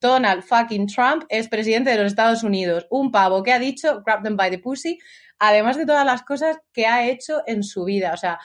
Donald 0.00 0.42
fucking 0.42 0.86
Trump 0.86 1.24
es 1.28 1.48
presidente 1.48 1.90
de 1.90 1.96
los 1.96 2.06
Estados 2.06 2.42
Unidos. 2.42 2.86
Un 2.90 3.10
pavo 3.10 3.42
que 3.42 3.52
ha 3.52 3.58
dicho 3.58 4.02
grab 4.04 4.22
them 4.22 4.36
by 4.36 4.50
the 4.50 4.58
pussy, 4.58 4.98
además 5.38 5.76
de 5.76 5.86
todas 5.86 6.04
las 6.04 6.22
cosas 6.22 6.58
que 6.72 6.86
ha 6.86 7.06
hecho 7.06 7.42
en 7.46 7.62
su 7.62 7.84
vida. 7.84 8.12
O 8.12 8.16
sea, 8.16 8.38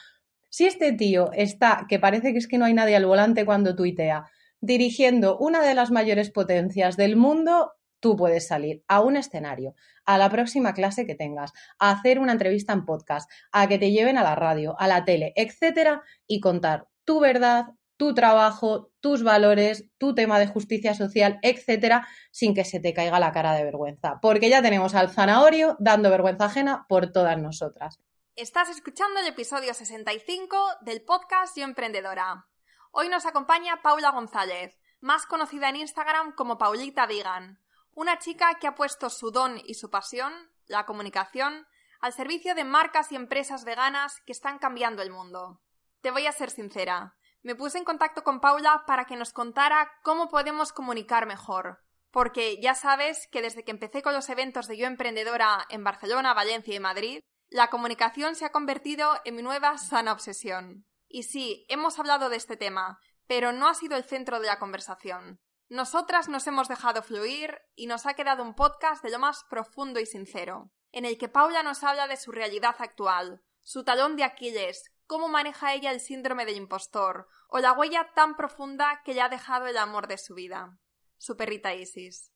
si 0.49 0.65
este 0.65 0.91
tío 0.93 1.31
está, 1.33 1.85
que 1.87 1.99
parece 1.99 2.33
que 2.33 2.39
es 2.39 2.47
que 2.47 2.57
no 2.57 2.65
hay 2.65 2.73
nadie 2.73 2.95
al 2.95 3.05
volante 3.05 3.45
cuando 3.45 3.75
tuitea, 3.75 4.25
dirigiendo 4.59 5.37
una 5.37 5.61
de 5.61 5.73
las 5.73 5.91
mayores 5.91 6.29
potencias 6.29 6.97
del 6.97 7.15
mundo, 7.15 7.73
tú 7.99 8.15
puedes 8.15 8.47
salir 8.47 8.83
a 8.87 9.01
un 9.01 9.15
escenario, 9.15 9.75
a 10.05 10.17
la 10.17 10.29
próxima 10.29 10.73
clase 10.73 11.05
que 11.05 11.15
tengas, 11.15 11.53
a 11.79 11.91
hacer 11.91 12.19
una 12.19 12.33
entrevista 12.33 12.73
en 12.73 12.85
podcast, 12.85 13.29
a 13.51 13.67
que 13.67 13.77
te 13.77 13.91
lleven 13.91 14.17
a 14.17 14.23
la 14.23 14.35
radio, 14.35 14.75
a 14.79 14.87
la 14.87 15.05
tele, 15.05 15.33
etcétera, 15.35 16.03
y 16.27 16.39
contar 16.39 16.87
tu 17.05 17.19
verdad, 17.19 17.67
tu 18.01 18.15
trabajo, 18.15 18.89
tus 18.99 19.21
valores, 19.21 19.85
tu 19.99 20.15
tema 20.15 20.39
de 20.39 20.47
justicia 20.47 20.95
social, 20.95 21.37
etcétera, 21.43 22.07
sin 22.31 22.55
que 22.55 22.65
se 22.65 22.79
te 22.79 22.95
caiga 22.95 23.19
la 23.19 23.31
cara 23.31 23.53
de 23.53 23.63
vergüenza. 23.63 24.17
Porque 24.23 24.49
ya 24.49 24.63
tenemos 24.63 24.95
al 24.95 25.11
zanahorio 25.11 25.75
dando 25.77 26.09
vergüenza 26.09 26.45
ajena 26.45 26.87
por 26.89 27.11
todas 27.11 27.37
nosotras. 27.37 27.99
Estás 28.35 28.69
escuchando 28.69 29.19
el 29.19 29.27
episodio 29.27 29.75
65 29.75 30.57
del 30.81 31.03
podcast 31.03 31.55
Yo 31.55 31.63
Emprendedora. 31.63 32.47
Hoy 32.89 33.07
nos 33.07 33.27
acompaña 33.27 33.83
Paula 33.83 34.09
González, 34.09 34.79
más 34.99 35.27
conocida 35.27 35.69
en 35.69 35.75
Instagram 35.75 36.33
como 36.33 36.57
Paulita 36.57 37.05
Vegan, 37.05 37.59
una 37.93 38.17
chica 38.17 38.57
que 38.59 38.65
ha 38.65 38.73
puesto 38.73 39.11
su 39.11 39.29
don 39.29 39.61
y 39.63 39.75
su 39.75 39.91
pasión, 39.91 40.33
la 40.65 40.87
comunicación, 40.87 41.67
al 41.99 42.13
servicio 42.13 42.55
de 42.55 42.63
marcas 42.63 43.11
y 43.11 43.15
empresas 43.15 43.63
veganas 43.63 44.21
que 44.25 44.31
están 44.31 44.57
cambiando 44.57 45.03
el 45.03 45.11
mundo. 45.11 45.61
Te 46.01 46.09
voy 46.09 46.25
a 46.25 46.31
ser 46.31 46.49
sincera, 46.49 47.13
me 47.43 47.55
puse 47.55 47.77
en 47.77 47.83
contacto 47.83 48.23
con 48.23 48.39
Paula 48.39 48.83
para 48.85 49.05
que 49.05 49.15
nos 49.15 49.33
contara 49.33 49.91
cómo 50.03 50.29
podemos 50.29 50.71
comunicar 50.71 51.25
mejor. 51.25 51.83
Porque 52.11 52.61
ya 52.61 52.75
sabes 52.75 53.27
que 53.31 53.41
desde 53.41 53.63
que 53.63 53.71
empecé 53.71 54.01
con 54.01 54.13
los 54.13 54.29
eventos 54.29 54.67
de 54.67 54.77
Yo 54.77 54.85
Emprendedora 54.85 55.65
en 55.69 55.83
Barcelona, 55.83 56.33
Valencia 56.33 56.75
y 56.75 56.79
Madrid, 56.79 57.21
la 57.49 57.69
comunicación 57.69 58.35
se 58.35 58.45
ha 58.45 58.51
convertido 58.51 59.19
en 59.25 59.35
mi 59.35 59.41
nueva 59.41 59.77
sana 59.77 60.11
obsesión. 60.11 60.85
Y 61.07 61.23
sí, 61.23 61.65
hemos 61.67 61.99
hablado 61.99 62.29
de 62.29 62.37
este 62.37 62.57
tema, 62.57 62.99
pero 63.27 63.51
no 63.51 63.67
ha 63.67 63.73
sido 63.73 63.97
el 63.97 64.03
centro 64.03 64.39
de 64.39 64.47
la 64.47 64.59
conversación. 64.59 65.39
Nosotras 65.69 66.27
nos 66.27 66.47
hemos 66.47 66.67
dejado 66.67 67.01
fluir 67.01 67.57
y 67.75 67.87
nos 67.87 68.05
ha 68.05 68.13
quedado 68.13 68.43
un 68.43 68.55
podcast 68.55 69.03
de 69.03 69.09
lo 69.09 69.19
más 69.19 69.45
profundo 69.49 69.99
y 69.99 70.05
sincero, 70.05 70.69
en 70.91 71.05
el 71.05 71.17
que 71.17 71.29
Paula 71.29 71.63
nos 71.63 71.83
habla 71.83 72.07
de 72.07 72.17
su 72.17 72.31
realidad 72.31 72.75
actual, 72.79 73.41
su 73.61 73.85
talón 73.85 74.17
de 74.17 74.25
Aquiles, 74.25 74.91
cómo 75.11 75.27
maneja 75.27 75.73
ella 75.73 75.91
el 75.91 75.99
síndrome 75.99 76.45
del 76.45 76.55
impostor 76.55 77.27
o 77.49 77.59
la 77.59 77.73
huella 77.73 78.13
tan 78.15 78.37
profunda 78.37 79.01
que 79.03 79.13
le 79.13 79.19
ha 79.19 79.27
dejado 79.27 79.67
el 79.67 79.77
amor 79.77 80.07
de 80.07 80.17
su 80.17 80.35
vida, 80.35 80.79
su 81.17 81.35
perrita 81.35 81.73
Isis. 81.73 82.31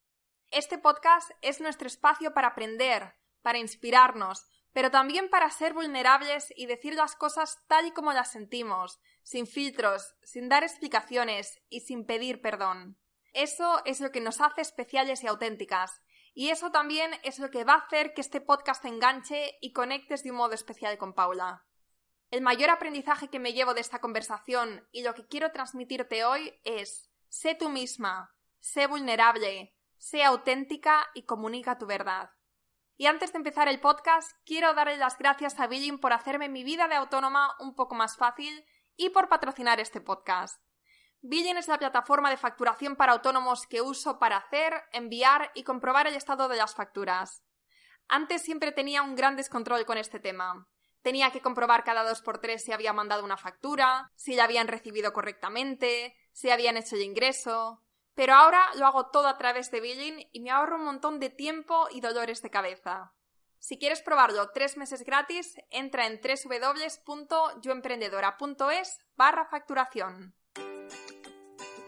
Este 0.52 0.78
podcast 0.78 1.32
es 1.42 1.62
nuestro 1.62 1.88
espacio 1.88 2.34
para 2.34 2.50
aprender, 2.50 3.16
para 3.42 3.60
inspirarnos, 3.60 4.46
pero 4.74 4.92
también 4.92 5.30
para 5.30 5.50
ser 5.52 5.74
vulnerables 5.74 6.52
y 6.54 6.66
decir 6.66 6.96
las 6.96 7.16
cosas 7.16 7.64
tal 7.70 7.86
y 7.86 7.92
como 7.92 8.12
las 8.12 8.34
sentimos, 8.34 9.00
sin 9.24 9.48
filtros, 9.48 10.14
sin 10.22 10.50
dar 10.50 10.64
explicaciones 10.64 11.58
y 11.70 11.80
sin 11.80 12.06
pedir 12.06 12.42
perdón. 12.42 13.00
Eso 13.32 13.86
es 13.86 14.02
lo 14.02 14.12
que 14.12 14.20
nos 14.20 14.42
hace 14.42 14.60
especiales 14.60 15.24
y 15.24 15.28
auténticas, 15.28 16.02
y 16.34 16.50
eso 16.50 16.72
también 16.72 17.12
es 17.24 17.40
lo 17.40 17.50
que 17.52 17.64
va 17.64 17.76
a 17.76 17.86
hacer 17.86 18.14
que 18.14 18.20
este 18.20 18.42
podcast 18.42 18.82
te 18.82 18.90
enganche 18.90 19.58
y 19.62 19.72
conectes 19.72 20.24
de 20.24 20.32
un 20.32 20.38
modo 20.38 20.52
especial 20.56 20.98
con 20.98 21.14
Paula. 21.14 21.66
El 22.36 22.42
mayor 22.42 22.70
aprendizaje 22.70 23.30
que 23.30 23.40
me 23.40 23.54
llevo 23.54 23.74
de 23.74 23.80
esta 23.80 24.00
conversación 24.00 24.86
y 24.92 25.04
lo 25.04 25.14
que 25.14 25.26
quiero 25.26 25.54
transmitirte 25.54 26.26
hoy 26.26 26.54
es 26.66 27.10
sé 27.30 27.56
tú 27.56 27.70
misma, 27.70 28.36
sé 28.60 28.88
vulnerable, 28.88 29.74
sé 29.96 30.22
auténtica 30.22 31.08
y 31.14 31.24
comunica 31.24 31.78
tu 31.78 31.86
verdad. 31.86 32.32
Y 32.98 33.06
antes 33.06 33.32
de 33.32 33.38
empezar 33.38 33.70
el 33.70 33.80
podcast, 33.80 34.34
quiero 34.46 34.74
darle 34.74 34.98
las 34.98 35.18
gracias 35.18 35.58
a 35.62 35.68
Billing 35.68 35.98
por 35.98 36.12
hacerme 36.12 36.50
mi 36.50 36.66
vida 36.66 36.90
de 36.90 36.96
autónoma 36.96 37.56
un 37.62 37.74
poco 37.74 37.96
más 37.96 38.18
fácil 38.18 38.66
y 38.98 39.12
por 39.12 39.30
patrocinar 39.30 39.80
este 39.80 40.02
podcast. 40.02 40.62
Billing 41.22 41.56
es 41.56 41.70
la 41.70 41.80
plataforma 41.80 42.30
de 42.30 42.36
facturación 42.36 42.98
para 42.98 43.14
autónomos 43.14 43.66
que 43.66 43.82
uso 43.82 44.20
para 44.20 44.36
hacer, 44.36 44.74
enviar 44.92 45.52
y 45.56 45.64
comprobar 45.64 46.08
el 46.08 46.16
estado 46.16 46.50
de 46.50 46.58
las 46.58 46.76
facturas. 46.76 47.46
Antes 48.10 48.42
siempre 48.42 48.74
tenía 48.74 49.04
un 49.04 49.16
gran 49.16 49.38
descontrol 49.38 49.86
con 49.86 49.98
este 49.98 50.20
tema. 50.20 50.68
Tenía 51.06 51.30
que 51.30 51.40
comprobar 51.40 51.84
cada 51.84 52.04
dos 52.04 52.24
por 52.24 52.40
tres 52.40 52.66
si 52.66 52.72
había 52.72 52.92
mandado 52.92 53.24
una 53.24 53.38
factura, 53.38 54.12
si 54.16 54.34
la 54.34 54.46
habían 54.46 54.68
recibido 54.68 55.14
correctamente, 55.14 56.18
si 56.32 56.50
habían 56.50 56.78
hecho 56.78 56.96
el 56.96 57.04
ingreso. 57.04 57.84
Pero 58.16 58.34
ahora 58.34 58.66
lo 58.80 58.88
hago 58.88 59.12
todo 59.12 59.28
a 59.28 59.38
través 59.38 59.70
de 59.70 59.82
Billing 59.82 60.28
y 60.32 60.40
me 60.40 60.50
ahorro 60.50 60.78
un 60.78 60.86
montón 60.86 61.20
de 61.20 61.30
tiempo 61.30 61.88
y 61.92 62.02
dolores 62.02 62.42
de 62.42 62.50
cabeza. 62.50 63.14
Si 63.60 63.78
quieres 63.78 64.02
probarlo 64.02 64.50
tres 64.50 64.78
meses 64.78 65.06
gratis, 65.06 65.54
entra 65.70 66.08
en 66.08 66.20
www.yoemprendedora.es 66.20 69.00
barra 69.16 69.46
facturación. 69.46 70.34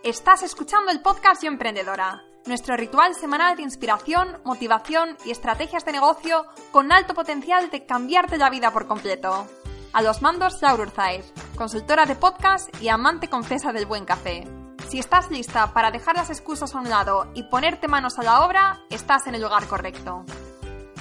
Estás 0.03 0.43
escuchando 0.43 0.91
el 0.91 1.01
podcast 1.01 1.41
Yo 1.41 1.47
Emprendedora 1.47 2.21
nuestro 2.47 2.77
ritual 2.77 3.13
semanal 3.15 3.55
de 3.55 3.63
inspiración, 3.63 4.39
motivación 4.43 5.17
y 5.25 5.31
estrategias 5.31 5.85
de 5.85 5.91
negocio 5.91 6.45
con 6.71 6.91
alto 6.91 7.13
potencial 7.13 7.69
de 7.69 7.85
cambiarte 7.85 8.37
la 8.37 8.49
vida 8.49 8.71
por 8.71 8.87
completo. 8.87 9.47
A 9.93 10.01
los 10.01 10.21
mandos, 10.21 10.61
Laura 10.61 10.83
Urzaiz, 10.83 11.31
consultora 11.55 12.05
de 12.05 12.15
podcast 12.15 12.69
y 12.81 12.89
amante 12.89 13.29
confesa 13.29 13.73
del 13.73 13.85
buen 13.85 14.05
café. 14.05 14.43
Si 14.89 14.99
estás 14.99 15.29
lista 15.31 15.73
para 15.73 15.91
dejar 15.91 16.15
las 16.15 16.29
excusas 16.29 16.73
a 16.73 16.79
un 16.79 16.89
lado 16.89 17.29
y 17.33 17.43
ponerte 17.43 17.87
manos 17.87 18.17
a 18.19 18.23
la 18.23 18.45
obra, 18.45 18.79
estás 18.89 19.27
en 19.27 19.35
el 19.35 19.41
lugar 19.41 19.65
correcto. 19.67 20.23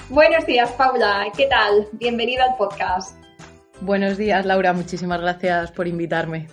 Buenos 0.09 0.45
días, 0.45 0.71
Paula. 0.71 1.25
¿Qué 1.35 1.47
tal? 1.47 1.87
Bienvenida 1.93 2.45
al 2.45 2.57
podcast. 2.57 3.17
Buenos 3.81 4.17
días, 4.17 4.45
Laura. 4.45 4.73
Muchísimas 4.73 5.21
gracias 5.21 5.71
por 5.71 5.87
invitarme. 5.87 6.47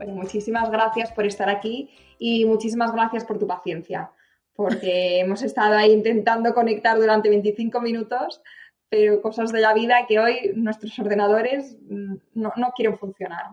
Bueno, 0.00 0.14
muchísimas 0.14 0.70
gracias 0.70 1.12
por 1.12 1.26
estar 1.26 1.50
aquí 1.50 1.90
y 2.18 2.46
muchísimas 2.46 2.90
gracias 2.90 3.26
por 3.26 3.38
tu 3.38 3.46
paciencia, 3.46 4.10
porque 4.54 5.20
hemos 5.20 5.42
estado 5.42 5.74
ahí 5.76 5.92
intentando 5.92 6.54
conectar 6.54 6.96
durante 6.96 7.28
25 7.28 7.82
minutos, 7.82 8.40
pero 8.88 9.20
cosas 9.20 9.52
de 9.52 9.60
la 9.60 9.74
vida 9.74 10.06
que 10.08 10.18
hoy 10.18 10.52
nuestros 10.54 10.98
ordenadores 10.98 11.76
mm, 11.90 12.14
no, 12.32 12.50
no 12.56 12.72
quieren 12.74 12.96
funcionar. 12.96 13.44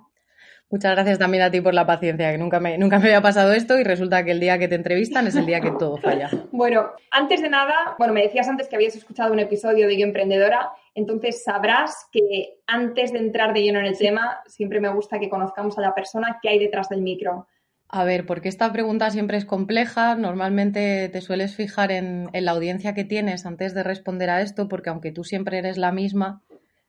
Muchas 0.70 0.94
gracias 0.94 1.20
también 1.20 1.44
a 1.44 1.52
ti 1.52 1.60
por 1.60 1.74
la 1.74 1.86
paciencia, 1.86 2.32
que 2.32 2.38
nunca 2.38 2.62
me, 2.62 2.78
nunca 2.78 2.98
me 2.98 3.08
había 3.08 3.22
pasado 3.22 3.52
esto 3.52 3.78
y 3.78 3.84
resulta 3.84 4.24
que 4.24 4.32
el 4.32 4.40
día 4.40 4.58
que 4.58 4.70
te 4.70 4.76
entrevistan 4.76 5.28
es 5.28 5.36
el 5.36 5.46
día 5.46 5.60
que 5.60 5.72
todo 5.72 5.98
falla. 5.98 6.30
Bueno, 6.52 6.92
antes 7.12 7.42
de 7.42 7.50
nada, 7.50 7.96
bueno, 8.00 8.14
me 8.14 8.22
decías 8.22 8.48
antes 8.48 8.70
que 8.70 8.78
habías 8.78 8.96
escuchado 8.96 9.34
un 9.34 9.40
episodio 9.40 9.86
de 9.88 9.98
Yo 9.98 10.06
Emprendedora, 10.06 10.72
entonces 10.98 11.44
sabrás 11.44 12.08
que 12.12 12.58
antes 12.66 13.14
de 13.14 13.20
entrar 13.20 13.54
de 13.54 13.62
lleno 13.62 13.80
en 13.80 13.86
el 13.86 13.98
tema, 13.98 14.40
siempre 14.48 14.82
me 14.82 14.90
gusta 14.90 15.20
que 15.20 15.30
conozcamos 15.30 15.78
a 15.78 15.82
la 15.82 15.94
persona 15.94 16.40
que 16.42 16.50
hay 16.50 16.58
detrás 16.58 16.90
del 16.90 17.04
micro. 17.04 17.48
A 17.88 18.04
ver, 18.04 18.26
porque 18.26 18.50
esta 18.50 18.74
pregunta 18.74 19.12
siempre 19.12 19.38
es 19.38 19.46
compleja. 19.46 20.16
Normalmente 20.16 21.08
te 21.10 21.22
sueles 21.22 21.56
fijar 21.56 21.92
en, 21.92 22.32
en, 22.34 22.46
la 22.46 22.52
audiencia 22.52 22.96
que 22.96 23.04
tienes 23.04 23.46
antes 23.46 23.76
de 23.76 23.84
responder 23.84 24.32
a 24.32 24.42
esto, 24.42 24.68
porque 24.68 24.90
aunque 24.90 25.12
tú 25.12 25.24
siempre 25.24 25.60
eres 25.60 25.78
la 25.78 25.92
misma, 25.92 26.42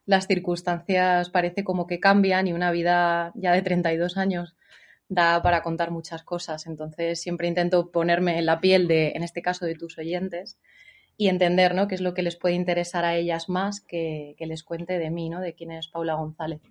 las 0.06 0.27
circunstancias 0.27 1.29
parece 1.29 1.62
como 1.62 1.87
que 1.87 2.00
cambian 2.00 2.47
y 2.47 2.55
una 2.55 2.71
vida 2.71 3.33
ya 3.35 3.53
de 3.53 3.61
32 3.61 4.17
años 4.17 4.56
da 5.11 5.43
para 5.43 5.62
contar 5.62 5.91
muchas 5.91 6.23
cosas. 6.23 6.67
Entonces 6.67 7.21
siempre 7.21 7.47
intento 7.47 7.91
ponerme 7.91 8.38
en 8.38 8.47
la 8.47 8.59
piel 8.59 8.88
de, 8.88 9.12
en 9.15 9.23
este 9.23 9.43
caso, 9.43 9.67
de 9.67 9.75
tus 9.75 9.99
oyentes 9.99 10.59
y 11.19 11.29
entender 11.29 11.75
¿no? 11.75 11.87
qué 11.87 11.97
es 11.97 12.00
lo 12.00 12.15
que 12.15 12.23
les 12.23 12.37
puede 12.37 12.55
interesar 12.55 13.05
a 13.05 13.15
ellas 13.15 13.50
más 13.50 13.82
que, 13.82 14.35
que 14.38 14.47
les 14.47 14.62
cuente 14.62 14.99
de 14.99 15.11
mí, 15.11 15.29
¿no? 15.29 15.41
de 15.41 15.53
quién 15.53 15.70
es 15.73 15.88
Paula 15.88 16.15
González. 16.15 16.62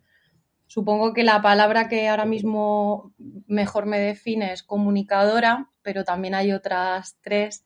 Supongo 0.66 1.14
que 1.14 1.24
la 1.24 1.42
palabra 1.44 1.88
que 1.88 2.08
ahora 2.08 2.26
mismo 2.26 3.14
mejor 3.46 3.86
me 3.86 4.00
define 4.00 4.52
es 4.52 4.64
comunicadora, 4.64 5.70
pero 5.84 6.04
también 6.04 6.34
hay 6.34 6.52
otras 6.52 7.18
tres 7.22 7.64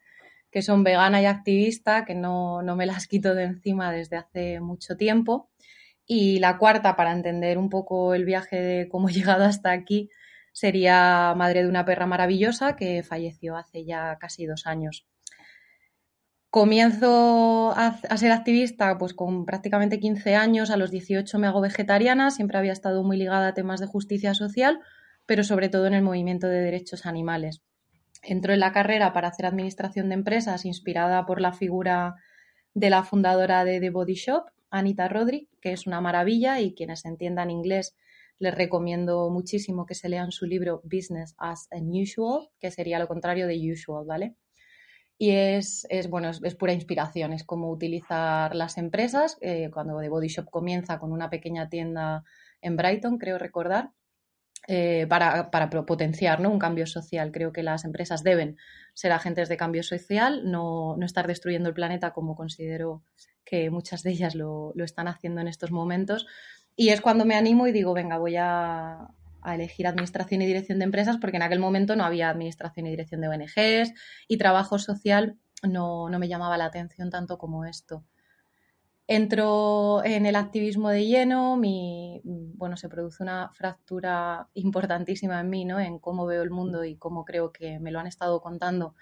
que 0.51 0.61
son 0.61 0.83
vegana 0.83 1.21
y 1.21 1.25
activista, 1.25 2.03
que 2.03 2.13
no, 2.13 2.61
no 2.61 2.75
me 2.75 2.85
las 2.85 3.07
quito 3.07 3.33
de 3.33 3.43
encima 3.43 3.93
desde 3.93 4.17
hace 4.17 4.59
mucho 4.59 4.97
tiempo. 4.97 5.49
Y 6.05 6.39
la 6.39 6.57
cuarta, 6.57 6.97
para 6.97 7.13
entender 7.13 7.57
un 7.57 7.69
poco 7.69 8.13
el 8.13 8.25
viaje 8.25 8.57
de 8.57 8.89
cómo 8.89 9.07
he 9.07 9.13
llegado 9.13 9.45
hasta 9.45 9.71
aquí, 9.71 10.09
Sería 10.53 11.33
madre 11.35 11.63
de 11.63 11.69
una 11.69 11.85
perra 11.85 12.05
maravillosa 12.05 12.75
que 12.75 13.03
falleció 13.03 13.55
hace 13.55 13.85
ya 13.85 14.17
casi 14.19 14.45
dos 14.45 14.67
años. 14.67 15.05
Comienzo 16.51 17.71
a, 17.77 18.17
ser 18.17 18.33
activista 18.33 18.97
pues 18.97 19.13
con 19.13 19.45
prácticamente 19.45 20.01
15 20.01 20.35
años, 20.35 20.69
a 20.69 20.75
los 20.75 20.91
18 20.91 21.39
me 21.39 21.47
hago 21.47 21.61
vegetariana, 21.61 22.29
siempre 22.29 22.57
había 22.57 22.73
estado 22.73 23.05
muy 23.05 23.15
ligada 23.15 23.47
a 23.47 23.53
temas 23.53 23.79
de 23.79 23.87
justicia 23.87 24.33
social, 24.33 24.81
pero 25.25 25.45
sobre 25.45 25.69
todo 25.69 25.87
en 25.87 25.93
el 25.93 26.03
movimiento 26.03 26.47
de 26.47 26.59
derechos 26.59 27.05
animales. 27.05 27.61
Entro 28.21 28.51
en 28.51 28.59
la 28.59 28.73
carrera 28.73 29.13
para 29.13 29.29
hacer 29.29 29.45
administración 29.45 30.09
de 30.09 30.15
empresas 30.15 30.65
inspirada 30.65 31.25
por 31.25 31.39
la 31.39 31.53
figura 31.53 32.15
de 32.73 32.89
la 32.89 33.05
fundadora 33.05 33.63
de 33.63 33.79
The 33.79 33.89
Body 33.89 34.15
Shop, 34.15 34.43
Anita 34.69 35.07
Rodri, 35.07 35.47
que 35.61 35.71
es 35.71 35.87
una 35.87 36.01
maravilla 36.01 36.59
y 36.59 36.73
quienes 36.75 37.05
entiendan 37.05 37.49
inglés 37.49 37.95
les 38.39 38.53
recomiendo 38.53 39.29
muchísimo 39.29 39.85
que 39.85 39.95
se 39.95 40.09
lean 40.09 40.33
su 40.33 40.45
libro 40.47 40.81
Business 40.83 41.33
as 41.37 41.69
Unusual, 41.71 42.49
que 42.59 42.71
sería 42.71 42.99
lo 42.99 43.07
contrario 43.07 43.47
de 43.47 43.71
usual, 43.71 44.05
¿vale? 44.05 44.35
Y 45.21 45.29
es, 45.29 45.85
bueno, 46.09 46.31
es, 46.31 46.55
pura 46.55 46.73
inspiración, 46.73 47.31
es 47.31 47.43
como 47.43 47.69
utilizar 47.69 48.55
las 48.55 48.79
empresas. 48.79 49.37
Eh, 49.39 49.69
cuando 49.71 49.99
The 49.99 50.09
Body 50.09 50.29
Shop 50.29 50.49
comienza 50.49 50.97
con 50.97 51.11
una 51.11 51.29
pequeña 51.29 51.69
tienda 51.69 52.23
en 52.59 52.75
Brighton, 52.75 53.19
creo 53.19 53.37
recordar, 53.37 53.91
eh, 54.67 55.05
para, 55.07 55.51
potenciar 55.85 56.39
¿no? 56.39 56.49
un 56.49 56.57
cambio 56.57 56.87
social. 56.87 57.31
Creo 57.31 57.51
que 57.51 57.61
las 57.61 57.85
empresas 57.85 58.23
deben 58.23 58.57
ser 58.95 59.11
agentes 59.11 59.47
de 59.47 59.57
cambio 59.57 59.83
social, 59.83 60.49
no, 60.49 60.97
estar 61.03 61.27
destruyendo 61.27 61.69
el 61.69 61.75
planeta 61.75 62.13
como 62.13 62.35
considero 62.35 63.03
que 63.45 63.69
muchas 63.69 64.01
de 64.01 64.09
ellas 64.09 64.33
lo, 64.33 64.73
están 64.77 65.07
haciendo 65.07 65.39
en 65.39 65.47
estos 65.47 65.69
momentos. 65.69 66.25
Y 66.75 66.89
es 66.89 66.99
cuando 66.99 67.25
me 67.25 67.35
animo 67.35 67.67
y 67.67 67.71
digo, 67.71 67.93
venga, 67.93 68.17
voy 68.17 68.37
a, 68.37 69.07
elegir 69.45 69.87
administración 69.87 70.41
y 70.41 70.45
dirección 70.45 70.79
de 70.79 70.85
empresas, 70.85 71.17
porque 71.17 71.37
en 71.37 71.43
aquel 71.43 71.59
momento 71.59 71.95
no 71.95 72.03
había 72.03 72.29
administración 72.29 72.87
y 72.87 72.91
dirección 72.91 73.21
de 73.21 73.27
ONGs 73.27 73.93
y 74.27 74.37
trabajo 74.37 74.79
social 74.79 75.37
no 75.63 76.09
me 76.09 76.27
llamaba 76.27 76.57
la 76.57 76.65
atención 76.65 77.09
tanto 77.09 77.37
como 77.37 77.65
esto. 77.65 78.03
Entro 79.13 80.05
en 80.05 80.25
el 80.25 80.37
activismo 80.37 80.87
de 80.87 81.05
lleno, 81.05 81.57
mi, 81.57 82.21
bueno, 82.23 82.77
se 82.77 82.87
produce 82.87 83.21
una 83.21 83.49
fractura 83.53 84.47
importantísima 84.53 85.41
en 85.41 85.49
mí, 85.49 85.65
¿no? 85.65 85.81
En 85.81 85.99
cómo 85.99 86.25
veo 86.25 86.43
el 86.43 86.49
mundo 86.49 86.85
y 86.85 86.95
cómo 86.95 87.25
creo 87.25 87.51
que 87.51 87.77
me 87.79 87.91
lo 87.91 87.99
han 87.99 88.07
estado 88.07 88.41
contando 88.41 88.95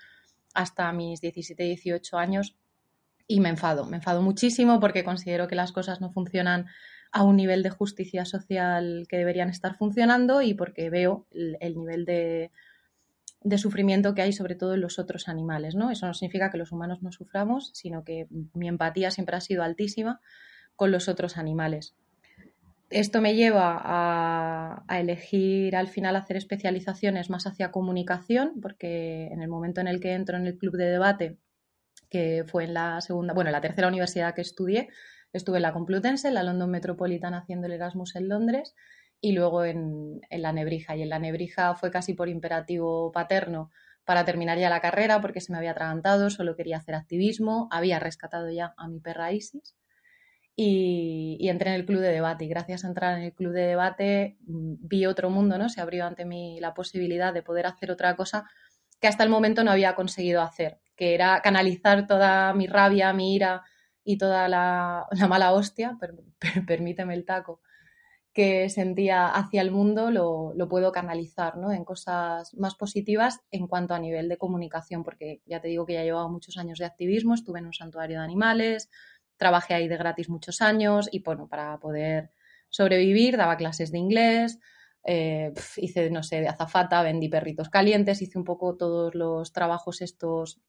hasta 0.56 0.92
mis 0.94 1.22
17, 1.22 1.62
18 1.62 2.18
años 2.18 2.58
y 3.28 3.40
me 3.40 3.50
enfado, 3.50 3.86
me 3.86 3.98
enfado 3.98 4.24
muchísimo 4.24 4.80
porque 4.80 5.04
considero 5.04 5.48
que 5.48 5.54
las 5.54 5.72
cosas 5.72 6.02
no 6.02 6.10
funcionan 6.10 6.66
a 7.12 7.24
un 7.24 7.38
nivel 7.38 7.64
de 7.64 7.70
justicia 7.70 8.26
social 8.26 9.06
que 9.10 9.18
deberían 9.18 9.50
estar 9.50 9.76
funcionando 9.76 10.42
y 10.42 10.54
porque 10.54 10.90
veo 10.90 11.28
el 11.32 11.78
nivel 11.78 12.06
de, 12.06 12.52
de 13.42 13.58
sufrimiento 13.58 14.14
que 14.14 14.22
hay 14.22 14.34
sobre 14.34 14.56
todo 14.56 14.74
en 14.74 14.82
los 14.82 15.00
otros 15.00 15.28
animales, 15.28 15.76
¿no? 15.76 15.92
Eso 15.92 16.06
no 16.06 16.14
significa 16.14 16.52
que 16.52 16.58
los 16.58 16.72
humanos 16.72 17.02
no 17.02 17.12
suframos, 17.12 17.72
sino 17.74 18.04
que 18.04 18.28
mi 18.54 18.68
empatía 18.68 19.12
siempre 19.12 19.38
ha 19.38 19.42
sido 19.42 19.64
altísima 19.64 20.20
con 20.76 20.92
los 20.92 21.08
otros 21.08 21.38
animales. 21.38 21.96
Esto 22.90 23.22
me 23.22 23.36
lleva 23.36 23.80
a, 23.84 25.00
elegir 25.00 25.76
al 25.76 25.88
final 25.88 26.16
hacer 26.16 26.38
especializaciones 26.38 27.30
más 27.30 27.46
hacia 27.46 27.72
comunicación, 27.72 28.60
porque 28.62 29.28
en 29.28 29.42
el 29.42 29.48
momento 29.48 29.80
en 29.80 29.88
el 29.88 30.00
que 30.00 30.14
entro 30.14 30.38
en 30.38 30.48
el 30.48 30.58
club 30.58 30.76
de 30.76 30.86
debate, 30.86 31.38
que 32.10 32.44
fue 32.48 32.64
en 32.64 32.74
la 32.74 33.00
segunda, 33.02 33.34
bueno, 33.34 33.52
la 33.52 33.62
tercera 33.62 33.88
universidad 33.88 34.34
que 34.34 34.42
estudié, 34.42 34.90
estuve 35.34 35.58
en 35.58 35.64
la 35.64 35.74
Complutense, 35.74 36.28
en 36.30 36.34
la 36.34 36.44
London 36.44 36.72
Metropolitan 36.72 37.34
haciendo 37.34 37.68
el 37.68 37.74
Erasmus 37.74 38.16
en 38.16 38.30
Londres, 38.30 38.76
y 39.22 39.34
luego 39.34 39.66
en, 39.66 40.22
la 40.30 40.54
Nebrija. 40.54 40.96
Y 40.96 41.02
en 41.02 41.10
la 41.10 41.20
Nebrija 41.20 41.76
fue 41.76 41.92
casi 41.92 42.14
por 42.14 42.30
imperativo 42.30 43.12
paterno 43.12 43.70
para 44.06 44.26
terminar 44.26 44.58
ya 44.58 44.70
la 44.70 44.82
carrera 44.82 45.22
porque 45.22 45.42
se 45.42 45.52
me 45.52 45.58
había 45.58 45.72
atragantado, 45.72 46.30
solo 46.30 46.56
quería 46.56 46.78
hacer 46.78 46.96
activismo, 46.96 47.68
había 47.72 48.00
rescatado 48.00 48.50
ya 48.50 48.74
a 48.78 48.88
mi 48.88 49.00
perra 49.00 49.32
Isis 49.32 49.76
y, 50.56 51.48
entré 51.48 51.70
en 51.70 51.76
el 51.76 51.86
club 51.86 52.02
de 52.02 52.12
debate. 52.12 52.46
Y 52.46 52.48
gracias 52.48 52.84
a 52.84 52.88
entrar 52.88 53.18
en 53.18 53.24
el 53.26 53.34
club 53.34 53.54
de 53.54 53.62
debate 53.62 54.38
mm, 54.48 54.76
vi 54.82 55.06
otro 55.06 55.30
mundo, 55.30 55.58
¿no? 55.58 55.70
Se 55.70 55.82
abrió 55.82 56.06
ante 56.06 56.26
mí 56.26 56.60
la 56.60 56.74
posibilidad 56.74 57.34
de 57.34 57.44
poder 57.44 57.66
hacer 57.66 57.92
otra 57.92 58.16
cosa 58.16 58.50
que 59.00 59.08
hasta 59.08 59.24
el 59.24 59.30
momento 59.30 59.64
no 59.64 59.72
había 59.72 59.96
conseguido 59.96 60.42
hacer, 60.42 60.80
que 60.96 61.14
era 61.14 61.42
canalizar 61.42 62.08
toda 62.08 62.54
mi 62.54 62.68
rabia, 62.68 63.14
mi 63.14 63.36
ira 63.36 63.64
y 64.04 64.18
toda 64.18 64.48
la, 64.48 65.08
mala 65.30 65.54
hostia, 65.54 65.98
permíteme 66.68 67.14
el 67.14 67.26
taco, 67.26 67.62
que 68.34 68.70
sentía 68.70 69.28
hacia 69.28 69.62
el 69.62 69.72
mundo 69.72 70.12
lo, 70.12 70.70
puedo 70.70 70.92
canalizar 70.92 71.58
¿no? 71.58 71.72
en 71.72 71.84
cosas 71.84 72.54
más 72.54 72.76
positivas 72.76 73.42
en 73.52 73.68
cuanto 73.68 73.94
a 73.94 74.00
nivel 74.00 74.30
de 74.30 74.38
comunicación, 74.38 75.04
porque 75.04 75.42
ya 75.46 75.60
te 75.62 75.68
digo 75.68 75.86
que 75.86 75.94
ya 75.94 76.04
llevaba 76.04 76.30
muchos 76.30 76.58
años 76.58 76.80
de 76.80 76.86
activismo, 76.86 77.34
estuve 77.34 77.60
en 77.60 77.66
un 77.66 77.74
santuario 77.74 78.20
de 78.20 78.24
animales, 78.24 78.90
trabajé 79.38 79.74
ahí 79.74 79.88
de 79.88 79.98
gratis 79.98 80.30
muchos 80.30 80.62
años 80.62 81.10
y 81.12 81.24
bueno, 81.24 81.48
para 81.48 81.80
poder 81.80 82.32
sobrevivir 82.70 83.36
daba 83.36 83.58
clases 83.58 83.92
de 83.92 83.98
inglés, 83.98 84.60
eh, 85.06 85.54
hice, 85.78 86.10
no 86.12 86.24
sé, 86.24 86.42
de 86.42 86.50
azafata, 86.50 87.02
vendí 87.02 87.30
perritos 87.30 87.70
calientes, 87.70 88.22
hice 88.22 88.38
un 88.38 88.44
poco 88.44 88.78
todos 88.78 89.16
los 89.16 89.52
trabajos 89.54 90.02
estos 90.02 90.62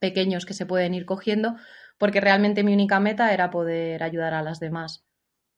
pequeños 0.00 0.46
que 0.46 0.54
se 0.54 0.66
pueden 0.66 0.94
ir 0.94 1.04
cogiendo, 1.04 1.56
porque 1.98 2.20
realmente 2.20 2.64
mi 2.64 2.72
única 2.72 3.00
meta 3.00 3.32
era 3.32 3.50
poder 3.50 4.02
ayudar 4.02 4.34
a 4.34 4.42
las 4.42 4.60
demás 4.60 5.04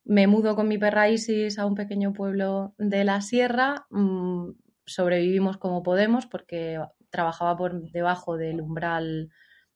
me 0.03 0.27
mudo 0.27 0.55
con 0.55 0.67
mi 0.67 0.77
perra 0.77 1.09
Isis 1.09 1.59
a 1.59 1.65
un 1.65 1.75
pequeño 1.75 2.13
pueblo 2.13 2.73
de 2.77 3.03
la 3.03 3.21
sierra. 3.21 3.85
Mm, 3.89 4.51
sobrevivimos 4.85 5.57
como 5.57 5.83
podemos 5.83 6.25
porque 6.25 6.79
trabajaba 7.09 7.55
por 7.57 7.91
debajo 7.91 8.37
del 8.37 8.61
umbral, 8.61 9.29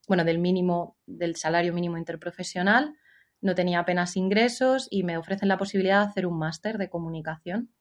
bueno, 0.08 0.24
del 0.24 0.40
mínimo, 0.40 0.98
del 1.06 1.36
salario 1.36 1.74
mínimo 1.74 1.98
interprofesional. 1.98 2.96
No 3.42 3.56
tenía 3.56 3.80
apenas 3.80 4.18
ingresos 4.18 4.88
y 4.90 5.04
me 5.04 5.18
ofrecen 5.18 5.50
la 5.50 5.58
posibilidad 5.58 6.02
de 6.04 6.10
hacer 6.10 6.26
un 6.26 6.40
máster 6.40 6.78
de 6.78 6.90
comunicación. 6.90 7.72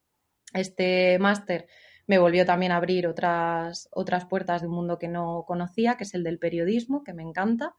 Este 0.52 1.18
máster 1.18 1.66
me 2.06 2.18
volvió 2.18 2.44
también 2.44 2.72
a 2.72 2.76
abrir 2.76 3.06
otras, 3.06 3.88
otras 3.90 4.26
puertas 4.26 4.60
de 4.60 4.68
un 4.68 4.74
mundo 4.74 4.98
que 4.98 5.08
no 5.08 5.44
conocía, 5.46 5.96
que 5.96 6.04
es 6.04 6.14
el 6.14 6.22
del 6.22 6.38
periodismo, 6.38 7.02
que 7.02 7.14
me 7.14 7.22
encanta 7.22 7.74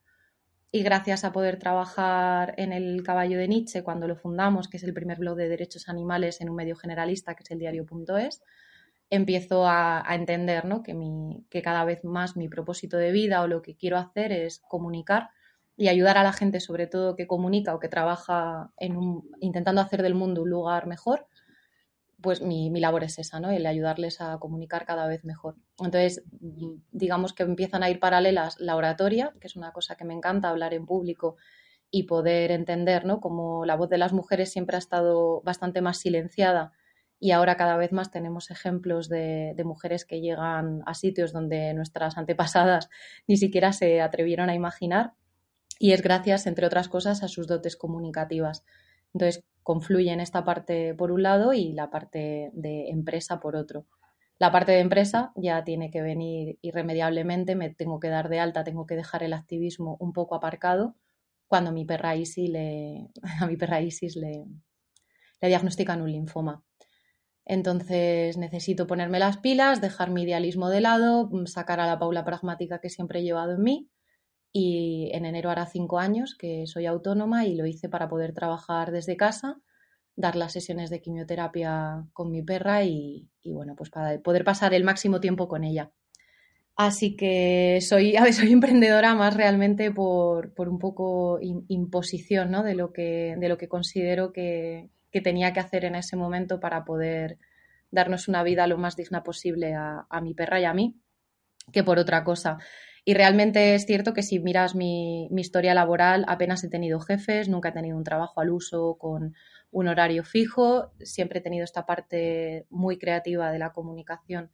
y 0.75 0.83
gracias 0.83 1.23
a 1.23 1.31
poder 1.31 1.57
trabajar 1.57 2.53
en 2.57 2.73
el 2.73 3.01
caballo 3.01 3.37
de 3.37 3.47
Nietzsche 3.47 3.81
cuando 3.81 4.09
lo 4.09 4.17
fundamos, 4.17 4.67
que 4.67 4.75
es 4.75 4.83
el 4.83 4.93
primer 4.93 5.19
blog 5.19 5.37
de 5.37 5.47
derechos 5.47 5.87
animales 5.87 6.41
en 6.41 6.49
un 6.49 6.57
medio 6.57 6.75
generalista, 6.75 7.33
que 7.33 7.43
es 7.43 7.51
el 7.51 7.59
diario.es, 7.59 8.43
empiezo 9.09 9.65
a, 9.69 10.03
entender 10.09 10.65
¿no? 10.65 10.83
que, 10.83 10.93
mi, 10.93 11.45
que 11.49 11.61
cada 11.61 11.85
vez 11.85 12.03
más 12.03 12.35
mi 12.35 12.49
propósito 12.49 12.97
de 12.97 13.13
vida 13.13 13.41
o 13.41 13.47
lo 13.47 13.61
que 13.61 13.77
quiero 13.77 13.95
hacer 13.97 14.33
es 14.33 14.59
comunicar 14.67 15.29
y 15.77 15.87
ayudar 15.87 16.17
a 16.17 16.23
la 16.23 16.33
gente, 16.33 16.59
sobre 16.59 16.87
todo 16.87 17.15
que 17.15 17.25
comunica 17.25 17.73
o 17.73 17.79
que 17.79 17.87
trabaja 17.87 18.73
en 18.75 19.21
intentando 19.39 19.79
hacer 19.79 20.01
del 20.01 20.13
mundo 20.13 20.41
un 20.41 20.49
lugar 20.49 20.87
mejor, 20.87 21.25
pues 22.25 22.41
mi, 22.41 22.71
labor 22.79 23.03
es 23.03 23.19
esa, 23.19 23.39
¿no? 23.39 23.51
El 23.51 23.67
ayudarles 23.67 24.19
a 24.19 24.39
comunicar 24.39 24.83
cada 24.85 25.05
vez 25.05 25.23
mejor. 25.23 25.57
Entonces, 25.77 26.23
digamos 26.91 27.33
que 27.33 27.43
empiezan 27.43 27.83
a 27.83 27.89
ir 27.91 27.99
paralelas 27.99 28.59
la 28.59 28.75
oratoria, 28.75 29.31
que 29.39 29.45
es 29.45 29.55
una 29.55 29.71
cosa 29.71 29.95
que 29.95 30.05
me 30.05 30.15
encanta, 30.15 30.49
hablar 30.49 30.73
en 30.73 30.87
público 30.87 31.35
y 31.91 32.03
poder 32.03 32.49
entender, 32.49 33.05
¿no? 33.05 33.21
Como 33.21 33.63
la 33.63 33.75
voz 33.75 33.89
de 33.89 33.99
las 33.99 34.11
mujeres 34.11 34.51
siempre 34.51 34.75
ha 34.75 34.79
estado 34.79 35.43
bastante 35.43 35.81
más 35.81 35.99
silenciada 35.99 36.73
y 37.19 37.29
ahora 37.29 37.57
cada 37.57 37.77
vez 37.77 37.91
más 37.91 38.09
tenemos 38.09 38.49
ejemplos 38.49 39.07
de, 39.07 39.53
de 39.55 39.63
mujeres 39.63 40.03
que 40.03 40.19
llegan 40.19 40.81
a 40.87 40.95
sitios 40.95 41.31
donde 41.31 41.75
nuestras 41.75 42.17
antepasadas 42.17 42.89
ni 43.27 43.37
siquiera 43.37 43.71
se 43.71 44.01
atrevieron 44.01 44.49
a 44.49 44.55
imaginar 44.55 45.13
y 45.77 45.91
es 45.91 46.01
gracias, 46.01 46.47
entre 46.47 46.65
otras 46.65 46.89
cosas, 46.89 47.21
a 47.21 47.27
sus 47.27 47.45
dotes 47.45 47.75
comunicativas. 47.75 48.63
Entonces, 49.13 49.43
confluyen 49.65 50.19
esta 50.19 50.45
parte 50.45 50.93
por 50.93 51.11
un 51.11 51.23
lado 51.23 51.51
y 51.51 51.73
la 51.73 51.89
parte 51.89 52.51
de 52.53 52.89
empresa 52.89 53.39
por 53.39 53.55
otro. 53.55 53.87
La 54.37 54.51
parte 54.51 54.73
de 54.73 54.79
empresa 54.79 55.31
ya 55.35 55.63
tiene 55.63 55.89
que 55.89 56.03
venir 56.03 56.59
irremediablemente, 56.61 57.55
me 57.55 57.71
tengo 57.71 57.99
que 57.99 58.09
dar 58.09 58.29
de 58.29 58.39
alta, 58.39 58.63
tengo 58.63 58.85
que 58.85 58.95
dejar 58.95 59.23
el 59.23 59.33
activismo 59.33 59.97
un 59.99 60.13
poco 60.13 60.35
aparcado 60.35 60.95
cuando 61.47 61.71
mi 61.71 61.83
perra 61.83 62.13
le, 62.13 63.07
a 63.41 63.47
mi 63.47 63.57
perra 63.57 63.81
Isis 63.81 64.15
le, 64.15 64.45
le 65.41 65.47
diagnostican 65.47 65.99
un 66.03 66.11
linfoma. 66.11 66.63
Entonces 67.43 68.37
necesito 68.37 68.85
ponerme 68.85 69.17
las 69.17 69.37
pilas, 69.37 69.81
dejar 69.81 70.11
mi 70.11 70.23
idealismo 70.23 70.69
de 70.69 70.81
lado, 70.81 71.27
sacar 71.47 71.79
a 71.79 71.87
la 71.87 71.97
Paula 71.97 72.23
pragmática 72.23 72.79
que 72.79 72.91
siempre 72.91 73.21
he 73.21 73.23
llevado 73.23 73.55
en 73.55 73.63
mí 73.63 73.89
y 74.57 75.09
en 75.11 75.25
enero 75.25 75.49
hará 75.49 75.65
cinco 75.65 75.99
años 75.99 76.33
que 76.33 76.65
soy 76.65 76.85
autónoma 76.85 77.45
y 77.45 77.55
lo 77.55 77.65
hice 77.65 77.89
para 77.89 78.07
poder 78.07 78.31
trabajar 78.31 78.91
desde 78.91 79.17
casa, 79.17 79.59
dar 80.15 80.37
las 80.37 80.53
sesiones 80.53 80.89
de 80.89 81.01
quimioterapia 81.01 82.05
con 82.13 82.31
mi 82.31 82.41
perra 82.41 82.85
y, 82.85 83.27
bueno, 83.43 83.75
pues 83.75 83.89
para 83.89 84.17
poder 84.21 84.45
pasar 84.45 84.73
el 84.73 84.85
máximo 84.85 85.19
tiempo 85.19 85.49
con 85.49 85.65
ella. 85.65 85.91
Así 86.77 87.17
que 87.17 87.79
soy, 87.81 88.15
a 88.15 88.31
soy 88.31 88.53
emprendedora 88.53 89.13
más 89.13 89.35
realmente 89.35 89.91
por, 89.91 90.53
un 90.55 90.79
poco 90.79 91.37
imposición 91.41 92.49
¿no? 92.49 92.63
de, 92.63 92.75
lo 92.75 92.93
que, 92.93 93.35
de 93.37 93.49
lo 93.49 93.57
que 93.57 93.67
considero 93.67 94.31
que, 94.31 94.89
que 95.11 95.19
tenía 95.19 95.51
que 95.51 95.59
hacer 95.59 95.83
en 95.83 95.95
ese 95.95 96.15
momento 96.15 96.61
para 96.61 96.85
poder 96.85 97.39
darnos 97.91 98.29
una 98.29 98.41
vida 98.41 98.67
lo 98.67 98.77
más 98.77 98.95
digna 98.95 99.21
posible 99.21 99.73
a, 99.75 100.21
mi 100.21 100.33
perra 100.33 100.61
y 100.61 100.63
a 100.63 100.73
mí 100.73 100.95
que 101.73 101.83
por 101.83 101.99
otra 101.99 102.23
cosa. 102.23 102.57
Y 103.07 103.13
realmente 103.13 103.75
es 103.75 103.85
cierto 103.85 104.13
que 104.13 104.23
si 104.23 104.39
miras 104.39 104.73
mi, 104.73 105.29
mi, 105.31 105.41
historia 105.41 105.75
laboral, 105.75 106.25
apenas 106.27 106.63
he 106.63 106.69
tenido 106.69 106.99
jefes, 106.99 107.47
nunca 107.47 107.69
he 107.69 107.71
tenido 107.71 107.95
un 107.95 108.03
trabajo 108.03 108.41
al 108.41 108.49
uso 108.49 108.97
con 108.97 109.35
un 109.69 109.87
horario 109.87 110.23
fijo, 110.23 110.91
siempre 111.01 111.39
he 111.39 111.43
tenido 111.43 111.63
esta 111.63 111.85
parte 111.85 112.65
muy 112.71 112.97
creativa 112.97 113.51
de 113.51 113.59
la 113.59 113.73
comunicación 113.73 114.49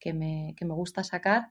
que 0.00 0.14
me, 0.14 0.54
que 0.56 0.64
me 0.64 0.74
gusta 0.74 1.04
sacar 1.04 1.50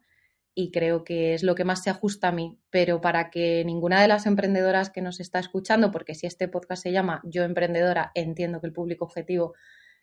y 0.56 0.72
creo 0.72 1.04
que 1.04 1.34
es 1.34 1.44
lo 1.44 1.56
que 1.56 1.64
más 1.64 1.84
se 1.84 1.90
ajusta 1.90 2.30
a 2.30 2.32
mí. 2.32 2.60
Pero 2.70 3.02
para 3.02 3.30
que 3.30 3.64
ninguna 3.66 4.02
de 4.02 4.08
las 4.08 4.26
emprendedoras 4.26 4.90
que 4.90 5.02
nos 5.02 5.20
está 5.20 5.40
escuchando, 5.40 5.92
porque 5.92 6.16
si 6.16 6.28
este 6.28 6.48
podcast 6.48 6.84
se 6.84 6.92
llama 6.92 7.22
Yo 7.24 7.44
Emprendedora, 7.44 8.12
entiendo 8.16 8.62
que 8.62 8.68
el 8.68 8.74
público 8.74 9.06
objetivo 9.06 9.54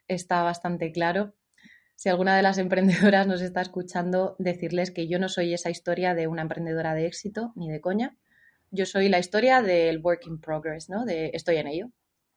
está 0.08 0.42
bastante 0.42 0.92
claro. 0.92 1.34
Si 2.00 2.08
alguna 2.08 2.34
de 2.34 2.40
las 2.40 2.56
emprendedoras 2.56 3.26
nos 3.26 3.42
está 3.42 3.60
escuchando, 3.60 4.34
decirles 4.38 4.90
que 4.90 5.06
yo 5.06 5.18
no 5.18 5.28
soy 5.28 5.52
esa 5.52 5.68
historia 5.68 6.14
de 6.14 6.28
una 6.28 6.40
emprendedora 6.40 6.94
de 6.94 7.04
éxito 7.04 7.52
ni 7.56 7.68
de 7.68 7.82
coña. 7.82 8.16
Yo 8.70 8.86
soy 8.86 9.10
la 9.10 9.18
historia 9.18 9.60
del 9.60 10.00
work 10.02 10.26
in 10.26 10.40
progress, 10.40 10.88
¿no? 10.88 11.04
De 11.04 11.30
estoy 11.34 11.56
en 11.56 11.66
ello. 11.66 11.90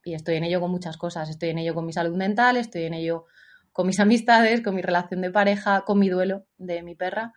Y 0.03 0.15
estoy 0.15 0.35
en 0.35 0.43
ello 0.43 0.59
con 0.59 0.69
muchas 0.69 0.97
cosas. 0.97 1.29
Estoy 1.29 1.47
en 1.47 1.59
ello 1.59 1.73
con 1.73 1.85
mi 1.85 1.93
salud 1.93 2.13
mental, 2.17 2.57
estoy 2.57 2.83
en 2.83 2.93
ello 2.93 3.23
con 3.71 3.87
mis 3.87 4.01
amistades, 4.01 4.59
con 4.59 4.75
mi 4.75 4.81
relación 4.81 5.21
de 5.21 5.31
pareja, 5.31 5.85
con 5.85 5.97
mi 5.97 6.09
duelo 6.09 6.43
de 6.57 6.83
mi 6.83 6.95
perra 6.95 7.31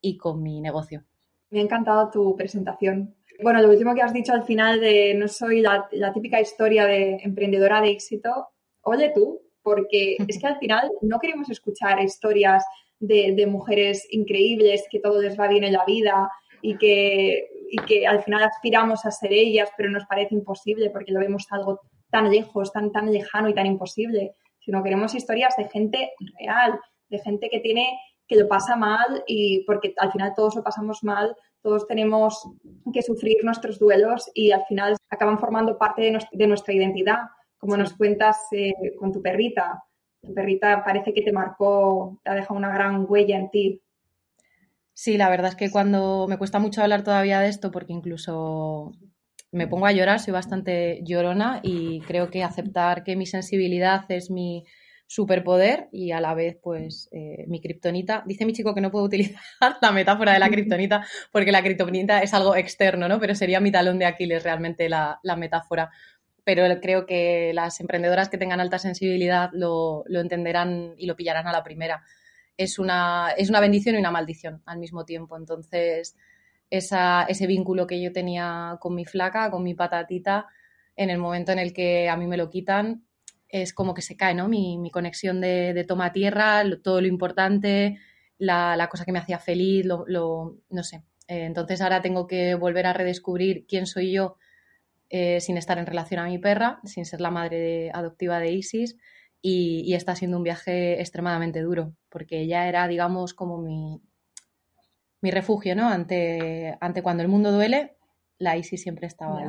y 0.00 0.18
con 0.18 0.40
mi 0.40 0.60
negocio. 0.60 1.02
Me 1.50 1.58
ha 1.58 1.62
encantado 1.62 2.12
tu 2.12 2.36
presentación. 2.36 3.16
Bueno, 3.42 3.60
lo 3.60 3.68
último 3.68 3.92
que 3.96 4.02
has 4.02 4.12
dicho 4.12 4.32
al 4.32 4.44
final 4.44 4.78
de 4.78 5.14
no 5.14 5.26
soy 5.26 5.60
la, 5.60 5.88
típica 6.14 6.40
historia 6.40 6.86
de 6.86 7.16
emprendedora 7.24 7.80
de 7.80 7.90
éxito, 7.90 8.50
oye 8.82 9.10
tú, 9.12 9.40
porque 9.62 10.16
es 10.26 10.38
que 10.38 10.46
al 10.46 10.58
final 10.58 10.90
no 11.00 11.18
queremos 11.18 11.50
escuchar 11.50 12.00
historias 12.00 12.64
de, 12.98 13.46
mujeres 13.46 14.06
increíbles, 14.10 14.84
que 14.90 15.00
todo 15.00 15.20
les 15.20 15.38
va 15.38 15.48
bien 15.48 15.64
en 15.64 15.72
la 15.72 15.84
vida 15.84 16.30
y 16.60 16.76
que, 16.78 17.48
y 17.70 17.76
que 17.78 18.06
al 18.06 18.22
final 18.22 18.44
aspiramos 18.44 19.04
a 19.04 19.10
ser 19.10 19.32
ellas, 19.32 19.70
pero 19.76 19.90
nos 19.90 20.04
parece 20.06 20.34
imposible 20.34 20.90
porque 20.90 21.12
lo 21.12 21.18
vemos 21.18 21.46
algo 21.50 21.80
tan 22.10 22.30
lejos, 22.30 22.72
tan, 22.72 22.92
tan 22.92 23.10
lejano 23.10 23.48
y 23.48 23.54
tan 23.54 23.66
imposible, 23.66 24.34
sino 24.60 24.82
queremos 24.82 25.14
historias 25.14 25.56
de 25.56 25.68
gente 25.68 26.12
real, 26.38 26.78
de 27.08 27.18
gente 27.18 27.48
que 27.50 27.60
tiene 27.60 27.98
que 28.28 28.36
lo 28.36 28.48
pasa 28.48 28.76
mal 28.76 29.24
y 29.26 29.64
porque 29.64 29.94
al 29.98 30.12
final 30.12 30.32
todos 30.34 30.54
lo 30.54 30.62
pasamos 30.62 31.02
mal, 31.02 31.36
todos 31.60 31.86
tenemos 31.86 32.48
que 32.92 33.02
sufrir 33.02 33.36
nuestros 33.44 33.78
duelos 33.78 34.30
y 34.34 34.50
al 34.52 34.64
final 34.64 34.96
acaban 35.10 35.38
formando 35.38 35.78
parte 35.78 36.16
de, 36.32 36.46
nuestra 36.46 36.74
identidad, 36.74 37.18
como 37.62 37.76
nos 37.76 37.92
cuentas 37.92 38.38
eh, 38.50 38.72
con 38.98 39.12
tu 39.12 39.22
perrita. 39.22 39.84
Tu 40.20 40.34
perrita 40.34 40.82
parece 40.84 41.14
que 41.14 41.22
te 41.22 41.30
marcó, 41.30 42.18
te 42.24 42.30
ha 42.30 42.34
dejado 42.34 42.56
una 42.56 42.74
gran 42.74 43.06
huella 43.08 43.38
en 43.38 43.50
ti. 43.50 43.80
Sí, 44.94 45.16
la 45.16 45.30
verdad 45.30 45.50
es 45.50 45.54
que 45.54 45.70
cuando 45.70 46.26
me 46.28 46.38
cuesta 46.38 46.58
mucho 46.58 46.82
hablar 46.82 47.04
todavía 47.04 47.38
de 47.38 47.48
esto, 47.48 47.70
porque 47.70 47.92
incluso 47.92 48.90
me 49.52 49.68
pongo 49.68 49.86
a 49.86 49.92
llorar, 49.92 50.18
soy 50.18 50.32
bastante 50.32 51.02
llorona 51.04 51.60
y 51.62 52.00
creo 52.00 52.30
que 52.30 52.42
aceptar 52.42 53.04
que 53.04 53.14
mi 53.14 53.26
sensibilidad 53.26 54.06
es 54.08 54.28
mi, 54.28 54.64
superpoder 55.12 55.88
y 55.92 56.12
a 56.12 56.22
la 56.22 56.32
vez, 56.32 56.56
pues, 56.62 57.10
eh, 57.12 57.44
mi 57.46 57.60
kriptonita. 57.60 58.22
Dice 58.24 58.46
mi 58.46 58.54
chico 58.54 58.74
que 58.74 58.80
no 58.80 58.90
puedo 58.90 59.04
utilizar 59.04 59.42
la 59.82 59.92
metáfora 59.92 60.32
de 60.32 60.38
la 60.38 60.48
kriptonita 60.48 61.04
porque 61.30 61.52
la 61.52 61.62
kriptonita 61.62 62.22
es 62.22 62.32
algo 62.32 62.56
externo, 62.56 63.08
¿no? 63.08 63.20
Pero 63.20 63.34
sería 63.34 63.60
mi 63.60 63.70
talón 63.70 63.98
de 63.98 64.06
Aquiles 64.06 64.42
realmente 64.42 64.88
la, 64.88 65.20
metáfora. 65.36 65.90
Pero 66.44 66.64
creo 66.80 67.06
que 67.06 67.52
las 67.54 67.80
emprendedoras 67.80 68.28
que 68.28 68.38
tengan 68.38 68.60
alta 68.60 68.78
sensibilidad 68.78 69.50
lo, 69.52 70.04
entenderán 70.08 70.94
y 70.96 71.06
lo 71.06 71.16
pillarán 71.16 71.46
a 71.46 71.52
la 71.52 71.62
primera. 71.62 72.02
Es 72.56 72.78
una, 72.78 73.32
es 73.36 73.48
una 73.48 73.60
bendición 73.60 73.94
y 73.94 73.98
una 73.98 74.10
maldición 74.10 74.62
al 74.66 74.78
mismo 74.78 75.04
tiempo. 75.04 75.36
Entonces, 75.36 76.16
ese 76.70 77.46
vínculo 77.46 77.86
que 77.86 78.00
yo 78.00 78.12
tenía 78.12 78.76
con 78.80 78.94
mi 78.94 79.04
flaca, 79.04 79.50
con 79.50 79.62
mi 79.62 79.74
patatita, 79.74 80.46
en 80.96 81.10
el 81.10 81.18
momento 81.18 81.52
en 81.52 81.58
el 81.58 81.72
que 81.72 82.08
a 82.08 82.16
mí 82.16 82.26
me 82.26 82.36
lo 82.36 82.50
quitan, 82.50 83.04
es 83.48 83.74
como 83.74 83.94
que 83.94 84.02
se 84.02 84.16
cae, 84.16 84.34
¿no? 84.34 84.48
Mi, 84.48 84.90
conexión 84.90 85.40
de, 85.40 85.84
toma 85.86 86.12
tierra, 86.12 86.64
todo 86.82 87.00
lo 87.00 87.06
importante, 87.06 87.98
la, 88.38 88.88
cosa 88.90 89.04
que 89.04 89.12
me 89.12 89.18
hacía 89.18 89.38
feliz, 89.38 89.84
lo, 89.84 90.56
no 90.70 90.82
sé. 90.82 91.04
Eh, 91.28 91.44
entonces 91.44 91.80
ahora 91.80 92.02
tengo 92.02 92.26
que 92.26 92.54
volver 92.54 92.86
a 92.86 92.94
redescubrir 92.94 93.66
quién 93.66 93.86
soy 93.86 94.12
yo 94.12 94.38
eh, 95.14 95.42
sin 95.42 95.58
estar 95.58 95.76
en 95.76 95.84
relación 95.84 96.20
a 96.20 96.24
mi 96.24 96.38
perra, 96.38 96.80
sin 96.84 97.04
ser 97.04 97.20
la 97.20 97.30
madre 97.30 97.90
adoptiva 97.92 98.38
de 98.38 98.52
Isis. 98.52 98.96
Y, 99.42 99.92
está 99.92 100.16
siendo 100.16 100.38
un 100.38 100.42
viaje 100.42 101.00
extremadamente 101.00 101.60
duro, 101.60 101.92
porque 102.08 102.40
ella 102.40 102.66
era, 102.66 102.88
digamos, 102.88 103.34
como 103.34 103.58
mi, 103.58 104.00
mi 105.20 105.30
refugio, 105.30 105.76
¿no? 105.76 105.86
Ante, 105.88 106.78
ante 106.80 107.02
cuando 107.02 107.22
el 107.22 107.28
mundo 107.28 107.52
duele, 107.52 107.96
la 108.38 108.56
Isis 108.56 108.80
siempre 108.80 109.06
estaba 109.06 109.38
ahí. 109.38 109.48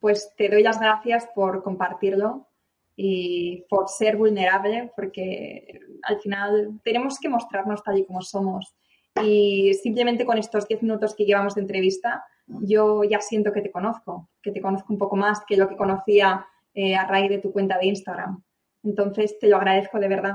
Pues 0.00 0.32
te 0.36 0.48
doy 0.48 0.64
las 0.64 0.80
gracias 0.80 1.28
por 1.32 1.62
compartirlo 1.62 2.48
y 2.96 3.66
por 3.68 3.88
ser 3.88 4.16
vulnerable, 4.16 4.90
porque 4.96 5.78
al 6.02 6.20
final 6.20 6.80
tenemos 6.82 7.20
que 7.20 7.28
mostrarnos 7.28 7.84
tal 7.84 7.98
y 7.98 8.04
como 8.04 8.20
somos. 8.20 8.74
Y 9.22 9.74
simplemente 9.74 10.26
con 10.26 10.38
estos 10.38 10.66
10 10.66 10.82
minutos 10.82 11.14
que 11.14 11.24
llevamos 11.24 11.54
de 11.54 11.60
entrevista, 11.60 12.24
yo 12.46 13.04
ya 13.04 13.20
siento 13.20 13.52
que 13.52 13.62
te 13.62 13.70
conozco, 13.70 14.28
que 14.42 14.50
te 14.50 14.60
conozco 14.60 14.92
un 14.92 14.98
poco 14.98 15.16
más 15.16 15.40
que 15.46 15.56
lo 15.56 15.68
que 15.68 15.76
conocía 15.76 16.46
eh, 16.74 16.96
a 16.96 17.06
raíz 17.06 17.30
de 17.30 17.38
tu 17.38 17.52
cuenta 17.52 17.78
de 17.78 17.86
Instagram. 17.86 18.42
Entonces, 18.82 19.38
te 19.38 19.48
lo 19.48 19.56
agradezco 19.56 19.98
de 19.98 20.08
verdad. 20.08 20.34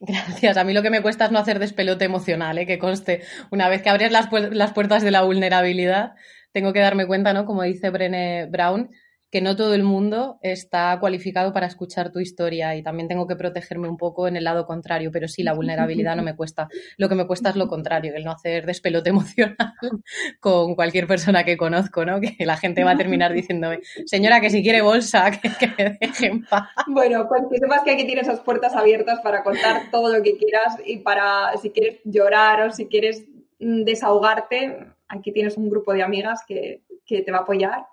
Gracias. 0.00 0.56
A 0.56 0.64
mí 0.64 0.72
lo 0.72 0.82
que 0.82 0.90
me 0.90 1.02
cuesta 1.02 1.26
es 1.26 1.30
no 1.30 1.38
hacer 1.38 1.58
despelote 1.58 2.04
emocional, 2.04 2.58
¿eh? 2.58 2.66
que 2.66 2.78
conste. 2.78 3.22
Una 3.50 3.68
vez 3.68 3.82
que 3.82 3.90
abres 3.90 4.12
las, 4.12 4.28
las 4.32 4.72
puertas 4.72 5.02
de 5.02 5.10
la 5.10 5.22
vulnerabilidad, 5.22 6.14
tengo 6.52 6.72
que 6.72 6.80
darme 6.80 7.06
cuenta, 7.06 7.32
¿no? 7.32 7.44
Como 7.44 7.62
dice 7.62 7.90
Brené 7.90 8.46
Brown, 8.46 8.90
que 9.30 9.40
no 9.40 9.54
todo 9.54 9.74
el 9.74 9.84
mundo 9.84 10.38
está 10.42 10.98
cualificado 10.98 11.52
para 11.52 11.66
escuchar 11.66 12.10
tu 12.10 12.18
historia 12.18 12.74
y 12.74 12.82
también 12.82 13.08
tengo 13.08 13.28
que 13.28 13.36
protegerme 13.36 13.88
un 13.88 13.96
poco 13.96 14.26
en 14.26 14.36
el 14.36 14.44
lado 14.44 14.66
contrario, 14.66 15.10
pero 15.12 15.28
sí, 15.28 15.44
la 15.44 15.52
vulnerabilidad 15.52 16.16
no 16.16 16.24
me 16.24 16.34
cuesta. 16.34 16.68
Lo 16.96 17.08
que 17.08 17.14
me 17.14 17.26
cuesta 17.26 17.50
es 17.50 17.56
lo 17.56 17.68
contrario, 17.68 18.12
el 18.14 18.24
no 18.24 18.32
hacer 18.32 18.66
despelote 18.66 19.10
emocional 19.10 19.56
con 20.40 20.74
cualquier 20.74 21.06
persona 21.06 21.44
que 21.44 21.56
conozco, 21.56 22.04
¿no? 22.04 22.20
Que 22.20 22.44
la 22.44 22.56
gente 22.56 22.82
va 22.82 22.92
a 22.92 22.96
terminar 22.96 23.32
diciéndome, 23.32 23.80
señora, 24.04 24.40
que 24.40 24.50
si 24.50 24.62
quiere 24.62 24.82
bolsa, 24.82 25.30
que, 25.58 25.68
me 25.78 25.96
dejen 26.00 26.44
paz. 26.46 26.68
Bueno, 26.88 27.28
pues 27.28 27.42
que 27.50 27.58
sepas 27.58 27.82
que 27.82 27.92
aquí 27.92 28.04
tienes 28.04 28.26
esas 28.26 28.40
puertas 28.40 28.74
abiertas 28.74 29.20
para 29.20 29.44
contar 29.44 29.90
todo 29.92 30.12
lo 30.12 30.22
que 30.24 30.36
quieras 30.36 30.76
y 30.84 30.98
para, 30.98 31.56
si 31.62 31.70
quieres 31.70 32.00
llorar 32.04 32.62
o 32.62 32.72
si 32.72 32.86
quieres 32.86 33.24
mm, 33.60 33.84
desahogarte, 33.84 34.88
aquí 35.06 35.30
tienes 35.30 35.56
un 35.56 35.70
grupo 35.70 35.92
de 35.92 36.02
amigas 36.02 36.40
que, 36.48 36.82
que 37.06 37.22
te 37.22 37.30
va 37.30 37.38
a 37.38 37.42
apoyar 37.42 37.86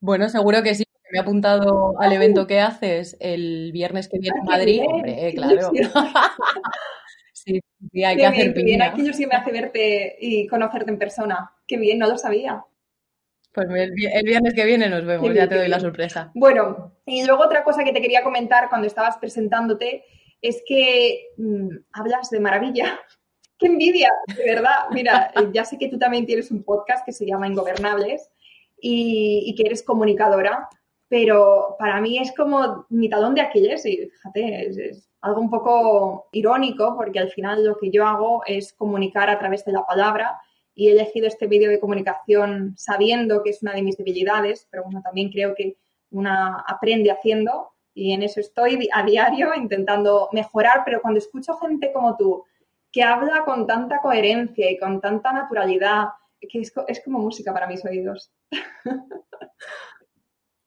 bueno, 0.00 0.28
seguro 0.28 0.62
que 0.62 0.74
sí. 0.74 0.84
Me 1.12 1.18
he 1.18 1.22
apuntado 1.22 2.00
al 2.00 2.12
evento 2.12 2.46
que 2.46 2.60
haces 2.60 3.16
el 3.18 3.72
viernes 3.72 4.08
que 4.08 4.20
viene 4.20 4.38
en 4.38 4.44
Madrid. 4.44 4.80
Hombre, 4.86 5.32
claro. 5.34 5.70
sí, 7.32 7.60
sí, 7.92 8.04
hay 8.04 8.16
que 8.16 8.26
hacer 8.26 8.54
bien, 8.54 8.80
aquí 8.80 9.04
yo 9.04 9.12
sí 9.12 9.26
me 9.26 9.34
hace 9.34 9.50
verte 9.50 10.16
y 10.20 10.46
conocerte 10.46 10.92
en 10.92 10.98
persona. 10.98 11.52
Qué 11.66 11.78
bien, 11.78 11.98
no 11.98 12.06
lo 12.06 12.16
sabía. 12.16 12.64
Pues 13.52 13.66
el, 13.68 14.24
viernes 14.24 14.54
que 14.54 14.64
viene 14.64 14.88
nos 14.88 15.04
vemos, 15.04 15.34
ya 15.34 15.48
te 15.48 15.56
doy 15.56 15.66
la 15.66 15.80
sorpresa. 15.80 16.30
Bueno, 16.34 16.94
y 17.04 17.24
luego 17.24 17.42
otra 17.42 17.64
cosa 17.64 17.82
que 17.82 17.92
te 17.92 18.00
quería 18.00 18.22
comentar 18.22 18.68
cuando 18.68 18.86
estabas 18.86 19.16
presentándote 19.18 20.04
es 20.40 20.62
que 20.64 21.32
mm, 21.36 21.68
hablas 21.92 22.30
de 22.30 22.38
maravilla. 22.38 23.00
¡Qué 23.58 23.66
envidia! 23.66 24.10
De 24.36 24.44
verdad. 24.54 24.84
Mira, 24.92 25.32
ya 25.52 25.64
sé 25.64 25.76
que 25.76 25.88
tú 25.88 25.98
también 25.98 26.26
tienes 26.26 26.52
un 26.52 26.62
podcast 26.62 27.04
que 27.04 27.12
se 27.12 27.26
llama 27.26 27.48
Ingobernables 27.48 28.30
y, 28.80 29.54
que 29.56 29.64
eres 29.64 29.82
comunicadora, 29.82 30.68
pero 31.08 31.76
para 31.78 32.00
mí 32.00 32.18
es 32.18 32.32
como 32.36 32.86
mi 32.88 33.08
talón 33.08 33.34
de 33.34 33.40
Aquiles 33.40 33.84
y 33.86 34.08
fíjate, 34.08 34.68
es, 34.68 35.10
algo 35.20 35.40
un 35.40 35.50
poco 35.50 36.28
irónico 36.32 36.94
porque 36.96 37.18
al 37.18 37.30
final 37.30 37.64
lo 37.64 37.76
que 37.76 37.90
yo 37.90 38.06
hago 38.06 38.42
es 38.46 38.72
comunicar 38.72 39.28
a 39.28 39.38
través 39.38 39.64
de 39.64 39.72
la 39.72 39.84
palabra 39.84 40.40
y 40.74 40.88
he 40.88 40.92
elegido 40.92 41.26
este 41.26 41.46
vídeo 41.46 41.68
de 41.68 41.80
comunicación 41.80 42.74
sabiendo 42.76 43.42
que 43.42 43.50
es 43.50 43.62
una 43.62 43.74
de 43.74 43.82
mis 43.82 43.98
debilidades, 43.98 44.66
pero 44.70 44.84
bueno, 44.84 45.02
también 45.02 45.30
creo 45.30 45.54
que 45.54 45.76
una 46.10 46.64
aprende 46.66 47.10
haciendo 47.10 47.72
y 47.92 48.12
en 48.12 48.22
eso 48.22 48.40
estoy 48.40 48.88
a 48.94 49.02
diario 49.02 49.54
intentando 49.54 50.28
mejorar, 50.32 50.82
pero 50.84 51.02
cuando 51.02 51.18
escucho 51.18 51.58
gente 51.58 51.92
como 51.92 52.16
tú 52.16 52.44
que 52.92 53.02
habla 53.02 53.44
con 53.44 53.66
tanta 53.66 54.00
coherencia 54.00 54.70
y 54.70 54.78
con 54.78 55.00
tanta 55.00 55.32
naturalidad 55.32 56.08
que 56.48 56.60
es, 56.60 57.02
como 57.04 57.18
música 57.18 57.52
para 57.52 57.66
mis 57.66 57.84
oídos. 57.84 58.32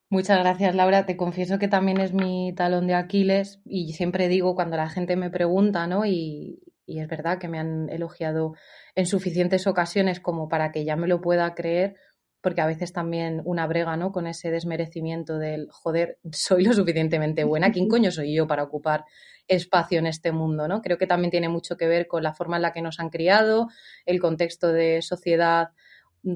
Muchas 0.09 0.39
gracias, 0.39 0.75
Laura. 0.75 1.05
Te 1.05 1.17
confieso 1.17 1.57
que 1.57 1.67
también 1.67 1.99
es 1.99 2.13
mi 2.13 2.53
talón 2.55 2.85
de 2.85 2.93
Aquiles 2.93 3.61
y 3.65 3.93
siempre 3.93 4.27
digo 4.27 4.53
cuando 4.53 4.77
la 4.77 4.89
gente 4.89 5.15
me 5.15 5.31
pregunta, 5.31 5.87
¿no? 5.87 6.05
Y, 6.05 6.61
y, 6.85 6.99
es 6.99 7.07
verdad 7.07 7.39
que 7.39 7.47
me 7.47 7.57
han 7.57 7.89
elogiado 7.89 8.53
en 8.93 9.07
suficientes 9.07 9.65
ocasiones 9.65 10.19
como 10.19 10.49
para 10.49 10.71
que 10.71 10.85
ya 10.85 10.95
me 10.95 11.07
lo 11.07 11.19
pueda 11.21 11.55
creer. 11.55 11.95
porque 12.41 12.61
a 12.61 12.67
veces 12.67 12.91
también 12.91 13.41
una 13.45 13.65
brega, 13.67 13.95
¿no? 13.95 14.11
Con 14.11 14.27
ese 14.27 14.51
desmerecimiento 14.51 15.37
del, 15.37 15.69
joder, 15.71 16.19
soy 16.31 16.65
lo 16.65 16.73
suficientemente 16.73 17.45
buena, 17.45 17.71
¿quién 17.71 17.87
coño 17.89 18.11
soy 18.11 18.35
yo 18.35 18.45
para 18.47 18.63
ocupar 18.63 19.05
espacio 19.47 19.99
en 19.99 20.07
este 20.07 20.31
mundo, 20.31 20.67
¿no? 20.67 20.81
Creo 20.81 20.97
que 20.97 21.07
también 21.07 21.31
tiene 21.31 21.49
mucho 21.49 21.77
que 21.77 21.87
ver 21.87 22.07
con 22.07 22.23
la 22.23 22.33
forma 22.33 22.55
en 22.55 22.61
la 22.61 22.73
que 22.73 22.81
nos 22.81 22.99
han 22.99 23.09
criado, 23.09 23.67
el 24.05 24.19
contexto 24.19 24.71
de 24.71 25.01
sociedad 25.01 25.69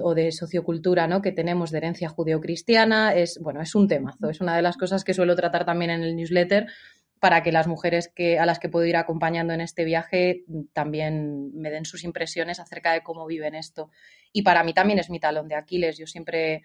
o 0.01 0.13
de 0.13 0.31
sociocultura 0.31 1.07
¿no? 1.07 1.21
que 1.21 1.31
tenemos 1.31 1.71
de 1.71 1.77
herencia 1.77 2.09
judeocristiana. 2.09 3.15
Es, 3.15 3.39
bueno, 3.41 3.61
es 3.61 3.73
un 3.75 3.87
temazo, 3.87 4.29
es 4.29 4.41
una 4.41 4.55
de 4.55 4.61
las 4.61 4.77
cosas 4.77 5.03
que 5.03 5.13
suelo 5.13 5.35
tratar 5.35 5.65
también 5.65 5.91
en 5.91 6.03
el 6.03 6.15
newsletter 6.15 6.67
para 7.19 7.41
que 7.41 7.51
las 7.51 7.67
mujeres 7.67 8.11
que, 8.13 8.37
a 8.37 8.45
las 8.45 8.59
que 8.59 8.69
puedo 8.69 8.85
ir 8.85 8.95
acompañando 8.95 9.53
en 9.53 9.61
este 9.61 9.85
viaje 9.85 10.43
también 10.73 11.51
me 11.53 11.71
den 11.71 11.85
sus 11.85 12.03
impresiones 12.03 12.59
acerca 12.59 12.93
de 12.93 13.01
cómo 13.01 13.25
viven 13.25 13.55
esto. 13.55 13.89
Y 14.31 14.43
para 14.43 14.63
mí 14.63 14.73
también 14.73 14.99
es 14.99 15.09
mi 15.09 15.19
talón 15.19 15.47
de 15.47 15.55
Aquiles. 15.55 15.97
Yo 15.97 16.05
siempre 16.05 16.61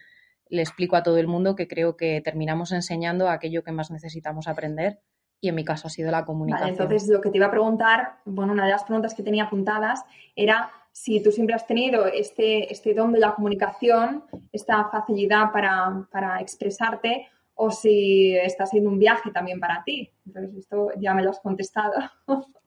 le 0.50 0.60
explico 0.60 0.96
a 0.96 1.02
todo 1.02 1.16
el 1.16 1.26
mundo 1.26 1.56
que 1.56 1.68
creo 1.68 1.96
que 1.96 2.20
terminamos 2.20 2.72
enseñando 2.72 3.30
aquello 3.30 3.62
que 3.62 3.72
más 3.72 3.90
necesitamos 3.90 4.46
aprender 4.46 4.98
y 5.42 5.48
en 5.48 5.56
mi 5.56 5.64
caso 5.64 5.88
ha 5.88 5.90
sido 5.90 6.10
la 6.12 6.24
comunicación. 6.24 6.70
entonces, 6.70 7.08
lo 7.08 7.20
que 7.20 7.28
te 7.28 7.36
iba 7.36 7.46
a 7.46 7.50
preguntar, 7.50 8.18
bueno, 8.24 8.52
una 8.52 8.64
de 8.64 8.70
las 8.70 8.84
preguntas 8.84 9.12
que 9.12 9.24
tenía 9.24 9.44
apuntadas 9.44 10.04
era 10.36 10.70
si 10.92 11.20
tú 11.20 11.32
siempre 11.32 11.56
has 11.56 11.66
tenido 11.66 12.06
este, 12.06 12.72
este 12.72 12.94
don 12.94 13.12
de 13.12 13.18
la 13.18 13.34
comunicación, 13.34 14.22
esta 14.52 14.88
facilidad 14.88 15.50
para, 15.52 16.06
para 16.12 16.40
expresarte 16.40 17.26
o 17.56 17.72
si 17.72 18.36
está 18.36 18.66
siendo 18.66 18.88
un 18.88 19.00
viaje 19.00 19.32
también 19.32 19.58
para 19.58 19.82
ti. 19.82 20.12
Entonces, 20.24 20.54
esto 20.58 20.90
ya 20.96 21.12
me 21.12 21.24
lo 21.24 21.30
has 21.30 21.40
contestado. 21.40 21.92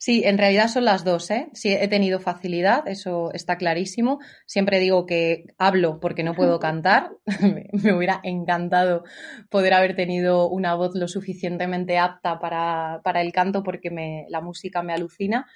Sí, 0.00 0.22
en 0.24 0.38
realidad 0.38 0.68
son 0.68 0.84
las 0.84 1.04
dos, 1.04 1.28
¿eh? 1.32 1.48
Sí, 1.54 1.72
he 1.72 1.88
tenido 1.88 2.20
facilidad, 2.20 2.86
eso 2.86 3.32
está 3.34 3.58
clarísimo. 3.58 4.20
Siempre 4.46 4.78
digo 4.78 5.06
que 5.06 5.46
hablo 5.58 5.98
porque 5.98 6.22
no 6.22 6.34
puedo 6.34 6.60
cantar. 6.60 7.10
me 7.82 7.92
hubiera 7.92 8.20
encantado 8.22 9.02
poder 9.50 9.74
haber 9.74 9.96
tenido 9.96 10.48
una 10.48 10.76
voz 10.76 10.94
lo 10.94 11.08
suficientemente 11.08 11.98
apta 11.98 12.38
para, 12.38 13.00
para 13.02 13.22
el 13.22 13.32
canto 13.32 13.64
porque 13.64 13.90
me, 13.90 14.24
la 14.28 14.40
música 14.40 14.82
me 14.82 14.94
alucina 14.94 15.46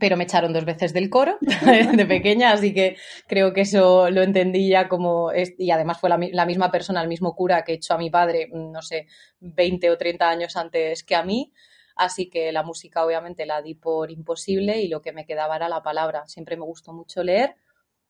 pero 0.00 0.16
me 0.16 0.24
echaron 0.24 0.52
dos 0.52 0.64
veces 0.64 0.92
del 0.92 1.08
coro 1.08 1.38
de 1.96 2.06
pequeña, 2.06 2.50
así 2.50 2.74
que 2.74 2.96
creo 3.28 3.52
que 3.52 3.60
eso 3.60 4.10
lo 4.10 4.22
entendí 4.22 4.68
ya 4.68 4.88
como, 4.88 5.30
y 5.32 5.70
además 5.70 6.00
fue 6.00 6.10
la, 6.10 6.18
la, 6.32 6.44
misma 6.44 6.72
persona, 6.72 7.02
el 7.02 7.08
mismo 7.08 7.36
cura 7.36 7.62
que 7.62 7.74
echó 7.74 7.94
a 7.94 7.98
mi 7.98 8.10
padre, 8.10 8.48
no 8.52 8.82
sé, 8.82 9.06
20 9.38 9.90
o 9.90 9.96
30 9.96 10.28
años 10.28 10.56
antes 10.56 11.04
que 11.04 11.14
a 11.14 11.22
mí, 11.22 11.52
así 11.96 12.30
que 12.30 12.52
la 12.52 12.62
música 12.62 13.04
obviamente 13.04 13.46
la 13.46 13.62
di 13.62 13.74
por 13.74 14.10
imposible 14.10 14.80
y 14.82 14.88
lo 14.88 15.02
que 15.02 15.12
me 15.12 15.26
quedaba 15.26 15.56
era 15.56 15.68
la 15.68 15.82
palabra. 15.82 16.26
Siempre 16.26 16.56
me 16.56 16.64
gustó 16.64 16.92
mucho 16.92 17.24
leer 17.24 17.56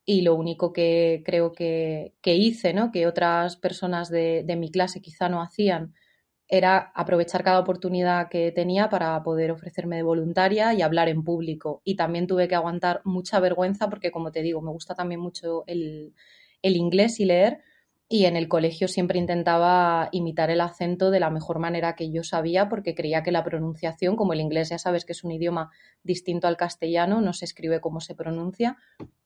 y 0.04 0.22
lo 0.22 0.34
único 0.34 0.72
que 0.72 1.22
creo 1.24 1.52
que, 1.52 2.14
que 2.22 2.36
hice, 2.36 2.72
¿no? 2.72 2.92
que 2.92 3.06
otras 3.06 3.56
personas 3.56 4.10
de, 4.10 4.44
de 4.44 4.56
mi 4.56 4.70
clase 4.70 5.00
quizá 5.00 5.28
no 5.28 5.42
hacían, 5.42 5.94
era 6.48 6.92
aprovechar 6.94 7.42
cada 7.42 7.58
oportunidad 7.58 8.28
que 8.28 8.52
tenía 8.52 8.88
para 8.88 9.20
poder 9.22 9.50
ofrecerme 9.50 9.96
de 9.96 10.02
voluntaria 10.04 10.74
y 10.74 10.82
hablar 10.82 11.08
en 11.08 11.24
público. 11.24 11.82
Y 11.84 11.96
también 11.96 12.26
tuve 12.26 12.46
que 12.48 12.54
aguantar 12.54 13.00
mucha 13.04 13.40
vergüenza 13.40 13.90
porque, 13.90 14.12
como 14.12 14.30
te 14.30 14.42
digo, 14.42 14.62
me 14.62 14.70
gusta 14.70 14.94
también 14.94 15.20
mucho 15.20 15.64
el, 15.66 16.14
inglés 16.62 17.18
y 17.20 17.24
leer. 17.24 17.60
Y 18.08 18.26
en 18.26 18.36
el 18.36 18.46
colegio 18.46 18.86
siempre 18.86 19.18
intentaba 19.18 20.08
imitar 20.12 20.50
el 20.50 20.60
acento 20.60 21.10
de 21.10 21.18
la 21.18 21.28
mejor 21.28 21.58
manera 21.58 21.96
que 21.96 22.12
yo 22.12 22.22
sabía 22.22 22.68
porque 22.68 22.94
creía 22.94 23.24
que 23.24 23.32
la 23.32 23.42
pronunciación, 23.42 24.14
como 24.14 24.32
el 24.32 24.40
inglés 24.40 24.68
ya 24.68 24.78
sabes 24.78 25.04
que 25.04 25.12
es 25.12 25.24
un 25.24 25.32
idioma 25.32 25.70
distinto 26.04 26.46
al 26.46 26.56
castellano, 26.56 27.20
no 27.20 27.32
se 27.32 27.44
escribe 27.44 27.80
como 27.80 28.00
se 28.00 28.14
pronuncia, 28.14 28.76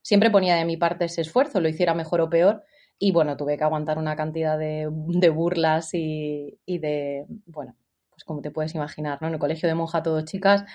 siempre 0.01 0.31
ponía 0.31 0.55
de 0.55 0.65
mi 0.65 0.77
parte 0.77 1.05
ese 1.05 1.21
esfuerzo, 1.21 1.59
lo 1.59 1.69
hiciera 1.69 1.93
mejor 1.93 2.21
o 2.21 2.29
peor 2.29 2.63
y 3.03 3.11
bueno, 3.11 3.35
tuve 3.35 3.57
que 3.57 3.63
aguantar 3.63 3.97
una 3.97 4.15
cantidad 4.15 4.59
de, 4.59 4.87
burlas 4.87 5.89
y, 5.93 6.59
de, 6.67 7.25
bueno, 7.47 7.75
pues 8.11 8.23
como 8.23 8.41
te 8.41 8.51
puedes 8.51 8.75
imaginar, 8.75 9.19
¿no? 9.21 9.27
En 9.27 9.33
el 9.33 9.39
colegio 9.39 9.67
de 9.67 9.73
monja 9.73 10.03
todos 10.03 10.23
chicas, 10.25 10.65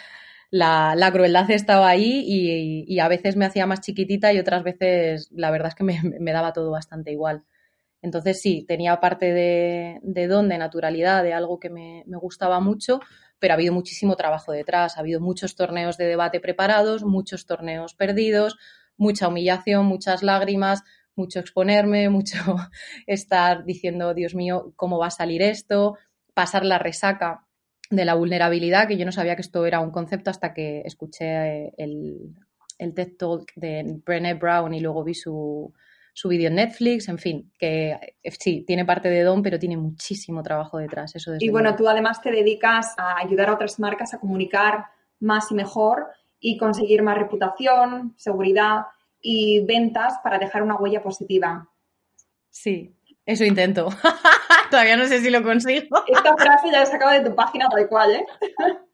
la, 0.51 1.11
crueldad 1.13 1.49
estaba 1.53 1.89
ahí 1.89 2.25
y, 2.27 2.99
a 2.99 3.07
veces 3.07 3.37
me 3.37 3.45
hacía 3.45 3.67
más 3.67 3.81
chiquitita 3.81 4.33
y 4.33 4.41
otras 4.41 4.65
veces 4.65 5.31
la 5.33 5.53
verdad 5.53 5.69
es 5.69 5.75
que 5.77 5.85
me, 5.85 6.33
daba 6.33 6.53
todo 6.53 6.73
bastante 6.73 7.13
igual. 7.13 7.45
Entonces 8.03 8.41
sí, 8.41 8.65
tenía 8.67 9.01
parte 9.01 9.33
de, 9.33 9.99
de 10.03 10.27
don, 10.27 10.49
de 10.49 10.59
naturalidad, 10.59 11.23
de 11.23 11.33
algo 11.33 11.59
que 11.59 11.71
me, 11.71 12.05
me 12.07 12.17
gustaba 12.19 12.61
mucho, 12.61 13.01
pero 13.39 13.53
ha 13.53 13.57
habido 13.57 13.73
muchísimo 13.73 14.17
trabajo 14.17 14.53
detrás, 14.53 14.97
ha 14.97 15.01
habido 15.01 15.21
muchos 15.21 15.57
torneos 15.57 15.97
de 15.97 16.07
debate 16.07 16.41
preparados, 16.41 17.05
muchos 17.05 17.47
torneos 17.47 17.95
perdidos, 17.95 18.57
mucha 18.97 19.29
humillación, 19.29 19.87
muchas 19.87 20.23
lágrimas, 20.23 20.83
mucho 21.15 21.41
exponerme, 21.41 22.09
mucho 22.11 22.39
estar 23.07 23.65
diciendo, 23.65 24.15
Dios 24.15 24.35
mío, 24.35 24.73
¿cómo 24.77 24.99
va 24.99 25.09
a 25.09 25.11
salir 25.11 25.43
esto? 25.43 25.97
Pasar 26.35 26.65
la 26.65 26.79
resaca 26.79 27.43
de 27.91 28.05
la 28.05 28.15
vulnerabilidad, 28.15 28.89
que 28.89 28.97
yo 28.97 29.05
no 29.05 29.13
sabía 29.13 29.37
que 29.37 29.43
esto 29.43 29.65
era 29.65 29.81
un 29.81 29.91
concepto 29.91 30.31
hasta 30.31 30.53
que 30.53 30.83
escuché 30.85 31.27
eh, 31.67 31.73
el, 31.77 32.35
el 32.79 32.95
TED 32.95 33.17
Talk 33.17 33.53
de 33.55 34.01
Brené 34.05 34.35
Brown 34.35 34.75
y 34.75 34.81
luego 34.81 35.05
vi 35.05 35.15
su, 35.15 35.73
su 36.17 36.31
vídeo 36.31 36.49
en 36.49 36.55
Netflix, 36.55 37.11
en 37.11 37.19
fin, 37.19 37.53
que 37.59 37.91
eh, 38.23 38.31
sí, 38.41 38.65
tiene 38.67 38.87
parte 38.87 39.11
de 39.11 39.23
don, 39.23 39.43
pero 39.43 39.59
tiene 39.59 39.77
muchísimo 39.77 40.43
trabajo 40.43 40.79
detrás. 40.79 41.15
Eso 41.15 41.33
y 41.39 41.51
bueno, 41.51 41.77
tú 41.77 41.87
además 41.87 42.23
te 42.23 42.31
dedicas 42.31 42.95
a 42.97 43.19
ayudar 43.19 43.51
a 43.51 43.53
otras 43.53 43.79
marcas 43.79 44.15
a 44.15 44.19
comunicar 44.19 44.87
más 45.21 45.51
y 45.51 45.55
mejor 45.55 46.07
y 46.41 46.57
conseguir 46.57 47.03
más 47.03 47.19
reputación, 47.19 48.15
seguridad 48.17 48.87
y 49.21 49.61
ventas 49.67 50.15
para 50.25 50.39
dejar 50.39 50.63
una 50.63 50.77
huella 50.77 51.03
positiva. 51.03 51.69
Sí, 52.49 52.97
eso 53.27 53.45
intento. 53.45 53.91
Todavía 54.71 54.97
no 54.97 55.05
sé 55.05 55.21
si 55.21 55.29
lo 55.29 55.43
consigo. 55.43 56.03
Esta 56.07 56.35
frase 56.35 56.69
ya 56.69 56.79
la 56.79 56.83
he 56.85 56.87
sacado 56.87 57.13
de 57.13 57.29
tu 57.29 57.37
página 57.37 57.69
tal 57.69 57.87
cual, 57.89 58.13
¿eh? 58.13 58.27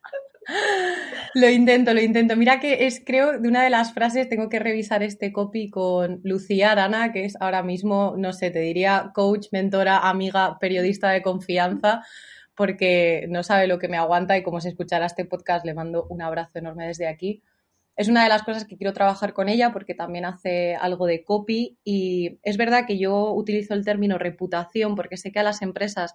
Lo 1.34 1.48
intento, 1.48 1.94
lo 1.94 2.00
intento. 2.00 2.36
Mira 2.36 2.60
que 2.60 2.86
es, 2.86 3.02
creo, 3.04 3.40
de 3.40 3.48
una 3.48 3.64
de 3.64 3.70
las 3.70 3.94
frases, 3.94 4.28
tengo 4.28 4.48
que 4.48 4.58
revisar 4.58 5.02
este 5.02 5.32
copy 5.32 5.70
con 5.70 6.20
Lucía 6.24 6.72
Arana, 6.72 7.10
que 7.12 7.24
es 7.24 7.36
ahora 7.40 7.62
mismo, 7.62 8.14
no 8.18 8.32
sé, 8.32 8.50
te 8.50 8.60
diría 8.60 9.12
coach, 9.14 9.46
mentora, 9.50 10.08
amiga, 10.08 10.58
periodista 10.60 11.10
de 11.10 11.22
confianza, 11.22 12.02
porque 12.54 13.26
no 13.30 13.42
sabe 13.42 13.66
lo 13.66 13.78
que 13.78 13.88
me 13.88 13.96
aguanta 13.96 14.36
y 14.36 14.42
como 14.42 14.60
se 14.60 14.68
escuchará 14.68 15.06
este 15.06 15.24
podcast, 15.24 15.64
le 15.64 15.74
mando 15.74 16.06
un 16.10 16.20
abrazo 16.20 16.58
enorme 16.58 16.86
desde 16.86 17.06
aquí 17.06 17.42
es 17.96 18.08
una 18.08 18.22
de 18.22 18.28
las 18.28 18.42
cosas 18.42 18.64
que 18.64 18.76
quiero 18.76 18.92
trabajar 18.92 19.32
con 19.32 19.48
ella 19.48 19.72
porque 19.72 19.94
también 19.94 20.24
hace 20.24 20.74
algo 20.76 21.06
de 21.06 21.24
copy 21.24 21.78
y 21.84 22.38
es 22.42 22.56
verdad 22.56 22.86
que 22.86 22.98
yo 22.98 23.32
utilizo 23.32 23.74
el 23.74 23.84
término 23.84 24.18
reputación 24.18 24.94
porque 24.94 25.16
sé 25.16 25.30
que 25.30 25.40
a 25.40 25.44
las 25.44 25.62
empresas 25.62 26.14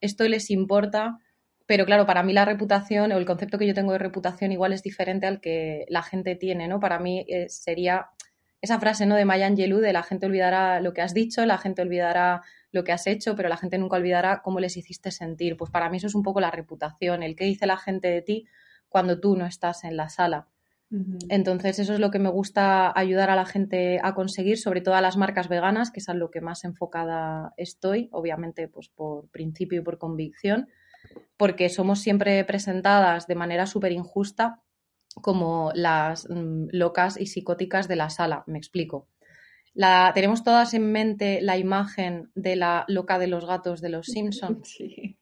esto 0.00 0.28
les 0.28 0.50
importa, 0.50 1.18
pero 1.66 1.84
claro, 1.84 2.06
para 2.06 2.22
mí 2.22 2.32
la 2.32 2.44
reputación 2.44 3.12
o 3.12 3.18
el 3.18 3.26
concepto 3.26 3.58
que 3.58 3.66
yo 3.66 3.74
tengo 3.74 3.92
de 3.92 3.98
reputación 3.98 4.52
igual 4.52 4.72
es 4.72 4.82
diferente 4.82 5.26
al 5.26 5.40
que 5.40 5.84
la 5.88 6.02
gente 6.02 6.36
tiene, 6.36 6.68
¿no? 6.68 6.80
Para 6.80 6.98
mí 6.98 7.26
eh, 7.28 7.48
sería 7.48 8.10
esa 8.60 8.78
frase, 8.78 9.04
¿no? 9.06 9.16
De 9.16 9.24
Maya 9.24 9.46
Angelou 9.46 9.80
de 9.80 9.92
la 9.92 10.02
gente 10.02 10.26
olvidará 10.26 10.80
lo 10.80 10.92
que 10.92 11.02
has 11.02 11.12
dicho, 11.12 11.44
la 11.44 11.58
gente 11.58 11.82
olvidará 11.82 12.42
lo 12.72 12.84
que 12.84 12.92
has 12.92 13.06
hecho, 13.06 13.34
pero 13.34 13.48
la 13.48 13.56
gente 13.56 13.78
nunca 13.78 13.96
olvidará 13.96 14.42
cómo 14.42 14.60
les 14.60 14.76
hiciste 14.76 15.10
sentir. 15.10 15.56
Pues 15.56 15.70
para 15.70 15.90
mí 15.90 15.96
eso 15.96 16.06
es 16.06 16.14
un 16.14 16.22
poco 16.22 16.40
la 16.40 16.50
reputación, 16.50 17.22
el 17.22 17.36
que 17.36 17.44
dice 17.44 17.66
la 17.66 17.76
gente 17.76 18.08
de 18.08 18.22
ti 18.22 18.46
cuando 18.88 19.20
tú 19.20 19.36
no 19.36 19.46
estás 19.46 19.84
en 19.84 19.96
la 19.96 20.08
sala. 20.08 20.48
Entonces, 21.28 21.80
eso 21.80 21.94
es 21.94 22.00
lo 22.00 22.12
que 22.12 22.20
me 22.20 22.28
gusta 22.28 22.96
ayudar 22.96 23.28
a 23.28 23.34
la 23.34 23.44
gente 23.44 23.98
a 24.04 24.14
conseguir, 24.14 24.56
sobre 24.56 24.80
todo 24.80 24.94
a 24.94 25.00
las 25.00 25.16
marcas 25.16 25.48
veganas, 25.48 25.90
que 25.90 25.98
es 25.98 26.08
a 26.08 26.14
lo 26.14 26.30
que 26.30 26.40
más 26.40 26.62
enfocada 26.62 27.52
estoy, 27.56 28.08
obviamente, 28.12 28.68
pues 28.68 28.88
por 28.88 29.28
principio 29.30 29.80
y 29.80 29.82
por 29.82 29.98
convicción, 29.98 30.68
porque 31.36 31.68
somos 31.68 32.00
siempre 32.00 32.44
presentadas 32.44 33.26
de 33.26 33.34
manera 33.34 33.66
súper 33.66 33.92
injusta 33.92 34.62
como 35.22 35.70
las 35.74 36.28
mm, 36.28 36.68
locas 36.72 37.20
y 37.20 37.26
psicóticas 37.26 37.88
de 37.88 37.96
la 37.96 38.10
sala. 38.10 38.44
Me 38.46 38.58
explico. 38.58 39.08
La, 39.74 40.12
tenemos 40.14 40.42
todas 40.42 40.72
en 40.74 40.90
mente 40.92 41.40
la 41.42 41.58
imagen 41.58 42.30
de 42.34 42.56
la 42.56 42.84
loca 42.88 43.18
de 43.18 43.26
los 43.26 43.46
gatos 43.46 43.80
de 43.80 43.90
los 43.90 44.06
Simpsons. 44.06 44.68
Sí 44.78 45.16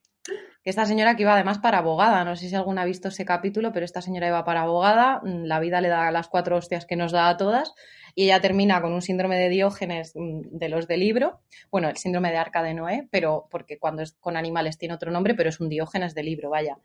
esta 0.64 0.86
señora 0.86 1.14
que 1.14 1.22
iba 1.22 1.34
además 1.34 1.58
para 1.58 1.78
abogada, 1.78 2.24
no 2.24 2.36
sé 2.36 2.48
si 2.48 2.54
alguna 2.54 2.82
ha 2.82 2.86
visto 2.86 3.08
ese 3.08 3.26
capítulo, 3.26 3.72
pero 3.72 3.84
esta 3.84 4.00
señora 4.00 4.28
iba 4.28 4.44
para 4.44 4.62
abogada, 4.62 5.20
mm, 5.22 5.44
la 5.44 5.60
vida 5.60 5.80
le 5.80 5.88
da 5.88 6.10
las 6.10 6.28
cuatro 6.28 6.56
hostias 6.56 6.86
que 6.86 6.96
nos 6.96 7.12
da 7.12 7.28
a 7.28 7.36
todas 7.36 7.74
y 8.14 8.24
ella 8.24 8.40
termina 8.40 8.80
con 8.80 8.92
un 8.92 9.02
síndrome 9.02 9.36
de 9.36 9.48
Diógenes 9.48 10.12
mm, 10.14 10.56
de 10.56 10.68
los 10.68 10.86
de 10.86 10.96
libro, 10.96 11.40
bueno, 11.70 11.88
el 11.88 11.96
síndrome 11.96 12.30
de 12.30 12.36
Arca 12.36 12.62
de 12.62 12.74
Noé, 12.74 13.08
pero 13.10 13.48
porque 13.50 13.78
cuando 13.78 14.02
es 14.02 14.12
con 14.12 14.36
animales 14.36 14.78
tiene 14.78 14.94
otro 14.94 15.10
nombre, 15.10 15.34
pero 15.34 15.48
es 15.48 15.60
un 15.60 15.68
Diógenes 15.68 16.14
de 16.14 16.22
libro, 16.22 16.50
vaya. 16.50 16.78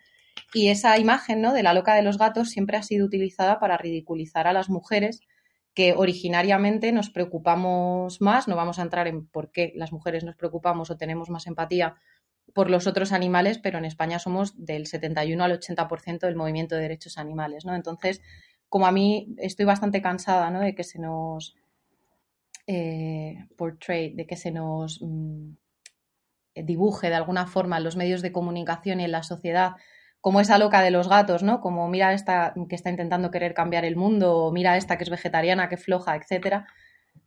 Y 0.54 0.70
esa 0.70 0.98
imagen, 0.98 1.42
¿no? 1.42 1.54
de 1.54 1.64
la 1.64 1.74
loca 1.74 1.96
de 1.96 2.02
los 2.02 2.18
gatos 2.18 2.50
siempre 2.50 2.78
ha 2.78 2.84
sido 2.84 3.06
utilizada 3.06 3.60
para 3.60 3.78
ridiculizar 3.78 4.48
a 4.48 4.54
las 4.54 4.70
mujeres 4.70 5.22
que 5.74 5.94
originariamente 5.94 6.92
nos 6.92 7.10
preocupamos 7.10 8.22
más, 8.22 8.48
no 8.48 8.56
vamos 8.56 8.80
a 8.80 8.82
entrar 8.82 9.08
en 9.08 9.28
por 9.28 9.52
qué 9.52 9.72
las 9.76 9.92
mujeres 9.92 10.24
nos 10.24 10.36
preocupamos 10.36 10.90
o 10.90 10.98
tenemos 10.98 11.30
más 11.30 11.46
empatía 11.48 11.96
por 12.54 12.70
los 12.70 12.88
otros 12.88 13.12
animales, 13.12 13.60
pero 13.60 13.78
en 13.78 13.86
España 13.86 14.18
somos 14.18 14.54
del 14.58 14.88
71 14.88 15.44
al 15.44 15.60
80% 15.60 16.20
del 16.22 16.36
movimiento 16.36 16.76
de 16.76 16.82
derechos 16.82 17.18
animales, 17.18 17.66
¿no? 17.66 17.76
Entonces, 17.76 18.22
como 18.70 18.88
a 18.88 18.92
mí 18.92 19.36
estoy 19.38 19.66
bastante 19.66 20.02
cansada, 20.02 20.50
¿no? 20.52 20.62
De 20.62 20.76
que 20.76 20.84
se 20.84 21.00
nos 21.00 21.56
eh, 22.68 23.48
portray, 23.58 24.14
de 24.14 24.28
que 24.28 24.36
se 24.36 24.52
nos 24.52 25.02
mm, 25.02 25.52
dibuje 26.56 27.10
de 27.10 27.16
alguna 27.16 27.48
forma 27.48 27.78
en 27.78 27.84
los 27.84 27.96
medios 27.96 28.22
de 28.22 28.32
comunicación 28.32 29.00
y 29.00 29.06
en 29.06 29.12
la 29.12 29.24
sociedad 29.24 29.74
como 30.22 30.42
esa 30.42 30.58
loca 30.58 30.82
de 30.82 30.92
los 30.92 31.08
gatos, 31.08 31.44
¿no? 31.44 31.62
Como 31.62 31.88
mira 31.88 32.14
esta 32.14 32.54
que 32.68 32.76
está 32.76 32.90
intentando 32.90 33.32
querer 33.32 33.54
cambiar 33.54 33.86
el 33.86 33.96
mundo, 33.96 34.52
mira 34.54 34.76
esta 34.78 34.98
que 34.98 35.04
es 35.06 35.10
vegetariana, 35.10 35.70
que 35.70 35.78
floja, 35.78 36.16
etcétera. 36.16 36.68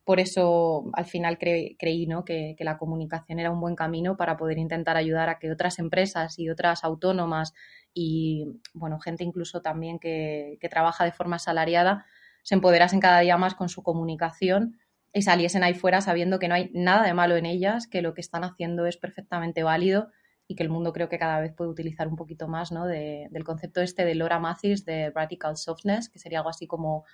Por 0.05 0.20
eso 0.20 0.90
al 0.94 1.07
final 1.07 1.38
creí 1.38 2.07
¿no? 2.07 2.24
que, 2.24 2.57
la 2.59 2.76
comunicación 2.76 3.38
era 3.38 3.50
un 3.50 3.61
buen 3.61 3.76
camino 3.76 4.16
para 4.16 4.37
poder 4.37 4.59
intentar 4.59 4.96
ayudar 4.96 5.28
a 5.28 5.38
que 5.38 5.50
otras 5.50 5.78
empresas 5.78 6.38
y 6.38 6.50
otras 6.50 6.83
autónomas 6.85 7.55
y 7.94 8.61
bueno, 8.74 8.98
gente 9.00 9.24
incluso 9.24 9.62
también 9.62 9.98
que, 9.98 10.59
que 10.61 10.68
trabaja 10.68 11.05
de 11.05 11.12
forma 11.12 11.37
asalariada 11.37 12.07
se 12.42 12.55
empoderasen 12.55 13.00
cada 13.00 13.20
día 13.20 13.37
más 13.37 13.55
con 13.55 13.68
su 13.68 13.83
comunicación 13.83 14.78
y 15.12 15.22
saliesen 15.22 15.62
ahí 15.62 15.74
fuera 15.74 16.00
sabiendo 16.00 16.38
que 16.38 16.48
no 16.48 16.55
hay 16.55 16.70
nada 16.72 17.05
de 17.05 17.14
malo 17.14 17.37
en 17.37 17.46
ellas, 17.46 17.87
que 17.87 18.02
lo 18.02 18.14
que 18.14 18.20
están 18.20 18.44
haciendo 18.44 18.87
es 18.87 18.96
perfectamente 18.96 19.62
válido 19.62 20.11
y 20.48 20.55
que 20.55 20.62
el 20.62 20.70
mundo 20.70 20.92
creo 20.92 21.09
que 21.09 21.18
cada 21.18 21.40
vez 21.40 21.52
puede 21.55 21.70
utilizar 21.70 22.09
un 22.09 22.16
poquito 22.16 22.48
más 22.48 22.72
¿no? 22.72 22.87
del 22.87 23.44
concepto 23.44 23.81
este 23.81 24.05
de 24.05 24.14
Laura 24.14 24.38
Mathis 24.38 24.85
de 24.85 25.11
Radical 25.11 25.57
Softness, 25.57 26.09
que 26.09 26.18
sería 26.18 26.38
algo 26.38 26.50
así 26.50 26.66
como 26.66 27.05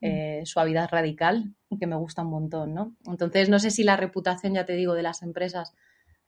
mm. 0.00 0.06
eh, 0.06 0.42
suavidad 0.44 0.88
radical, 0.90 1.54
que 1.78 1.86
me 1.86 1.96
gusta 1.96 2.22
un 2.22 2.30
montón. 2.30 2.72
¿no? 2.72 2.96
Entonces, 3.06 3.48
no 3.48 3.58
sé 3.58 3.70
si 3.70 3.84
la 3.84 3.96
reputación, 3.96 4.54
ya 4.54 4.64
te 4.64 4.74
digo, 4.74 4.94
de 4.94 5.02
las 5.02 5.22
empresas 5.22 5.74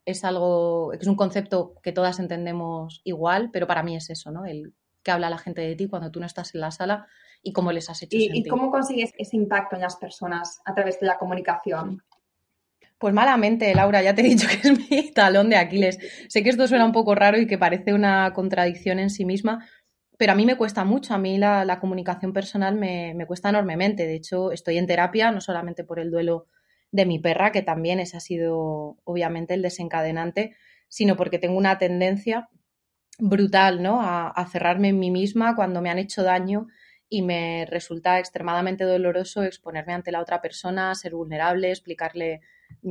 es 0.04 0.24
algo, 0.24 0.92
es 0.92 1.06
un 1.06 1.16
concepto 1.16 1.74
que 1.82 1.92
todas 1.92 2.18
entendemos 2.18 3.00
igual, 3.04 3.50
pero 3.52 3.66
para 3.66 3.82
mí 3.82 3.96
es 3.96 4.10
eso, 4.10 4.30
¿no? 4.30 4.44
El 4.46 4.74
que 5.02 5.10
habla 5.10 5.30
la 5.30 5.38
gente 5.38 5.60
de 5.60 5.74
ti 5.74 5.88
cuando 5.88 6.10
tú 6.10 6.20
no 6.20 6.26
estás 6.26 6.54
en 6.54 6.60
la 6.60 6.70
sala 6.70 7.06
y 7.42 7.52
cómo 7.52 7.72
les 7.72 7.90
has 7.90 8.02
hecho 8.02 8.16
¿Y, 8.16 8.30
¿Y 8.32 8.44
cómo 8.46 8.70
consigues 8.70 9.12
ese 9.18 9.36
impacto 9.36 9.76
en 9.76 9.82
las 9.82 9.96
personas 9.96 10.60
a 10.64 10.74
través 10.74 11.00
de 11.00 11.06
la 11.06 11.18
comunicación? 11.18 12.02
Pues 13.02 13.12
malamente, 13.14 13.74
Laura, 13.74 14.00
ya 14.00 14.14
te 14.14 14.20
he 14.20 14.24
dicho 14.24 14.46
que 14.62 14.68
es 14.68 14.90
mi 14.90 15.10
talón 15.10 15.50
de 15.50 15.56
Aquiles. 15.56 15.98
Sé 16.28 16.44
que 16.44 16.50
esto 16.50 16.68
suena 16.68 16.84
un 16.84 16.92
poco 16.92 17.16
raro 17.16 17.36
y 17.36 17.48
que 17.48 17.58
parece 17.58 17.92
una 17.94 18.32
contradicción 18.32 19.00
en 19.00 19.10
sí 19.10 19.24
misma, 19.24 19.66
pero 20.16 20.30
a 20.30 20.34
mí 20.36 20.46
me 20.46 20.56
cuesta 20.56 20.84
mucho. 20.84 21.12
A 21.12 21.18
mí 21.18 21.36
la, 21.36 21.80
comunicación 21.80 22.32
personal 22.32 22.76
me, 22.76 23.26
cuesta 23.26 23.48
enormemente. 23.48 24.06
De 24.06 24.14
hecho, 24.14 24.52
estoy 24.52 24.78
en 24.78 24.86
terapia, 24.86 25.32
no 25.32 25.40
solamente 25.40 25.82
por 25.82 25.98
el 25.98 26.12
duelo 26.12 26.46
de 26.92 27.06
mi 27.06 27.18
perra, 27.18 27.50
que 27.50 27.62
también 27.62 27.98
ese 27.98 28.16
ha 28.16 28.20
sido 28.20 28.98
obviamente 29.04 29.54
el 29.54 29.62
desencadenante, 29.62 30.54
sino 30.88 31.16
porque 31.16 31.38
tengo 31.38 31.56
una 31.58 31.78
tendencia 31.78 32.48
brutal 33.18 33.82
¿no? 33.82 34.00
a, 34.00 34.28
a 34.28 34.46
cerrarme 34.46 34.88
en 34.88 34.98
mí 34.98 35.10
misma 35.10 35.56
cuando 35.56 35.80
me 35.82 35.90
han 35.90 35.98
hecho 35.98 36.22
daño 36.22 36.68
y 37.08 37.22
me 37.22 37.66
resulta 37.66 38.18
extremadamente 38.18 38.84
doloroso 38.84 39.42
exponerme 39.42 39.92
ante 39.92 40.12
la 40.12 40.20
otra 40.20 40.40
persona, 40.40 40.94
ser 40.94 41.14
vulnerable, 41.14 41.70
explicarle 41.70 42.40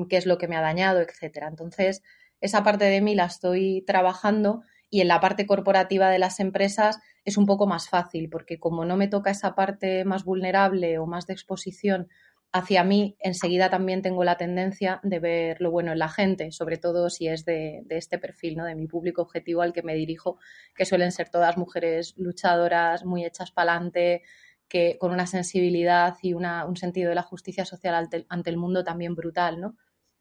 qué 0.09 0.17
es 0.17 0.25
lo 0.25 0.37
que 0.37 0.47
me 0.47 0.55
ha 0.55 0.61
dañado, 0.61 1.01
etcétera. 1.01 1.47
Entonces, 1.47 2.03
esa 2.39 2.63
parte 2.63 2.85
de 2.85 3.01
mí 3.01 3.15
la 3.15 3.25
estoy 3.25 3.83
trabajando 3.85 4.63
y 4.91 5.01
en 5.01 5.07
la 5.07 5.19
parte 5.19 5.47
corporativa 5.47 6.09
de 6.09 6.19
las 6.19 6.39
empresas 6.39 6.99
es 7.23 7.37
un 7.37 7.45
poco 7.45 7.65
más 7.65 7.89
fácil 7.89 8.29
porque 8.29 8.59
como 8.59 8.85
no 8.85 8.97
me 8.97 9.07
toca 9.07 9.31
esa 9.31 9.55
parte 9.55 10.05
más 10.05 10.23
vulnerable 10.23 10.99
o 10.99 11.05
más 11.05 11.27
de 11.27 11.33
exposición 11.33 12.09
hacia 12.53 12.83
mí, 12.83 13.15
enseguida 13.19 13.69
también 13.69 14.01
tengo 14.01 14.23
la 14.23 14.37
tendencia 14.37 14.99
de 15.03 15.19
ver 15.19 15.61
lo 15.61 15.71
bueno 15.71 15.93
en 15.93 15.99
la 15.99 16.09
gente, 16.09 16.51
sobre 16.51 16.77
todo 16.77 17.09
si 17.09 17.27
es 17.27 17.45
de, 17.45 17.85
este 17.89 18.17
perfil, 18.17 18.57
¿no? 18.57 18.65
de 18.65 18.75
mi 18.75 18.87
público 18.87 19.21
objetivo 19.21 19.61
al 19.61 19.73
que 19.73 19.83
me 19.83 19.95
dirijo, 19.95 20.37
que 20.75 20.85
suelen 20.85 21.11
ser 21.11 21.29
todas 21.29 21.57
mujeres 21.57 22.13
luchadoras, 22.17 23.05
muy 23.05 23.23
hechas 23.23 23.51
para 23.51 23.73
adelante, 23.73 24.23
que 24.67 24.97
con 24.97 25.11
una 25.11 25.27
sensibilidad 25.27 26.15
y 26.21 26.33
un 26.33 26.77
sentido 26.77 27.09
de 27.09 27.15
la 27.15 27.23
justicia 27.23 27.65
social 27.65 28.09
ante, 28.29 28.49
el 28.49 28.57
mundo 28.57 28.83
también 28.83 29.15
brutal, 29.15 29.59
¿no? 29.59 29.75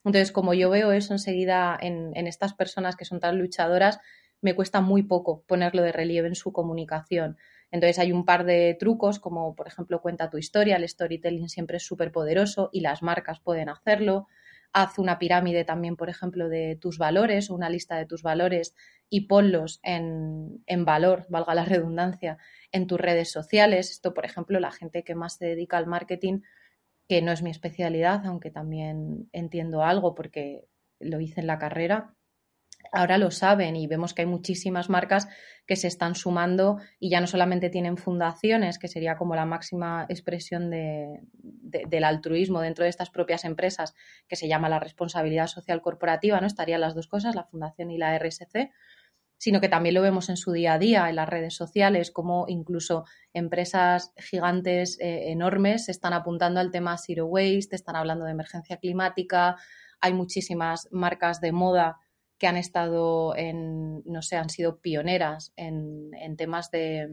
Entonces, 0.05 0.33
como 0.33 0.55
yo 0.55 0.71
veo 0.71 0.93
eso 0.93 1.13
enseguida 1.13 1.79
en, 1.81 2.27
estas 2.27 2.55
personas 2.55 2.97
que 2.97 3.05
son 3.05 3.21
tan 3.21 3.39
luchadoras, 3.39 4.01
me 4.41 4.55
cuesta 4.55 4.81
muy 4.81 5.03
poco 5.03 5.45
ponerlo 5.47 5.83
de 5.83 5.93
relieve 5.93 6.27
en 6.27 6.35
su 6.35 6.53
comunicación. 6.53 7.37
Entonces 7.71 7.99
hay 7.99 8.13
un 8.13 8.25
par 8.25 8.45
de 8.45 8.77
trucos, 8.79 9.19
como 9.19 9.55
por 9.55 9.69
ejemplo 9.69 10.01
cuenta 10.01 10.31
tu 10.31 10.39
historia, 10.39 10.77
el 10.77 10.89
storytelling 10.89 11.49
siempre 11.49 11.77
es 11.77 11.85
súper 11.85 12.13
poderoso 12.13 12.69
y 12.73 12.81
las 12.81 13.03
marcas 13.03 13.41
pueden 13.41 13.69
hacerlo. 13.69 14.27
Haz 14.73 14.99
una 14.99 15.19
pirámide 15.19 15.65
también, 15.65 15.97
por 15.97 16.09
ejemplo, 16.09 16.49
de 16.49 16.77
tus 16.81 16.99
valores 16.99 17.51
o 17.51 17.55
una 17.55 17.71
lista 17.71 17.97
de 17.97 18.07
tus 18.07 18.23
valores 18.23 18.75
y 19.09 19.23
ponlos 19.23 19.81
en, 19.83 20.63
en 20.67 20.85
valor, 20.85 21.27
valga 21.29 21.55
la 21.55 21.65
redundancia, 21.65 22.39
en 22.73 22.87
tus 22.87 23.01
redes 23.01 23.31
sociales. 23.31 23.91
Esto, 23.91 24.15
por 24.15 24.25
ejemplo, 24.25 24.61
la 24.61 24.71
gente 24.71 25.03
que 25.03 25.15
más 25.15 25.37
se 25.37 25.47
dedica 25.47 25.77
al 25.79 25.87
marketing, 25.87 26.41
que 27.09 27.23
no 27.23 27.33
es 27.33 27.43
mi 27.43 27.51
especialidad, 27.51 28.25
aunque 28.27 28.53
también 28.53 29.29
entiendo 29.33 29.83
algo 29.83 30.15
porque 30.15 30.69
lo 31.01 31.21
hice 31.21 31.41
en 31.41 31.49
la 31.49 31.59
carrera, 31.59 32.15
ahora 32.93 33.19
lo 33.19 33.31
saben 33.31 33.77
y 33.77 33.87
vemos 33.87 34.15
que 34.15 34.23
hay 34.23 34.27
muchísimas 34.27 34.89
marcas 34.89 35.29
que 35.67 35.77
se 35.77 35.87
están 35.87 36.15
sumando 36.15 36.79
y 36.99 37.11
ya 37.11 37.21
no 37.21 37.27
solamente 37.27 37.71
tienen 37.71 37.97
fundaciones, 37.97 38.79
que 38.79 38.89
sería 38.89 39.17
como 39.17 39.37
la 39.37 39.47
máxima 39.47 40.07
expresión 40.09 40.71
de, 40.71 41.21
del 41.33 42.05
altruismo 42.05 42.61
dentro 42.61 42.85
de 42.85 42.91
estas 42.91 43.11
propias 43.11 43.45
empresas, 43.45 43.95
que 44.27 44.37
se 44.37 44.49
llama 44.49 44.69
la 44.69 44.81
responsabilidad 44.81 45.47
social 45.47 45.81
corporativa, 45.81 46.41
¿no? 46.41 46.47
Estarían 46.47 46.81
las 46.81 46.95
dos 46.95 47.07
cosas, 47.07 47.35
la 47.35 47.45
fundación 47.45 47.91
y 47.91 47.99
la 47.99 48.19
RSC, 48.19 48.71
sino 49.39 49.61
que 49.61 49.69
también 49.69 49.95
lo 49.95 50.03
vemos 50.03 50.29
en 50.29 50.37
su 50.37 50.53
día 50.53 50.75
a 50.75 50.79
día, 50.79 51.09
en 51.09 51.17
las 51.17 51.29
redes 51.29 51.55
sociales, 51.55 52.11
como 52.11 52.45
incluso 52.49 53.05
empresas 53.33 54.13
gigantes 54.19 54.99
eh, 55.01 55.31
enormes 55.31 55.87
se 55.87 55.93
están 55.93 56.13
apuntando 56.13 56.61
al 56.61 56.71
tema 56.71 56.99
Zero 56.99 57.27
Waste, 57.27 57.75
están 57.75 57.97
hablando 57.97 58.27
de 58.27 58.33
emergencia 58.33 58.77
climática, 58.77 59.57
hay 60.01 60.13
muchísimas 60.13 60.89
marcas 60.91 61.41
de 61.41 61.53
moda 61.53 62.01
que 62.41 62.47
han 62.47 62.57
estado 62.57 63.37
en, 63.37 64.03
no 64.07 64.23
sé, 64.23 64.37
han 64.37 64.49
sido 64.49 64.81
pioneras 64.81 65.53
en, 65.57 66.11
temas 66.39 66.71
de, 66.71 67.11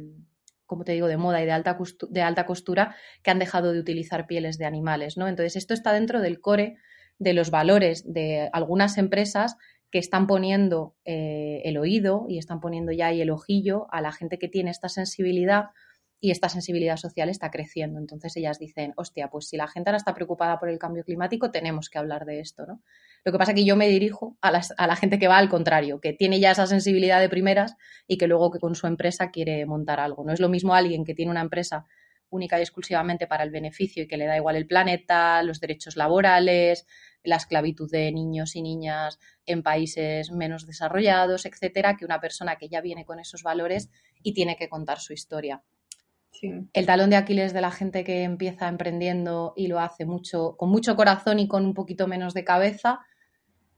como 0.65 0.85
te 0.85 0.93
digo, 0.93 1.07
de 1.07 1.17
moda 1.17 1.43
y 1.43 1.45
de 1.45 1.51
alta, 1.51 1.77
costura, 1.77 2.09
de 2.13 2.21
alta 2.21 2.45
costura, 2.45 2.95
que 3.23 3.29
han 3.29 3.37
dejado 3.37 3.73
de 3.73 3.79
utilizar 3.79 4.25
pieles 4.25 4.57
de 4.57 4.65
animales, 4.65 5.17
¿no? 5.17 5.27
Entonces, 5.27 5.57
esto 5.57 5.73
está 5.73 5.91
dentro 5.91 6.21
del 6.21 6.39
core 6.39 6.77
de 7.19 7.33
los 7.33 7.51
valores 7.51 8.11
de 8.11 8.49
algunas 8.53 8.97
empresas 8.97 9.57
que 9.91 9.99
están 9.99 10.27
poniendo 10.27 10.95
eh, 11.03 11.61
el 11.65 11.77
oído 11.77 12.25
y 12.29 12.37
están 12.37 12.61
poniendo 12.61 12.93
ya 12.93 13.07
ahí 13.07 13.19
el 13.19 13.29
ojillo 13.29 13.87
a 13.91 13.99
la 13.99 14.13
gente 14.13 14.39
que 14.39 14.47
tiene 14.47 14.71
esta 14.71 14.87
sensibilidad 14.87 15.71
y 16.21 16.31
esta 16.31 16.47
sensibilidad 16.47 16.95
social 16.95 17.27
está 17.27 17.51
creciendo. 17.51 17.99
Entonces 17.99 18.37
ellas 18.37 18.59
dicen, 18.59 18.93
hostia, 18.95 19.29
pues 19.29 19.49
si 19.49 19.57
la 19.57 19.67
gente 19.67 19.89
ahora 19.89 19.97
está 19.97 20.13
preocupada 20.13 20.57
por 20.57 20.69
el 20.69 20.79
cambio 20.79 21.03
climático, 21.03 21.51
tenemos 21.51 21.89
que 21.89 21.97
hablar 21.97 22.25
de 22.25 22.39
esto, 22.39 22.65
¿no? 22.65 22.81
Lo 23.27 23.33
que 23.33 23.39
pasa 23.39 23.51
es 23.51 23.55
que 23.55 23.65
yo 23.65 23.75
me 23.75 23.89
dirijo 23.89 24.37
a, 24.41 24.57
a 24.77 24.87
la 24.87 24.95
gente 24.95 25.19
que 25.19 25.27
va 25.27 25.37
al 25.37 25.49
contrario, 25.49 25.99
que 25.99 26.13
tiene 26.13 26.39
ya 26.39 26.51
esa 26.51 26.65
sensibilidad 26.65 27.19
de 27.19 27.27
primeras 27.27 27.75
y 28.07 28.17
que 28.17 28.25
luego 28.25 28.51
que 28.51 28.59
con 28.59 28.73
su 28.73 28.87
empresa 28.87 29.31
quiere 29.31 29.65
montar 29.65 29.99
algo. 29.99 30.23
No 30.23 30.31
es 30.31 30.39
lo 30.39 30.47
mismo 30.47 30.73
alguien 30.73 31.03
que 31.03 31.13
tiene 31.13 31.31
una 31.31 31.41
empresa 31.41 31.85
única 32.29 32.57
y 32.57 32.61
exclusivamente 32.61 33.27
para 33.27 33.43
el 33.43 33.51
beneficio 33.51 34.03
y 34.03 34.07
que 34.07 34.15
le 34.15 34.27
da 34.27 34.37
igual 34.37 34.55
el 34.55 34.65
planeta, 34.65 35.43
los 35.43 35.59
derechos 35.59 35.97
laborales, 35.97 36.87
la 37.21 37.35
esclavitud 37.35 37.91
de 37.91 38.13
niños 38.13 38.55
y 38.55 38.61
niñas 38.61 39.19
en 39.45 39.61
países 39.61 40.31
menos 40.31 40.65
desarrollados, 40.65 41.45
etcétera, 41.45 41.97
que 41.97 42.05
una 42.05 42.21
persona 42.21 42.55
que 42.55 42.69
ya 42.69 42.79
viene 42.79 43.03
con 43.03 43.19
esos 43.19 43.43
valores 43.43 43.89
y 44.23 44.33
tiene 44.35 44.55
que 44.55 44.69
contar 44.69 45.01
su 45.01 45.11
historia. 45.11 45.61
El 46.41 46.85
talón 46.85 47.09
de 47.09 47.17
Aquiles 47.17 47.51
de 47.51 47.59
la 47.59 47.71
gente 47.71 48.05
que 48.05 48.23
empieza 48.23 48.69
emprendiendo 48.69 49.51
y 49.57 49.67
lo 49.67 49.81
hace 49.81 50.05
mucho, 50.05 50.55
con 50.55 50.69
mucho 50.69 50.95
corazón 50.95 51.39
y 51.39 51.49
con 51.49 51.65
un 51.65 51.73
poquito 51.73 52.07
menos 52.07 52.33
de 52.33 52.45
cabeza, 52.45 53.01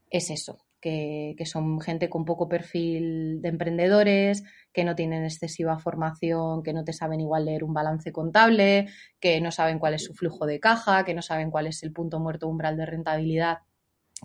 es 0.10 0.30
eso, 0.30 0.66
que, 0.82 1.36
son 1.46 1.80
gente 1.82 2.10
con 2.10 2.26
poco 2.26 2.48
perfil 2.48 3.42
de 3.42 3.50
emprendedores, 3.50 4.44
que 4.74 4.84
no 4.84 4.96
tienen 4.96 5.24
excesiva 5.24 5.80
formación, 5.80 6.64
que 6.64 6.74
no 6.74 6.84
te 6.84 6.94
saben 6.94 7.20
igual 7.20 7.46
leer 7.46 7.64
un 7.64 7.74
balance 7.74 8.12
contable, 8.12 8.88
que 9.20 9.42
no 9.42 9.52
saben 9.52 9.80
cuál 9.80 9.94
es 9.94 10.06
su 10.06 10.14
flujo 10.14 10.46
de 10.46 10.60
caja, 10.60 11.04
que 11.06 11.14
no 11.14 11.22
saben 11.22 11.52
cuál 11.52 11.68
es 11.68 11.84
el 11.84 11.92
punto 11.92 12.20
muerto 12.20 12.48
umbral 12.48 12.78
de 12.78 12.86
rentabilidad 12.86 13.60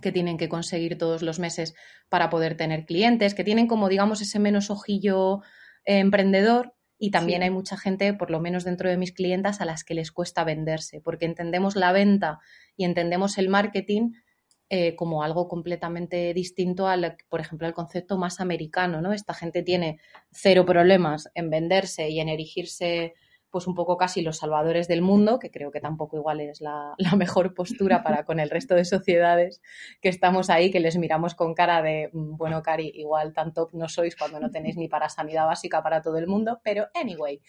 que 0.00 0.12
tienen 0.12 0.38
que 0.38 0.48
conseguir 0.48 0.98
todos 0.98 1.22
los 1.22 1.38
meses 1.38 1.74
para 2.08 2.28
poder 2.28 2.56
tener 2.56 2.84
clientes, 2.84 3.34
que 3.34 3.44
tienen 3.44 3.68
como 3.68 3.88
digamos 3.88 4.20
ese 4.20 4.40
menos 4.40 4.70
ojillo 4.70 5.40
eh, 5.84 5.98
emprendedor. 5.98 6.74
Y 6.96 7.10
también 7.10 7.42
hay 7.42 7.50
mucha 7.50 7.76
gente, 7.76 8.14
por 8.14 8.30
lo 8.30 8.40
menos 8.40 8.64
dentro 8.64 8.88
de 8.88 8.96
mis 8.96 9.12
clientas, 9.12 9.60
a 9.60 9.64
las 9.64 9.84
que 9.84 9.94
les 9.94 10.10
cuesta 10.10 10.44
venderse, 10.44 11.00
porque 11.00 11.26
entendemos 11.26 11.76
la 11.76 11.92
venta 11.92 12.38
y 12.76 12.84
entendemos 12.84 13.36
el 13.36 13.48
marketing 13.48 14.12
eh, 14.70 14.96
como 14.96 15.22
algo 15.22 15.46
completamente 15.46 16.32
distinto 16.34 16.88
al, 16.88 17.16
por 17.28 17.40
ejemplo, 17.40 17.66
al 17.66 17.74
concepto 17.74 18.16
más 18.16 18.40
americano, 18.40 19.02
¿no? 19.02 19.12
Esta 19.12 19.34
gente 19.34 19.62
tiene 19.62 19.98
cero 20.30 20.64
problemas 20.64 21.28
en 21.34 21.50
venderse 21.50 22.08
y 22.08 22.20
en 22.20 22.28
erigirse 22.28 23.14
pues 23.54 23.68
un 23.68 23.76
poco 23.76 23.96
casi 23.96 24.20
los 24.20 24.38
salvadores 24.38 24.88
del 24.88 25.00
mundo, 25.00 25.38
que 25.38 25.52
creo 25.52 25.70
que 25.70 25.78
tampoco 25.78 26.16
igual 26.16 26.40
es 26.40 26.60
la, 26.60 26.92
la, 26.98 27.14
mejor 27.14 27.54
postura 27.54 28.02
para 28.02 28.24
con 28.24 28.40
el 28.40 28.50
resto 28.50 28.74
de 28.74 28.84
sociedades 28.84 29.62
que 30.02 30.08
estamos 30.08 30.50
ahí, 30.50 30.72
que 30.72 30.80
les 30.80 30.98
miramos 30.98 31.36
con 31.36 31.54
cara 31.54 31.80
de, 31.80 32.10
mm, 32.12 32.36
bueno, 32.36 32.64
Cari, 32.64 32.90
igual 32.96 33.32
tanto 33.32 33.70
no 33.72 33.88
sois 33.88 34.16
cuando 34.16 34.40
no 34.40 34.50
tenéis 34.50 34.76
ni 34.76 34.88
para 34.88 35.08
sanidad 35.08 35.46
básica 35.46 35.84
para 35.84 36.02
todo 36.02 36.18
el 36.18 36.26
mundo, 36.26 36.60
pero 36.64 36.88
anyway. 37.00 37.40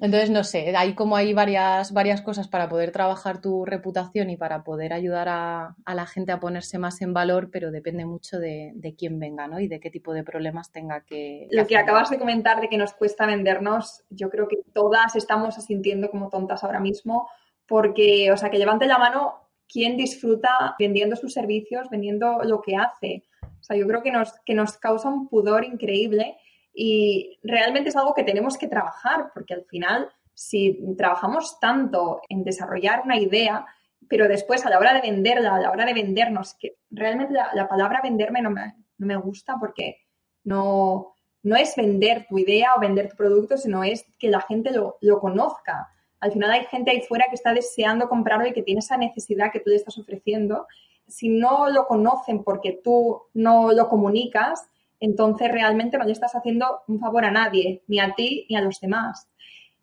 Entonces, 0.00 0.30
no 0.30 0.44
sé, 0.44 0.74
hay 0.74 0.94
como 0.94 1.16
hay 1.16 1.34
varias, 1.34 1.92
varias 1.92 2.22
cosas 2.22 2.48
para 2.48 2.70
poder 2.70 2.90
trabajar 2.90 3.42
tu 3.42 3.66
reputación 3.66 4.30
y 4.30 4.38
para 4.38 4.64
poder 4.64 4.94
ayudar 4.94 5.28
a, 5.28 5.76
a 5.84 5.94
la 5.94 6.06
gente 6.06 6.32
a 6.32 6.40
ponerse 6.40 6.78
más 6.78 7.02
en 7.02 7.12
valor, 7.12 7.50
pero 7.52 7.70
depende 7.70 8.06
mucho 8.06 8.38
de, 8.38 8.72
de, 8.76 8.94
quién 8.94 9.18
venga, 9.18 9.46
¿no? 9.46 9.60
Y 9.60 9.68
de 9.68 9.78
qué 9.78 9.90
tipo 9.90 10.14
de 10.14 10.24
problemas 10.24 10.72
tenga 10.72 11.02
que... 11.04 11.48
Lo 11.50 11.66
que 11.66 11.76
acabas 11.76 12.08
de 12.08 12.18
comentar 12.18 12.62
de 12.62 12.70
que 12.70 12.78
nos 12.78 12.94
cuesta 12.94 13.26
vendernos, 13.26 14.04
yo 14.08 14.30
creo 14.30 14.48
que 14.48 14.56
todas 15.02 15.16
estamos 15.16 15.58
asintiendo 15.58 16.10
como 16.10 16.28
tontas 16.28 16.62
ahora 16.62 16.80
mismo, 16.80 17.28
porque, 17.66 18.30
o 18.32 18.36
sea, 18.36 18.50
que 18.50 18.58
levante 18.58 18.86
la 18.86 18.98
mano 18.98 19.48
quién 19.68 19.96
disfruta 19.96 20.76
vendiendo 20.78 21.16
sus 21.16 21.32
servicios, 21.32 21.88
vendiendo 21.90 22.40
lo 22.44 22.60
que 22.60 22.76
hace. 22.76 23.24
O 23.42 23.64
sea, 23.64 23.76
yo 23.76 23.86
creo 23.86 24.02
que 24.02 24.12
nos, 24.12 24.32
que 24.44 24.54
nos 24.54 24.76
causa 24.76 25.08
un 25.08 25.28
pudor 25.28 25.64
increíble 25.64 26.36
y 26.74 27.38
realmente 27.42 27.88
es 27.88 27.96
algo 27.96 28.14
que 28.14 28.24
tenemos 28.24 28.56
que 28.56 28.68
trabajar, 28.68 29.30
porque 29.34 29.54
al 29.54 29.64
final, 29.64 30.08
si 30.34 30.78
trabajamos 30.96 31.58
tanto 31.58 32.20
en 32.28 32.44
desarrollar 32.44 33.02
una 33.04 33.18
idea, 33.18 33.66
pero 34.08 34.28
después 34.28 34.64
a 34.64 34.70
la 34.70 34.78
hora 34.78 34.94
de 34.94 35.00
venderla, 35.00 35.56
a 35.56 35.60
la 35.60 35.70
hora 35.70 35.84
de 35.84 35.94
vendernos, 35.94 36.54
que 36.54 36.76
realmente 36.90 37.34
la, 37.34 37.50
la 37.54 37.68
palabra 37.68 38.00
venderme 38.02 38.42
no 38.42 38.50
me, 38.50 38.74
no 38.98 39.06
me 39.06 39.16
gusta 39.16 39.56
porque 39.58 39.98
no, 40.44 41.14
no 41.42 41.56
es 41.56 41.74
vender 41.76 42.26
tu 42.28 42.38
idea 42.38 42.72
o 42.76 42.80
vender 42.80 43.08
tu 43.10 43.16
producto, 43.16 43.56
sino 43.56 43.82
es 43.82 44.04
que 44.18 44.28
la 44.28 44.40
gente 44.42 44.70
lo, 44.70 44.96
lo, 45.00 45.20
conozca. 45.20 45.88
Al 46.20 46.32
final 46.32 46.50
hay 46.50 46.64
gente 46.66 46.90
ahí 46.90 47.00
fuera 47.02 47.26
que 47.28 47.34
está 47.34 47.52
deseando 47.52 48.08
comprarlo 48.08 48.46
y 48.46 48.52
que 48.52 48.62
tiene 48.62 48.78
esa 48.78 48.96
necesidad 48.96 49.50
que 49.52 49.60
tú 49.60 49.70
le 49.70 49.76
estás 49.76 49.98
ofreciendo. 49.98 50.66
Si 51.08 51.28
no 51.28 51.68
lo 51.68 51.86
conocen 51.86 52.44
porque 52.44 52.80
tú 52.82 53.22
no 53.34 53.72
lo 53.72 53.88
comunicas, 53.88 54.68
entonces 55.00 55.50
realmente 55.50 55.98
no 55.98 56.04
le 56.04 56.12
estás 56.12 56.34
haciendo 56.36 56.82
un 56.86 57.00
favor 57.00 57.24
a 57.24 57.32
nadie, 57.32 57.82
ni 57.88 57.98
a 57.98 58.14
ti 58.14 58.46
ni 58.48 58.56
a 58.56 58.60
los 58.60 58.78
demás. 58.78 59.28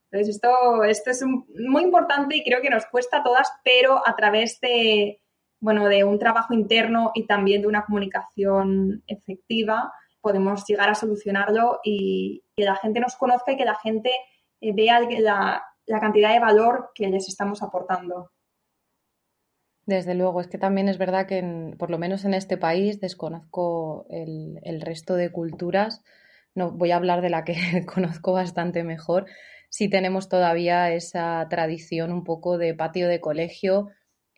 Entonces 0.06 0.36
esto, 0.36 0.84
esto 0.86 1.12
es 1.12 1.24
muy 1.24 1.84
importante 1.84 2.38
y 2.38 2.44
creo 2.44 2.62
que 2.62 2.70
nos 2.70 2.86
cuesta 2.86 3.18
a 3.18 3.24
todas, 3.24 3.52
pero 3.64 4.02
a 4.08 4.16
través 4.16 4.60
de, 4.62 5.22
bueno, 5.60 5.88
de 5.88 6.06
un 6.06 6.18
trabajo 6.18 6.54
interno 6.54 7.12
y 7.14 7.28
también 7.28 7.62
de 7.62 7.68
una 7.68 7.84
comunicación 7.84 9.04
efectiva, 9.08 9.94
podemos 10.22 10.66
llegar 10.68 10.90
a 10.90 10.96
solucionarlo 10.96 11.80
y 11.84 12.44
que 12.56 12.64
la 12.64 12.76
gente 12.76 13.00
nos 13.00 13.16
conozca 13.16 13.52
y 13.52 13.58
que 13.58 13.66
la 13.66 13.76
gente 13.76 14.12
eh, 14.62 14.74
vea 14.74 15.00
la, 15.20 15.64
cantidad 16.00 16.34
de 16.34 16.40
valor 16.40 16.92
que 16.94 17.08
les 17.08 17.28
estamos 17.28 17.64
aportando. 17.64 18.32
Desde 19.86 20.14
luego, 20.14 20.40
es 20.40 20.48
que 20.48 20.60
también 20.60 20.88
es 20.88 21.00
verdad 21.00 21.26
que, 21.26 21.40
en, 21.40 21.76
por 21.80 21.90
lo 21.90 21.98
menos 21.98 22.24
en 22.26 22.36
este 22.36 22.58
país, 22.58 23.00
desconozco 23.00 24.06
el, 24.10 24.60
el, 24.62 24.82
resto 24.82 25.16
de 25.16 25.32
culturas. 25.32 26.04
No 26.54 26.72
voy 26.72 26.92
a 26.92 26.98
hablar 26.98 27.22
de 27.22 27.32
la 27.32 27.44
que 27.44 27.56
conozco 27.94 28.34
bastante 28.34 28.84
mejor. 28.84 29.26
Sí 29.70 29.90
tenemos 29.90 30.30
todavía 30.30 30.92
esa 30.92 31.48
tradición 31.50 32.12
un 32.12 32.24
poco 32.24 32.58
de 32.58 32.74
patio 32.76 33.08
de 33.08 33.20
colegio 33.20 33.90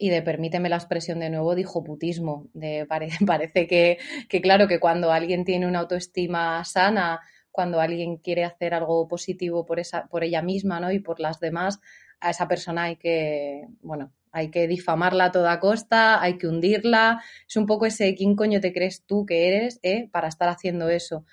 y 0.01 0.09
de, 0.09 0.23
permíteme 0.23 0.67
la 0.67 0.77
expresión 0.77 1.19
de 1.19 1.29
nuevo, 1.29 1.53
de 1.53 1.61
hijoputismo. 1.61 2.47
De, 2.53 2.87
pare, 2.87 3.09
parece 3.27 3.67
que, 3.67 3.99
claro, 4.41 4.67
que 4.67 4.79
cuando 4.79 5.11
alguien 5.11 5.45
tiene 5.45 5.67
una 5.67 5.81
autoestima 5.81 6.65
sana, 6.65 7.19
cuando 7.51 7.79
alguien 7.79 8.17
quiere 8.17 8.43
hacer 8.43 8.73
algo 8.73 9.07
positivo 9.07 9.63
por, 9.63 9.79
esa, 9.79 10.07
por 10.07 10.23
ella 10.23 10.41
misma 10.41 10.79
¿no? 10.79 10.91
y 10.91 10.97
por 10.97 11.19
las 11.19 11.39
demás, 11.39 11.81
a 12.19 12.31
esa 12.31 12.47
persona 12.47 12.85
hay 12.85 12.95
que, 12.95 13.67
bueno, 13.81 14.11
hay 14.31 14.49
que 14.49 14.67
difamarla 14.67 15.25
a 15.25 15.31
toda 15.31 15.59
costa, 15.59 16.19
hay 16.19 16.39
que 16.39 16.47
hundirla. 16.47 17.21
Es 17.47 17.55
un 17.55 17.67
poco 17.67 17.85
ese 17.85 18.15
quién 18.15 18.35
coño 18.35 18.59
te 18.59 18.73
crees 18.73 19.05
tú 19.05 19.27
que 19.27 19.49
eres 19.49 19.79
eh, 19.83 20.09
para 20.11 20.29
estar 20.29 20.49
haciendo 20.49 20.89
eso. 20.89 21.25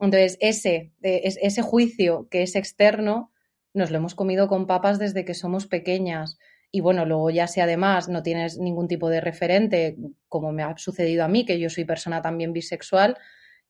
Entonces, 0.00 0.38
ese, 0.40 0.90
ese 1.02 1.62
juicio 1.62 2.26
que 2.32 2.42
es 2.42 2.56
externo, 2.56 3.30
nos 3.74 3.92
lo 3.92 3.98
hemos 3.98 4.16
comido 4.16 4.48
con 4.48 4.66
papas 4.66 4.98
desde 4.98 5.24
que 5.24 5.34
somos 5.34 5.68
pequeñas 5.68 6.36
y 6.70 6.80
bueno, 6.80 7.06
luego 7.06 7.30
ya 7.30 7.46
si 7.46 7.60
además 7.60 8.08
no 8.08 8.22
tienes 8.22 8.58
ningún 8.58 8.88
tipo 8.88 9.08
de 9.08 9.20
referente, 9.20 9.96
como 10.28 10.52
me 10.52 10.62
ha 10.62 10.76
sucedido 10.76 11.24
a 11.24 11.28
mí, 11.28 11.44
que 11.44 11.58
yo 11.58 11.70
soy 11.70 11.84
persona 11.84 12.20
también 12.20 12.52
bisexual, 12.52 13.16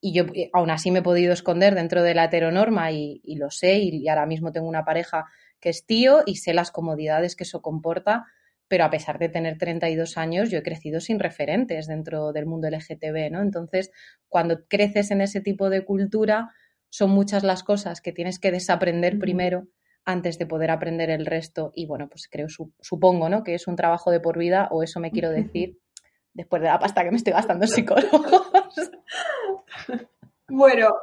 y 0.01 0.13
yo 0.13 0.27
aún 0.53 0.71
así 0.71 0.91
me 0.91 1.01
he 1.01 1.03
podido 1.03 1.33
esconder 1.33 1.75
dentro 1.75 2.03
de 2.03 2.15
la 2.15 2.25
heteronorma 2.25 2.93
y, 2.93 3.21
y 3.25 3.37
lo 3.37 3.51
sé, 3.51 3.79
y, 3.79 4.03
y, 4.03 4.09
ahora 4.09 4.27
mismo 4.27 4.53
tengo 4.53 4.69
una 4.69 4.85
pareja 4.85 5.27
que 5.61 5.71
es 5.71 5.87
tío 5.87 6.23
y 6.27 6.37
sé 6.37 6.55
las 6.55 6.71
comodidades 6.71 7.35
que 7.37 7.45
eso 7.45 7.63
comporta, 7.63 8.27
pero 8.69 8.85
a 8.85 8.91
pesar 8.91 9.19
de 9.19 9.29
tener 9.29 9.59
32 9.59 10.19
años, 10.19 10.51
yo 10.51 10.59
he 10.59 10.63
crecido 10.63 11.01
sin 11.01 11.19
referentes 11.19 11.87
dentro 11.87 12.33
del 12.33 12.47
mundo 12.47 12.69
LGTB, 12.69 13.31
¿no? 13.31 13.41
Entonces, 13.41 13.91
cuando 14.29 14.67
creces 14.69 15.11
en 15.11 15.21
ese 15.21 15.41
tipo 15.41 15.71
de 15.71 15.85
cultura, 15.85 16.51
son 16.91 17.11
muchas 17.11 17.45
las 17.45 17.63
cosas 17.63 18.01
que 18.01 18.13
tienes 18.13 18.39
que 18.39 18.53
desaprender 18.53 19.19
primero 19.19 19.69
antes 20.09 20.39
de 20.39 20.47
poder 20.47 20.71
aprender 20.71 21.11
el 21.11 21.27
resto. 21.27 21.71
Y 21.75 21.85
bueno, 21.85 22.09
pues 22.09 22.29
creo, 22.31 22.47
supongo, 22.81 23.29
¿no? 23.29 23.45
Que 23.45 23.55
es 23.55 23.67
un 23.67 23.77
trabajo 23.77 24.11
de 24.11 24.21
por 24.21 24.39
vida, 24.39 24.69
o 24.71 24.83
eso 24.83 25.01
me 25.01 25.11
quiero 25.11 25.31
decir, 25.43 25.79
después 26.33 26.63
de 26.63 26.69
la 26.69 26.79
pasta 26.79 27.05
que 27.05 27.11
me 27.11 27.19
estoy 27.19 27.35
gastando 27.35 27.67
en 27.67 27.71
psicólogos. 27.71 28.51
Bueno, 30.51 30.95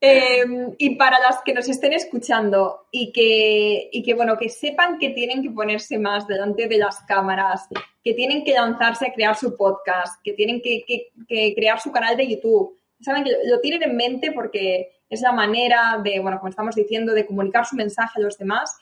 eh, 0.00 0.42
y 0.78 0.96
para 0.96 1.20
las 1.20 1.42
que 1.44 1.52
nos 1.52 1.68
estén 1.68 1.92
escuchando 1.92 2.86
y 2.90 3.12
que, 3.12 3.90
y 3.92 4.02
que, 4.02 4.14
bueno, 4.14 4.38
que 4.38 4.48
sepan 4.48 4.98
que 4.98 5.10
tienen 5.10 5.42
que 5.42 5.50
ponerse 5.50 5.98
más 5.98 6.26
delante 6.26 6.66
de 6.66 6.78
las 6.78 7.00
cámaras, 7.02 7.68
que 8.02 8.14
tienen 8.14 8.42
que 8.42 8.54
lanzarse 8.54 9.08
a 9.08 9.12
crear 9.12 9.36
su 9.36 9.54
podcast, 9.54 10.18
que 10.24 10.32
tienen 10.32 10.62
que, 10.62 10.82
que, 10.86 11.08
que 11.28 11.54
crear 11.54 11.78
su 11.78 11.92
canal 11.92 12.16
de 12.16 12.26
YouTube, 12.26 12.74
saben 13.00 13.24
que 13.24 13.32
lo 13.44 13.60
tienen 13.60 13.82
en 13.82 13.96
mente 13.96 14.32
porque 14.32 14.90
es 15.08 15.20
la 15.20 15.32
manera 15.32 16.00
de, 16.02 16.20
bueno, 16.20 16.38
como 16.38 16.48
estamos 16.48 16.74
diciendo, 16.74 17.12
de 17.12 17.26
comunicar 17.26 17.66
su 17.66 17.76
mensaje 17.76 18.18
a 18.18 18.22
los 18.22 18.38
demás, 18.38 18.76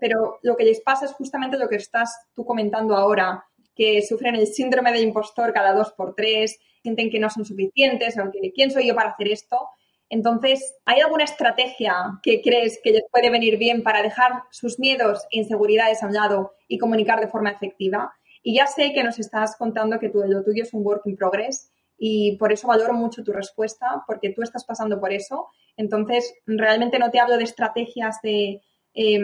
pero 0.00 0.38
lo 0.42 0.56
que 0.56 0.64
les 0.64 0.80
pasa 0.80 1.06
es 1.06 1.12
justamente 1.12 1.58
lo 1.58 1.68
que 1.68 1.76
estás 1.76 2.26
tú 2.34 2.44
comentando 2.44 2.96
ahora, 2.96 3.44
que 3.74 4.02
sufren 4.02 4.34
el 4.34 4.46
síndrome 4.46 4.92
del 4.92 5.04
impostor 5.04 5.52
cada 5.52 5.72
dos 5.72 5.92
por 5.92 6.14
tres, 6.14 6.58
sienten 6.82 7.10
que 7.10 7.18
no 7.18 7.30
son 7.30 7.44
suficientes 7.44 8.18
o 8.18 8.30
que 8.30 8.52
quién 8.52 8.70
soy 8.70 8.88
yo 8.88 8.94
para 8.94 9.10
hacer 9.10 9.28
esto. 9.28 9.68
Entonces, 10.10 10.76
¿hay 10.84 11.00
alguna 11.00 11.24
estrategia 11.24 11.94
que 12.22 12.42
crees 12.42 12.78
que 12.84 12.90
les 12.90 13.04
puede 13.10 13.30
venir 13.30 13.56
bien 13.56 13.82
para 13.82 14.02
dejar 14.02 14.42
sus 14.50 14.78
miedos 14.78 15.24
e 15.30 15.38
inseguridades 15.38 16.02
a 16.02 16.06
un 16.06 16.12
lado 16.12 16.52
y 16.68 16.78
comunicar 16.78 17.20
de 17.20 17.28
forma 17.28 17.50
efectiva? 17.50 18.12
Y 18.42 18.56
ya 18.56 18.66
sé 18.66 18.92
que 18.92 19.02
nos 19.02 19.18
estás 19.18 19.56
contando 19.56 19.98
que 19.98 20.10
tú, 20.10 20.22
lo 20.26 20.44
tuyo 20.44 20.62
es 20.62 20.74
un 20.74 20.84
work 20.84 21.06
in 21.06 21.16
progress 21.16 21.72
y 21.98 22.36
por 22.36 22.52
eso 22.52 22.68
valoro 22.68 22.94
mucho 22.94 23.22
tu 23.22 23.32
respuesta, 23.32 24.04
porque 24.06 24.30
tú 24.30 24.42
estás 24.42 24.64
pasando 24.64 25.00
por 25.00 25.12
eso. 25.12 25.48
Entonces, 25.76 26.34
realmente 26.46 26.98
no 26.98 27.10
te 27.10 27.20
hablo 27.20 27.36
de 27.36 27.44
estrategias 27.44 28.20
de 28.22 28.60
eh, 28.94 29.20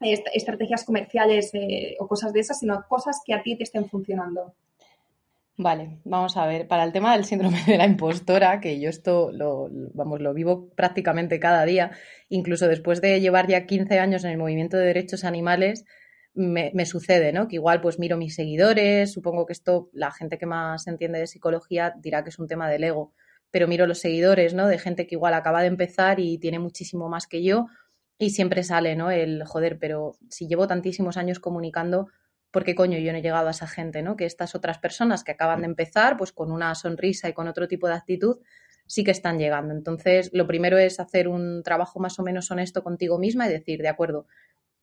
estrategias 0.00 0.84
comerciales 0.84 1.50
eh, 1.54 1.96
o 1.98 2.08
cosas 2.08 2.32
de 2.32 2.40
esas, 2.40 2.58
sino 2.58 2.84
cosas 2.88 3.20
que 3.24 3.34
a 3.34 3.42
ti 3.42 3.56
te 3.56 3.64
estén 3.64 3.88
funcionando. 3.88 4.54
Vale, 5.56 5.98
vamos 6.04 6.38
a 6.38 6.46
ver. 6.46 6.66
Para 6.66 6.84
el 6.84 6.92
tema 6.92 7.12
del 7.12 7.26
síndrome 7.26 7.62
de 7.66 7.76
la 7.76 7.84
impostora, 7.84 8.60
que 8.60 8.80
yo 8.80 8.88
esto 8.88 9.30
lo, 9.30 9.68
vamos, 9.92 10.20
lo 10.20 10.32
vivo 10.32 10.70
prácticamente 10.74 11.38
cada 11.38 11.66
día, 11.66 11.90
incluso 12.30 12.66
después 12.66 13.02
de 13.02 13.20
llevar 13.20 13.46
ya 13.46 13.66
15 13.66 13.98
años 13.98 14.24
en 14.24 14.30
el 14.30 14.38
movimiento 14.38 14.78
de 14.78 14.86
derechos 14.86 15.22
animales, 15.22 15.84
me, 16.34 16.70
me, 16.74 16.86
sucede, 16.86 17.32
¿no? 17.32 17.48
Que 17.48 17.56
igual 17.56 17.80
pues 17.80 17.98
miro 17.98 18.16
mis 18.16 18.34
seguidores, 18.34 19.12
supongo 19.12 19.46
que 19.46 19.52
esto 19.52 19.90
la 19.92 20.10
gente 20.10 20.38
que 20.38 20.46
más 20.46 20.86
entiende 20.86 21.18
de 21.18 21.26
psicología 21.26 21.94
dirá 21.98 22.22
que 22.22 22.30
es 22.30 22.38
un 22.38 22.46
tema 22.46 22.68
del 22.68 22.84
ego, 22.84 23.12
pero 23.50 23.68
miro 23.68 23.86
los 23.86 23.98
seguidores, 23.98 24.54
¿no? 24.54 24.68
De 24.68 24.78
gente 24.78 25.06
que 25.06 25.16
igual 25.16 25.34
acaba 25.34 25.60
de 25.60 25.68
empezar 25.68 26.20
y 26.20 26.38
tiene 26.38 26.58
muchísimo 26.58 27.08
más 27.08 27.26
que 27.26 27.42
yo 27.42 27.66
y 28.18 28.30
siempre 28.30 28.62
sale, 28.62 28.96
¿no? 28.96 29.10
El 29.10 29.44
joder, 29.44 29.78
pero 29.78 30.12
si 30.28 30.46
llevo 30.46 30.66
tantísimos 30.66 31.16
años 31.16 31.40
comunicando, 31.40 32.08
¿por 32.50 32.64
qué 32.64 32.74
coño 32.74 32.98
yo 32.98 33.12
no 33.12 33.18
he 33.18 33.22
llegado 33.22 33.48
a 33.48 33.52
esa 33.52 33.66
gente, 33.66 34.02
¿no? 34.02 34.16
Que 34.16 34.26
estas 34.26 34.54
otras 34.54 34.78
personas 34.78 35.24
que 35.24 35.32
acaban 35.32 35.60
de 35.60 35.66
empezar, 35.66 36.16
pues 36.16 36.32
con 36.32 36.52
una 36.52 36.74
sonrisa 36.74 37.28
y 37.28 37.32
con 37.32 37.48
otro 37.48 37.66
tipo 37.66 37.88
de 37.88 37.94
actitud, 37.94 38.38
sí 38.86 39.04
que 39.04 39.10
están 39.10 39.38
llegando. 39.38 39.72
Entonces, 39.72 40.30
lo 40.32 40.46
primero 40.46 40.76
es 40.76 41.00
hacer 41.00 41.28
un 41.28 41.62
trabajo 41.62 41.98
más 42.00 42.18
o 42.18 42.22
menos 42.22 42.50
honesto 42.50 42.82
contigo 42.82 43.18
misma 43.18 43.46
y 43.46 43.50
decir, 43.52 43.80
de 43.80 43.88
acuerdo, 43.88 44.26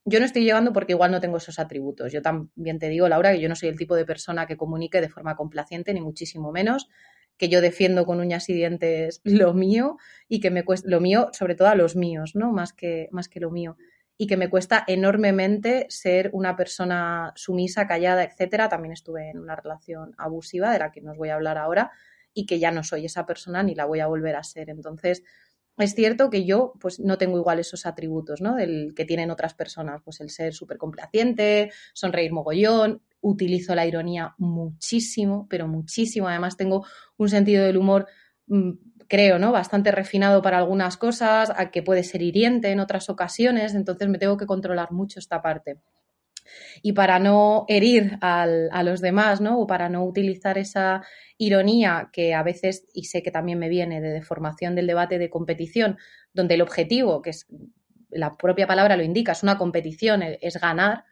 yo 0.10 0.22
no 0.22 0.26
estoy 0.26 0.46
llegando 0.46 0.72
porque 0.72 0.94
igual 0.94 1.12
no 1.12 1.20
tengo 1.20 1.36
esos 1.36 1.60
atributos. 1.60 2.14
Yo 2.14 2.22
también 2.22 2.80
te 2.80 2.88
digo, 2.88 3.10
Laura, 3.10 3.34
que 3.34 3.42
yo 3.42 3.50
no 3.50 3.58
soy 3.58 3.68
el 3.68 3.78
tipo 3.78 3.94
de 3.94 4.06
persona 4.06 4.48
que 4.48 4.56
comunique 4.56 5.02
de 5.02 5.10
forma 5.10 5.36
complaciente, 5.36 5.94
ni 5.94 6.00
muchísimo 6.00 6.54
menos, 6.54 6.88
que 7.36 7.50
yo 7.50 7.60
defiendo 7.60 8.06
con 8.06 8.22
uñas 8.22 8.48
y 8.48 8.54
dientes 8.54 9.20
lo 9.26 9.54
mío 9.54 9.98
y 10.30 10.40
que 10.40 10.50
me 10.50 10.64
cuesta, 10.64 10.88
lo 10.90 11.02
mío, 11.02 11.30
sobre 11.34 11.56
todo 11.56 11.68
a 11.68 11.76
los 11.76 11.98
míos, 11.98 12.36
¿no? 12.36 12.54
Más 12.54 12.72
que, 12.72 13.10
más 13.12 13.28
que 13.28 13.42
lo 13.42 13.52
mío. 13.52 13.76
Y 14.18 14.28
que 14.28 14.38
me 14.38 14.50
cuesta 14.50 14.82
enormemente 14.88 15.88
ser 15.90 16.30
una 16.32 16.56
persona 16.56 17.34
sumisa, 17.36 17.86
callada, 17.86 18.24
etcétera. 18.24 18.70
También 18.70 18.94
estuve 18.94 19.30
en 19.30 19.40
una 19.40 19.58
relación 19.58 20.16
abusiva, 20.18 20.72
de 20.72 20.80
la 20.80 20.90
que 20.90 21.02
nos 21.02 21.18
voy 21.18 21.30
a 21.30 21.36
hablar 21.36 21.58
ahora, 21.58 21.92
y 22.34 22.46
que 22.46 22.60
ya 22.60 22.72
no 22.72 22.86
soy 22.86 23.06
esa 23.06 23.26
persona 23.26 23.62
ni 23.62 23.76
la 23.76 23.84
voy 23.84 24.00
a 24.00 24.08
volver 24.08 24.38
a 24.38 24.44
ser. 24.44 24.70
Entonces, 24.70 25.24
es 25.78 25.94
cierto 25.94 26.30
que 26.30 26.46
yo 26.46 26.74
pues 26.80 27.00
no 27.00 27.18
tengo 27.18 27.38
igual 27.38 27.60
esos 27.60 27.86
atributos, 27.86 28.42
¿no? 28.42 28.56
Del 28.56 28.94
que 28.96 29.06
tienen 29.06 29.32
otras 29.32 29.54
personas, 29.54 30.02
pues 30.04 30.20
el 30.22 30.30
ser 30.30 30.54
súper 30.54 30.78
complaciente, 30.78 31.72
sonreír 31.94 32.32
mogollón, 32.32 33.02
utilizo 33.22 33.76
la 33.76 33.86
ironía 33.86 34.36
muchísimo, 34.38 35.48
pero 35.50 35.68
muchísimo. 35.68 36.28
Además 36.28 36.58
tengo 36.58 36.86
un 37.18 37.30
sentido 37.30 37.64
del 37.64 37.78
humor, 37.78 38.08
mm, 38.48 38.72
creo, 39.08 39.40
¿no? 39.40 39.52
Bastante 39.52 39.92
refinado 39.92 40.42
para 40.42 40.58
algunas 40.58 40.98
cosas, 40.98 41.52
a 41.56 41.72
que 41.72 41.84
puede 41.84 42.04
ser 42.04 42.22
hiriente 42.22 42.72
en 42.72 42.80
otras 42.80 43.10
ocasiones, 43.10 43.74
entonces 43.74 44.08
me 44.10 44.18
tengo 44.18 44.38
que 44.38 44.46
controlar 44.46 44.92
mucho 44.92 45.20
esta 45.20 45.42
parte. 45.42 45.78
Y 46.82 46.94
para 46.94 47.20
no 47.20 47.66
herir 47.68 48.18
a 48.22 48.84
los 48.84 49.02
demás, 49.02 49.42
¿no? 49.42 49.60
O 49.60 49.68
para 49.68 49.90
no 49.90 50.04
utilizar 50.04 50.58
esa 50.58 51.04
ironía 51.38 52.10
que 52.12 52.34
a 52.34 52.44
veces, 52.44 52.88
y 52.94 53.06
sé 53.06 53.24
que 53.24 53.32
también 53.32 53.60
me 53.60 53.70
viene 53.70 54.02
de 54.02 54.10
deformación 54.10 54.76
del 54.76 54.88
debate 54.88 55.20
de 55.20 55.30
competición, 55.30 55.98
donde 56.34 56.56
el 56.56 56.62
objetivo, 56.62 57.22
que 57.22 57.32
es 57.32 57.48
la 58.10 58.38
propia 58.38 58.68
palabra 58.68 58.98
lo 58.98 59.04
indica, 59.04 59.34
es 59.34 59.44
una 59.44 59.58
competición, 59.58 60.24
es 60.24 60.60
ganar, 60.60 61.06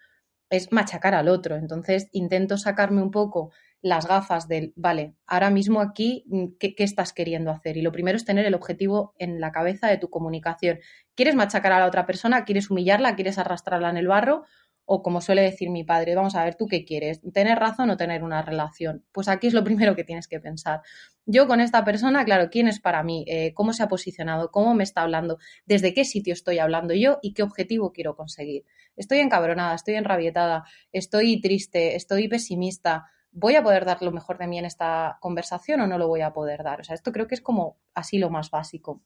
es 0.50 0.72
machacar 0.72 1.14
al 1.16 1.30
otro. 1.30 1.56
Entonces 1.56 2.10
intento 2.12 2.58
sacarme 2.58 3.02
un 3.02 3.12
poco 3.12 3.52
las 3.82 4.08
gafas 4.08 4.48
del, 4.48 4.74
vale, 4.76 5.14
ahora 5.28 5.52
mismo 5.52 5.80
aquí, 5.80 6.26
¿qué, 6.60 6.74
¿qué, 6.74 6.84
estás 6.84 7.14
queriendo 7.14 7.52
hacer? 7.52 7.78
Y 7.78 7.84
lo 7.84 7.92
primero 7.92 8.16
es 8.16 8.26
tener 8.26 8.46
el 8.46 8.56
objetivo 8.56 9.14
en 9.20 9.40
la 9.40 9.52
cabeza 9.52 9.88
de 9.88 9.98
tu 9.98 10.10
comunicación. 10.10 10.80
¿Quieres 11.14 11.36
machacar 11.36 11.72
a 11.72 11.80
la 11.80 11.86
otra 11.86 12.08
persona? 12.08 12.46
¿Quieres 12.46 12.72
humillarla? 12.72 13.16
¿Quieres 13.16 13.38
arrastrarla 13.38 13.92
en 13.92 13.98
el 13.98 14.08
barro? 14.08 14.46
O 14.86 15.02
como 15.02 15.20
suele 15.20 15.42
decir 15.42 15.70
mi 15.70 15.84
padre, 15.84 16.16
vamos 16.16 16.36
a 16.36 16.44
ver, 16.44 16.56
¿tú 16.56 16.68
qué 16.68 16.86
quieres? 16.86 17.20
¿Tener 17.34 17.58
razón 17.58 17.90
o 17.90 17.98
tener 17.98 18.24
una 18.24 18.42
relación? 18.42 19.04
Pues 19.12 19.28
aquí 19.28 19.48
es 19.48 19.54
lo 19.54 19.64
primero 19.64 19.96
que 19.96 20.04
tienes 20.04 20.28
que 20.28 20.40
pensar. 20.40 20.82
Yo 21.26 21.48
con 21.48 21.60
esta 21.60 21.84
persona, 21.84 22.24
claro, 22.24 22.50
¿quién 22.52 22.68
es 22.68 22.80
para 22.80 23.02
mí? 23.02 23.26
Eh, 23.28 23.54
¿Cómo 23.56 23.74
se 23.74 23.82
ha 23.82 23.88
posicionado? 23.88 24.52
¿Cómo 24.52 24.76
me 24.76 24.84
está 24.84 25.02
hablando? 25.02 25.40
¿Desde 25.66 25.94
qué 25.94 26.06
sitio 26.06 26.34
estoy 26.34 26.60
hablando 26.60 26.94
yo 26.94 27.18
y 27.24 27.34
qué 27.34 27.42
objetivo 27.42 27.92
quiero 27.94 28.16
conseguir? 28.16 28.64
Estoy 28.96 29.20
encabronada, 29.20 29.74
estoy 29.74 29.96
enrabietada, 29.96 30.66
estoy 30.92 31.42
triste, 31.42 31.96
estoy 31.96 32.28
pesimista. 32.28 33.08
¿Voy 33.32 33.56
a 33.56 33.64
poder 33.64 33.86
dar 33.86 34.02
lo 34.04 34.12
mejor 34.12 34.38
de 34.38 34.48
mí 34.48 34.60
en 34.60 34.66
esta 34.66 35.18
conversación 35.20 35.82
o 35.82 35.88
no 35.88 35.98
lo 35.98 36.08
voy 36.08 36.22
a 36.22 36.32
poder 36.32 36.64
dar? 36.64 36.82
O 36.82 36.84
sea, 36.84 36.94
esto 36.94 37.12
creo 37.12 37.28
que 37.28 37.36
es 37.36 37.42
como 37.42 37.78
así 37.96 38.20
lo 38.20 38.30
más 38.30 38.52
básico. 38.52 39.02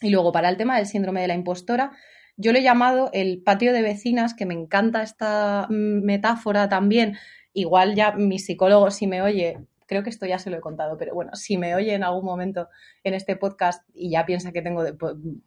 Y 0.00 0.10
luego, 0.10 0.32
para 0.32 0.48
el 0.48 0.56
tema 0.56 0.76
del 0.76 0.86
síndrome 0.86 1.20
de 1.20 1.28
la 1.28 1.34
impostora, 1.34 1.92
yo 2.38 2.52
le 2.52 2.60
he 2.60 2.62
llamado 2.62 3.10
el 3.12 3.42
patio 3.42 3.72
de 3.72 3.82
vecinas, 3.82 4.32
que 4.32 4.46
me 4.46 4.54
encanta 4.54 5.02
esta 5.02 5.66
metáfora 5.68 6.68
también. 6.68 7.18
Igual 7.52 7.96
ya 7.96 8.12
mi 8.12 8.38
psicólogo, 8.38 8.90
si 8.92 9.08
me 9.08 9.20
oye, 9.22 9.58
creo 9.86 10.04
que 10.04 10.10
esto 10.10 10.24
ya 10.24 10.38
se 10.38 10.48
lo 10.48 10.56
he 10.56 10.60
contado, 10.60 10.96
pero 10.96 11.14
bueno, 11.14 11.32
si 11.34 11.58
me 11.58 11.74
oye 11.74 11.94
en 11.94 12.04
algún 12.04 12.24
momento 12.24 12.68
en 13.02 13.14
este 13.14 13.34
podcast 13.36 13.82
y 13.92 14.10
ya 14.10 14.24
piensa 14.24 14.52
que 14.52 14.62
tengo 14.62 14.84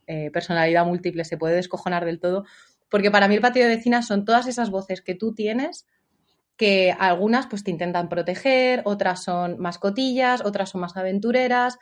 eh, 0.08 0.32
personalidad 0.32 0.86
múltiple, 0.86 1.24
se 1.24 1.38
puede 1.38 1.56
descojonar 1.56 2.04
del 2.04 2.20
todo, 2.20 2.44
porque 2.90 3.10
para 3.10 3.30
mí 3.30 3.36
el 3.36 3.42
patio 3.42 3.64
de 3.64 3.76
vecinas 3.76 4.06
son 4.06 4.26
todas 4.26 4.48
esas 4.48 4.70
voces 4.70 5.02
que 5.02 5.16
tú 5.16 5.34
tienes 5.34 5.88
que 6.58 6.94
algunas 7.00 7.48
pues 7.48 7.64
te 7.64 7.72
intentan 7.72 8.08
proteger, 8.08 8.84
otras 8.86 9.24
son 9.24 9.58
mascotillas, 9.60 10.46
otras 10.46 10.70
son 10.70 10.82
más 10.82 10.96
aventureras, 10.96 11.80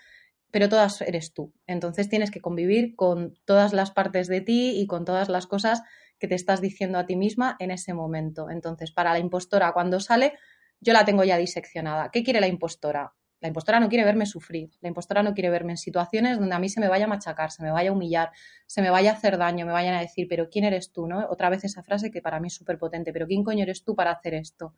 pero 0.52 0.70
todas 0.70 1.02
eres 1.02 1.34
tú. 1.34 1.54
Entonces 1.68 2.10
tienes 2.10 2.32
que 2.32 2.42
convivir 2.42 2.96
con 2.96 3.38
todas 3.46 3.74
las 3.74 3.92
partes 3.92 4.28
de 4.28 4.42
ti 4.42 4.80
y 4.80 4.88
con 4.88 5.06
todas 5.06 5.30
las 5.30 5.48
cosas 5.48 5.84
que 6.20 6.28
te 6.28 6.36
estás 6.36 6.62
diciendo 6.62 6.98
a 6.98 7.06
ti 7.06 7.16
misma 7.16 7.56
en 7.60 7.72
ese 7.72 7.94
momento. 7.94 8.50
Entonces, 8.50 8.92
para 8.92 9.14
la 9.14 9.20
impostora, 9.20 9.72
cuando 9.72 10.00
sale, 10.00 10.34
yo 10.82 10.94
la 10.94 11.06
tengo 11.06 11.24
ya 11.24 11.38
diseccionada. 11.38 12.10
¿Qué 12.12 12.24
quiere 12.24 12.42
la 12.42 12.48
impostora? 12.48 13.14
La 13.42 13.48
impostora 13.48 13.80
no 13.80 13.88
quiere 13.88 14.04
verme 14.04 14.26
sufrir, 14.26 14.72
la 14.82 14.90
impostora 14.90 15.24
no 15.24 15.34
quiere 15.34 15.50
verme 15.50 15.72
en 15.72 15.78
situaciones 15.78 16.38
donde 16.38 16.54
a 16.54 16.60
mí 16.60 16.68
se 16.68 16.82
me 16.82 16.90
vaya 16.90 17.06
a 17.06 17.08
machacar, 17.08 17.52
se 17.52 17.64
me 17.64 17.72
vaya 17.72 17.90
a 17.90 17.94
humillar, 17.94 18.32
se 18.68 18.82
me 18.82 18.90
vaya 18.90 19.12
a 19.12 19.14
hacer 19.14 19.38
daño, 19.38 19.66
me 19.66 19.72
vayan 19.72 19.96
a 19.96 20.02
decir, 20.02 20.28
pero 20.30 20.50
¿quién 20.50 20.66
eres 20.66 20.92
tú? 20.92 21.08
¿no? 21.08 21.26
Otra 21.30 21.50
vez 21.50 21.64
esa 21.64 21.82
frase 21.82 22.12
que 22.12 22.22
para 22.22 22.42
mí 22.42 22.48
es 22.48 22.54
súper 22.54 22.78
potente, 22.78 23.14
pero 23.14 23.28
¿quién 23.28 23.46
coño 23.46 23.64
eres 23.64 23.86
tú 23.86 23.96
para 23.96 24.12
hacer 24.12 24.34
esto? 24.34 24.74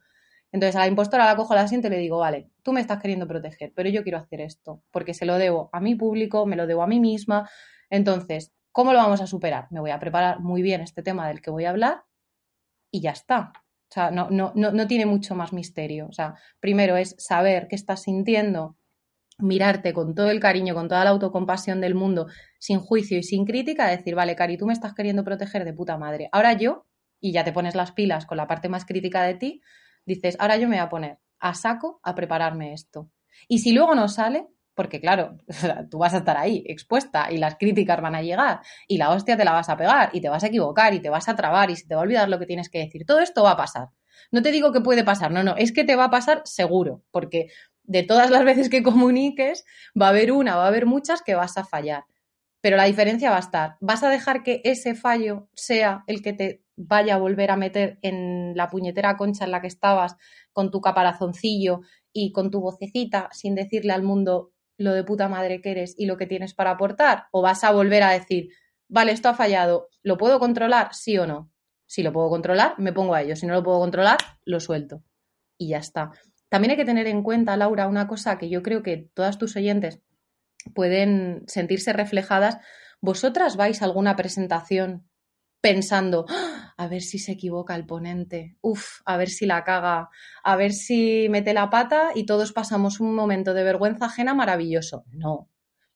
Entonces 0.52 0.76
a 0.76 0.80
la 0.80 0.88
impostora 0.88 1.26
la 1.26 1.36
cojo, 1.36 1.56
la 1.56 1.68
siento 1.68 1.88
y 1.88 1.92
le 1.92 1.98
digo, 1.98 2.18
vale, 2.20 2.50
tú 2.62 2.74
me 2.74 2.82
estás 2.82 3.00
queriendo 3.00 3.28
proteger, 3.28 3.72
pero 3.76 3.90
yo 3.90 4.04
quiero 4.04 4.18
hacer 4.18 4.42
esto, 4.42 4.84
porque 4.92 5.14
se 5.14 5.26
lo 5.26 5.38
debo 5.38 5.70
a 5.72 5.80
mi 5.80 5.96
público, 5.96 6.46
me 6.46 6.56
lo 6.56 6.68
debo 6.68 6.84
a 6.84 6.88
mí 6.88 7.00
misma. 7.00 7.50
Entonces, 7.90 8.52
¿cómo 8.72 8.92
lo 8.94 9.00
vamos 9.00 9.22
a 9.22 9.28
superar? 9.28 9.68
Me 9.72 9.80
voy 9.80 9.92
a 9.92 10.00
preparar 10.00 10.40
muy 10.42 10.62
bien 10.62 10.82
este 10.82 11.04
tema 11.04 11.28
del 11.28 11.42
que 11.42 11.52
voy 11.52 11.66
a 11.66 11.70
hablar 11.70 12.04
y 12.92 13.02
ya 13.02 13.12
está. 13.12 13.54
O 13.56 13.94
sea, 13.94 14.12
no, 14.12 14.30
no, 14.30 14.52
no, 14.56 14.72
no 14.72 14.88
tiene 14.88 15.06
mucho 15.06 15.36
más 15.36 15.54
misterio. 15.54 16.08
O 16.08 16.14
sea, 16.14 16.36
primero 16.60 16.96
es 16.96 17.16
saber 17.18 17.68
qué 17.68 17.76
estás 17.76 18.04
sintiendo, 18.04 18.78
mirarte 19.38 19.94
con 19.94 20.16
todo 20.16 20.30
el 20.30 20.40
cariño, 20.40 20.74
con 20.74 20.88
toda 20.88 21.04
la 21.04 21.10
autocompasión 21.12 21.82
del 21.82 21.96
mundo, 21.96 22.28
sin 22.60 22.80
juicio 22.80 23.18
y 23.18 23.24
sin 23.24 23.46
crítica, 23.46 23.90
decir, 23.90 24.16
vale, 24.16 24.36
Cari, 24.36 24.58
tú 24.58 24.66
me 24.66 24.74
estás 24.74 24.94
queriendo 24.94 25.24
proteger 25.24 25.66
de 25.66 25.74
puta 25.74 25.98
madre. 25.98 26.30
Ahora 26.32 26.54
yo, 26.54 26.86
y 27.20 27.32
ya 27.34 27.44
te 27.44 27.52
pones 27.52 27.76
las 27.76 27.92
pilas 27.92 28.26
con 28.26 28.38
la 28.38 28.48
parte 28.48 28.70
más 28.70 28.86
crítica 28.86 29.24
de 29.24 29.34
ti, 29.36 29.62
dices, 30.06 30.36
ahora 30.40 30.58
yo 30.58 30.68
me 30.68 30.78
voy 30.78 30.86
a 30.86 30.90
poner 30.90 31.20
a 31.40 31.54
saco 31.54 32.00
a 32.04 32.16
prepararme 32.16 32.74
esto. 32.74 33.10
Y 33.48 33.60
si 33.60 33.72
luego 33.72 33.96
no 33.96 34.08
sale, 34.08 34.48
porque 34.74 35.02
claro, 35.02 35.38
tú 35.90 36.00
vas 36.00 36.14
a 36.14 36.18
estar 36.18 36.38
ahí 36.38 36.64
expuesta 36.68 37.32
y 37.32 37.38
las 37.38 37.56
críticas 37.56 38.02
van 38.02 38.16
a 38.16 38.22
llegar 38.22 38.62
y 38.88 38.98
la 38.98 39.10
hostia 39.10 39.38
te 39.38 39.46
la 39.46 39.52
vas 39.52 39.70
a 39.70 39.78
pegar 39.78 40.10
y 40.14 40.22
te 40.22 40.30
vas 40.30 40.44
a 40.44 40.48
equivocar 40.48 40.94
y 40.94 41.02
te 41.02 41.10
vas 41.10 41.28
a 41.28 41.36
trabar 41.36 41.70
y 41.70 41.76
se 41.76 41.88
te 41.88 41.96
va 41.96 42.02
a 42.02 42.04
olvidar 42.04 42.30
lo 42.30 42.40
que 42.40 42.46
tienes 42.46 42.70
que 42.70 42.80
decir. 42.80 43.06
Todo 43.06 43.20
esto 43.20 43.44
va 43.44 43.52
a 43.52 43.58
pasar. 43.58 43.90
No 44.32 44.42
te 44.42 44.52
digo 44.52 44.72
que 44.72 44.82
puede 44.82 45.04
pasar, 45.04 45.32
no, 45.32 45.44
no, 45.44 45.56
es 45.58 45.72
que 45.72 45.84
te 45.84 45.96
va 45.96 46.06
a 46.06 46.10
pasar 46.12 46.42
seguro, 46.46 47.04
porque 47.12 47.48
de 47.84 48.04
todas 48.04 48.30
las 48.30 48.44
veces 48.46 48.70
que 48.70 48.84
comuniques 48.84 49.66
va 50.00 50.08
a 50.08 50.10
haber 50.10 50.32
una, 50.32 50.56
va 50.56 50.66
a 50.66 50.68
haber 50.68 50.86
muchas 50.86 51.22
que 51.22 51.36
vas 51.36 51.58
a 51.58 51.66
fallar. 51.66 52.06
Pero 52.62 52.78
la 52.78 52.86
diferencia 52.86 53.32
va 53.32 53.38
a 53.38 53.40
estar, 53.40 53.78
vas 53.82 54.04
a 54.04 54.10
dejar 54.10 54.44
que 54.44 54.62
ese 54.64 54.94
fallo 54.94 55.50
sea 55.54 56.04
el 56.06 56.22
que 56.22 56.34
te 56.34 56.61
vaya 56.76 57.16
a 57.16 57.20
volver 57.20 57.52
a 57.52 57.58
meter 57.58 58.00
en 58.02 58.56
la 58.56 58.70
puñetera 58.70 59.18
concha 59.18 59.46
en 59.46 59.52
la 59.52 59.62
que 59.62 59.68
estabas 59.68 60.16
con 60.54 60.72
tu 60.72 60.82
caparazoncillo 60.82 61.82
y 62.14 62.32
con 62.32 62.52
tu 62.52 62.62
vocecita 62.62 63.30
sin 63.32 63.56
decirle 63.56 63.94
al 63.94 64.04
mundo 64.04 64.52
lo 64.78 64.94
de 64.94 65.04
puta 65.04 65.30
madre 65.30 65.62
que 65.62 65.72
eres 65.72 65.96
y 65.98 66.06
lo 66.06 66.18
que 66.18 66.28
tienes 66.28 66.54
para 66.54 66.72
aportar? 66.72 67.26
¿O 67.32 67.42
vas 67.42 67.64
a 67.64 67.72
volver 67.72 68.04
a 68.04 68.12
decir, 68.12 68.50
vale, 68.88 69.12
esto 69.12 69.30
ha 69.30 69.34
fallado, 69.34 69.90
¿lo 70.02 70.18
puedo 70.18 70.40
controlar? 70.40 70.94
Sí 70.94 71.18
o 71.18 71.28
no. 71.28 71.52
Si 71.86 72.04
lo 72.04 72.14
puedo 72.14 72.30
controlar, 72.30 72.76
me 72.78 72.94
pongo 72.94 73.14
a 73.14 73.22
ello. 73.22 73.36
Si 73.36 73.46
no 73.46 73.54
lo 73.54 73.64
puedo 73.64 73.80
controlar, 73.80 74.18
lo 74.46 74.60
suelto. 74.60 75.04
Y 75.58 75.70
ya 75.70 75.78
está. 75.78 76.12
También 76.50 76.72
hay 76.72 76.78
que 76.78 76.86
tener 76.86 77.08
en 77.08 77.22
cuenta, 77.22 77.58
Laura, 77.58 77.88
una 77.88 78.08
cosa 78.08 78.38
que 78.38 78.50
yo 78.50 78.64
creo 78.64 78.82
que 78.82 79.10
todas 79.14 79.38
tus 79.38 79.56
oyentes 79.56 80.02
pueden 80.74 81.44
sentirse 81.48 81.94
reflejadas. 81.94 82.58
¿Vosotras 83.02 83.58
vais 83.58 83.82
a 83.82 83.86
alguna 83.86 84.16
presentación 84.16 85.10
pensando, 85.62 86.26
¡Ah! 86.28 86.74
a 86.76 86.88
ver 86.88 87.02
si 87.02 87.20
se 87.20 87.34
equivoca 87.34 87.76
el 87.76 87.86
ponente, 87.86 88.58
uf, 88.62 89.02
a 89.06 89.16
ver 89.18 89.30
si 89.30 89.46
la 89.46 89.64
caga, 89.64 90.10
a 90.44 90.56
ver 90.56 90.74
si 90.74 91.28
mete 91.30 91.54
la 91.54 91.70
pata 91.70 92.10
y 92.16 92.26
todos 92.26 92.52
pasamos 92.52 93.00
un 93.00 93.14
momento 93.14 93.54
de 93.54 93.64
vergüenza 93.64 94.06
ajena 94.06 94.34
maravilloso. 94.34 95.06
No, 95.12 95.48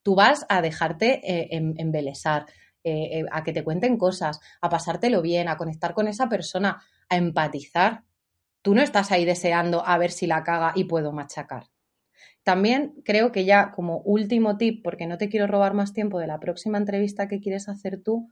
tú 0.04 0.14
vas 0.14 0.46
a 0.50 0.62
dejarte 0.62 1.22
eh, 1.24 1.48
em, 1.52 1.74
embelesar, 1.78 2.46
eh, 2.84 3.20
eh, 3.20 3.26
a 3.32 3.44
que 3.44 3.52
te 3.52 3.64
cuenten 3.64 3.98
cosas, 3.98 4.40
a 4.62 4.70
pasártelo 4.70 5.24
bien, 5.24 5.50
a 5.50 5.58
conectar 5.58 5.96
con 5.96 6.08
esa 6.08 6.30
persona, 6.30 6.84
a 7.10 7.18
empatizar. 7.18 8.04
Tú 8.62 8.76
no 8.76 8.84
estás 8.84 9.12
ahí 9.12 9.26
deseando 9.26 9.84
a 9.86 9.98
ver 9.98 10.12
si 10.12 10.28
la 10.28 10.44
caga 10.44 10.74
y 10.76 10.84
puedo 10.84 11.12
machacar. 11.12 11.70
También 12.44 12.94
creo 13.04 13.32
que 13.32 13.44
ya 13.44 13.72
como 13.72 14.02
último 14.02 14.58
tip, 14.58 14.84
porque 14.84 15.08
no 15.08 15.18
te 15.18 15.30
quiero 15.30 15.48
robar 15.48 15.74
más 15.74 15.94
tiempo 15.94 16.20
de 16.20 16.28
la 16.28 16.40
próxima 16.40 16.78
entrevista 16.78 17.28
que 17.28 17.40
quieres 17.40 17.68
hacer 17.68 18.00
tú, 18.04 18.32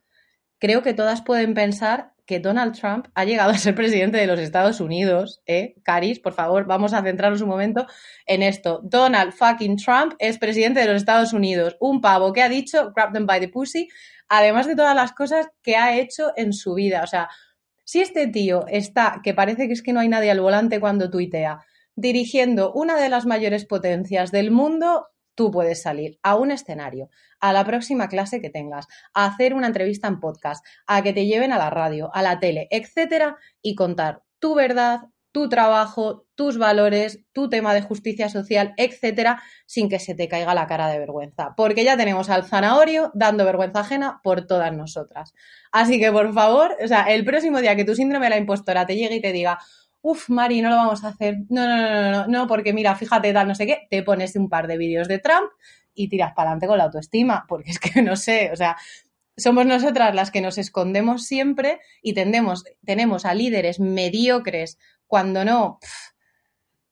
creo 0.63 0.81
que 0.81 0.93
todas 0.93 1.21
pueden 1.21 1.53
pensar 1.55 2.13
que 2.25 2.39
Donald 2.39 2.73
Trump 2.73 3.07
ha 3.15 3.25
llegado 3.25 3.51
a 3.51 3.57
ser 3.57 3.75
presidente 3.75 4.17
de 4.17 4.27
los 4.27 4.39
Estados 4.39 4.79
Unidos. 4.79 5.41
¿eh? 5.45 5.75
Caris, 5.83 6.21
por 6.21 6.31
favor, 6.31 6.65
vamos 6.65 6.93
a 6.93 7.03
centrarnos 7.03 7.41
un 7.41 7.49
momento 7.49 7.85
en 8.25 8.41
esto. 8.41 8.79
Donald 8.81 9.33
fucking 9.33 9.75
Trump 9.75 10.13
es 10.19 10.37
presidente 10.37 10.79
de 10.79 10.85
los 10.85 10.95
Estados 10.95 11.33
Unidos. 11.33 11.75
Un 11.81 11.99
pavo 11.99 12.31
que 12.31 12.41
ha 12.41 12.47
dicho, 12.47 12.93
grab 12.95 13.11
them 13.11 13.25
by 13.25 13.41
the 13.41 13.49
pussy, 13.49 13.89
además 14.29 14.65
de 14.65 14.77
todas 14.77 14.95
las 14.95 15.11
cosas 15.11 15.47
que 15.61 15.75
ha 15.75 15.97
hecho 15.97 16.31
en 16.37 16.53
su 16.53 16.75
vida. 16.75 17.01
O 17.03 17.07
sea, 17.07 17.27
si 17.83 17.99
este 17.99 18.27
tío 18.27 18.63
está, 18.69 19.19
que 19.21 19.33
parece 19.33 19.67
que 19.67 19.73
es 19.73 19.81
que 19.81 19.91
no 19.91 19.99
hay 19.99 20.07
nadie 20.07 20.31
al 20.31 20.39
volante 20.39 20.79
cuando 20.79 21.09
tuitea, 21.09 21.59
dirigiendo 21.97 22.71
una 22.71 22.95
de 22.95 23.09
las 23.09 23.25
mayores 23.25 23.65
potencias 23.65 24.31
del 24.31 24.49
mundo, 24.49 25.07
tú 25.35 25.51
puedes 25.51 25.81
salir 25.81 26.19
a 26.23 26.35
un 26.35 26.51
escenario, 26.51 27.09
a 27.39 27.53
la 27.53 27.65
próxima 27.65 28.07
clase 28.07 28.41
que 28.41 28.49
tengas, 28.49 28.87
a 29.13 29.25
hacer 29.25 29.53
una 29.53 29.67
entrevista 29.67 30.07
en 30.07 30.19
podcast, 30.19 30.65
a 30.87 31.01
que 31.01 31.13
te 31.13 31.25
lleven 31.25 31.51
a 31.51 31.57
la 31.57 31.69
radio, 31.69 32.09
a 32.13 32.21
la 32.21 32.39
tele, 32.39 32.67
etcétera, 32.71 33.37
y 33.61 33.75
contar 33.75 34.23
tu 34.39 34.55
verdad, 34.55 35.01
tu 35.33 35.49
trabajo, 35.49 36.27
tus 36.35 36.59
valores, 36.59 37.25
tu 37.33 37.49
tema 37.49 37.73
de 37.73 37.81
justicia 37.81 38.29
social, 38.29 38.73
etcétera, 38.77 39.41
sin 39.65 39.89
que 39.89 39.99
se 39.99 40.13
te 40.13 40.27
caiga 40.27 40.53
la 40.53 40.67
cara 40.67 40.87
de 40.87 40.99
vergüenza. 40.99 41.55
Porque 41.57 41.83
ya 41.83 41.97
tenemos 41.97 42.29
al 42.29 42.45
zanahorio 42.45 43.11
dando 43.15 43.43
vergüenza 43.43 43.79
ajena 43.79 44.21
por 44.23 44.45
todas 44.45 44.71
nosotras. 44.71 45.33
Así 45.71 45.99
que, 45.99 46.11
por 46.11 46.33
favor, 46.33 46.77
o 46.81 46.87
sea, 46.87 47.03
el 47.05 47.25
próximo 47.25 47.59
día 47.61 47.75
que 47.75 47.83
tu 47.83 47.95
síndrome 47.95 48.27
de 48.27 48.29
la 48.29 48.37
impostora 48.37 48.85
te 48.85 48.95
llegue 48.95 49.15
y 49.15 49.21
te 49.21 49.31
diga, 49.31 49.57
Uf, 50.05 50.29
Mari, 50.29 50.61
no 50.61 50.69
lo 50.69 50.75
vamos 50.75 51.03
a 51.05 51.09
hacer. 51.09 51.37
No, 51.49 51.65
no, 51.65 51.77
no, 51.77 52.11
no, 52.11 52.27
no, 52.27 52.45
porque 52.45 52.73
mira, 52.73 52.93
fíjate, 52.93 53.31
tal, 53.31 53.47
no 53.47 53.55
sé 53.55 53.65
qué, 53.65 53.87
te 53.89 54.03
pones 54.03 54.35
un 54.35 54.49
par 54.49 54.67
de 54.67 54.77
vídeos 54.77 55.07
de 55.07 55.19
Trump 55.19 55.49
y 55.95 56.09
tiras 56.09 56.33
para 56.33 56.49
adelante 56.49 56.67
con 56.67 56.77
la 56.77 56.83
autoestima, 56.85 57.45
porque 57.47 57.71
es 57.71 57.79
que 57.79 58.01
no 58.01 58.17
sé, 58.17 58.51
o 58.51 58.55
sea, 58.57 58.75
somos 59.37 59.65
nosotras 59.65 60.13
las 60.13 60.29
que 60.29 60.41
nos 60.41 60.57
escondemos 60.57 61.25
siempre 61.25 61.79
y 62.01 62.13
tendemos, 62.13 62.65
tenemos 62.85 63.23
a 63.23 63.33
líderes 63.33 63.79
mediocres, 63.79 64.77
cuando 65.07 65.45
no, 65.45 65.79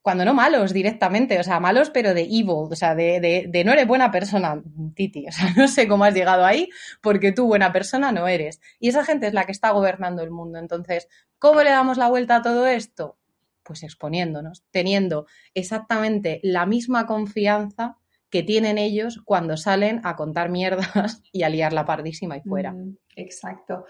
cuando 0.02 0.26
no 0.26 0.34
malos 0.34 0.74
directamente, 0.74 1.40
o 1.40 1.44
sea, 1.44 1.60
malos 1.60 1.92
pero 1.92 2.14
de 2.14 2.24
evil, 2.24 2.68
o 2.72 2.76
sea, 2.76 2.96
de, 2.96 3.48
de, 3.48 3.64
no 3.64 3.74
eres 3.74 3.88
buena 3.88 4.12
persona, 4.12 4.62
Titi, 4.96 5.28
o 5.28 5.32
sea, 5.32 5.46
no 5.56 5.68
sé 5.68 5.88
cómo 5.88 6.06
has 6.06 6.14
llegado 6.14 6.46
ahí 6.46 6.70
porque 7.02 7.32
tú 7.32 7.48
buena 7.48 7.72
persona 7.72 8.12
no 8.12 8.28
eres. 8.28 8.60
Y 8.80 8.90
esa 8.90 9.06
gente 9.06 9.28
es 9.28 9.34
la 9.34 9.46
que 9.46 9.52
está 9.52 9.72
gobernando 9.72 10.24
el 10.24 10.32
mundo. 10.32 10.58
Entonces, 10.58 11.08
¿cómo 11.38 11.62
le 11.62 11.70
damos 11.70 11.98
la 11.98 12.10
vuelta 12.10 12.38
a 12.38 12.42
todo 12.42 12.66
esto? 12.66 13.18
Pues 13.64 13.84
exponiéndonos, 13.84 14.64
teniendo 14.72 15.28
exactamente 15.54 16.40
la 16.44 16.66
misma 16.66 17.06
confianza 17.06 17.98
que 18.32 18.42
tienen 18.42 18.78
ellos 18.80 19.22
cuando 19.24 19.58
salen 19.58 20.02
a 20.04 20.16
contar 20.16 20.50
mierdas 20.50 21.22
y 21.32 21.44
a 21.44 21.50
liar 21.50 21.74
la 21.74 21.86
pardísima 21.86 22.38
y 22.38 22.42
fuera. 22.42 22.72
Mm, 22.72 22.98
exacto. 23.16 23.86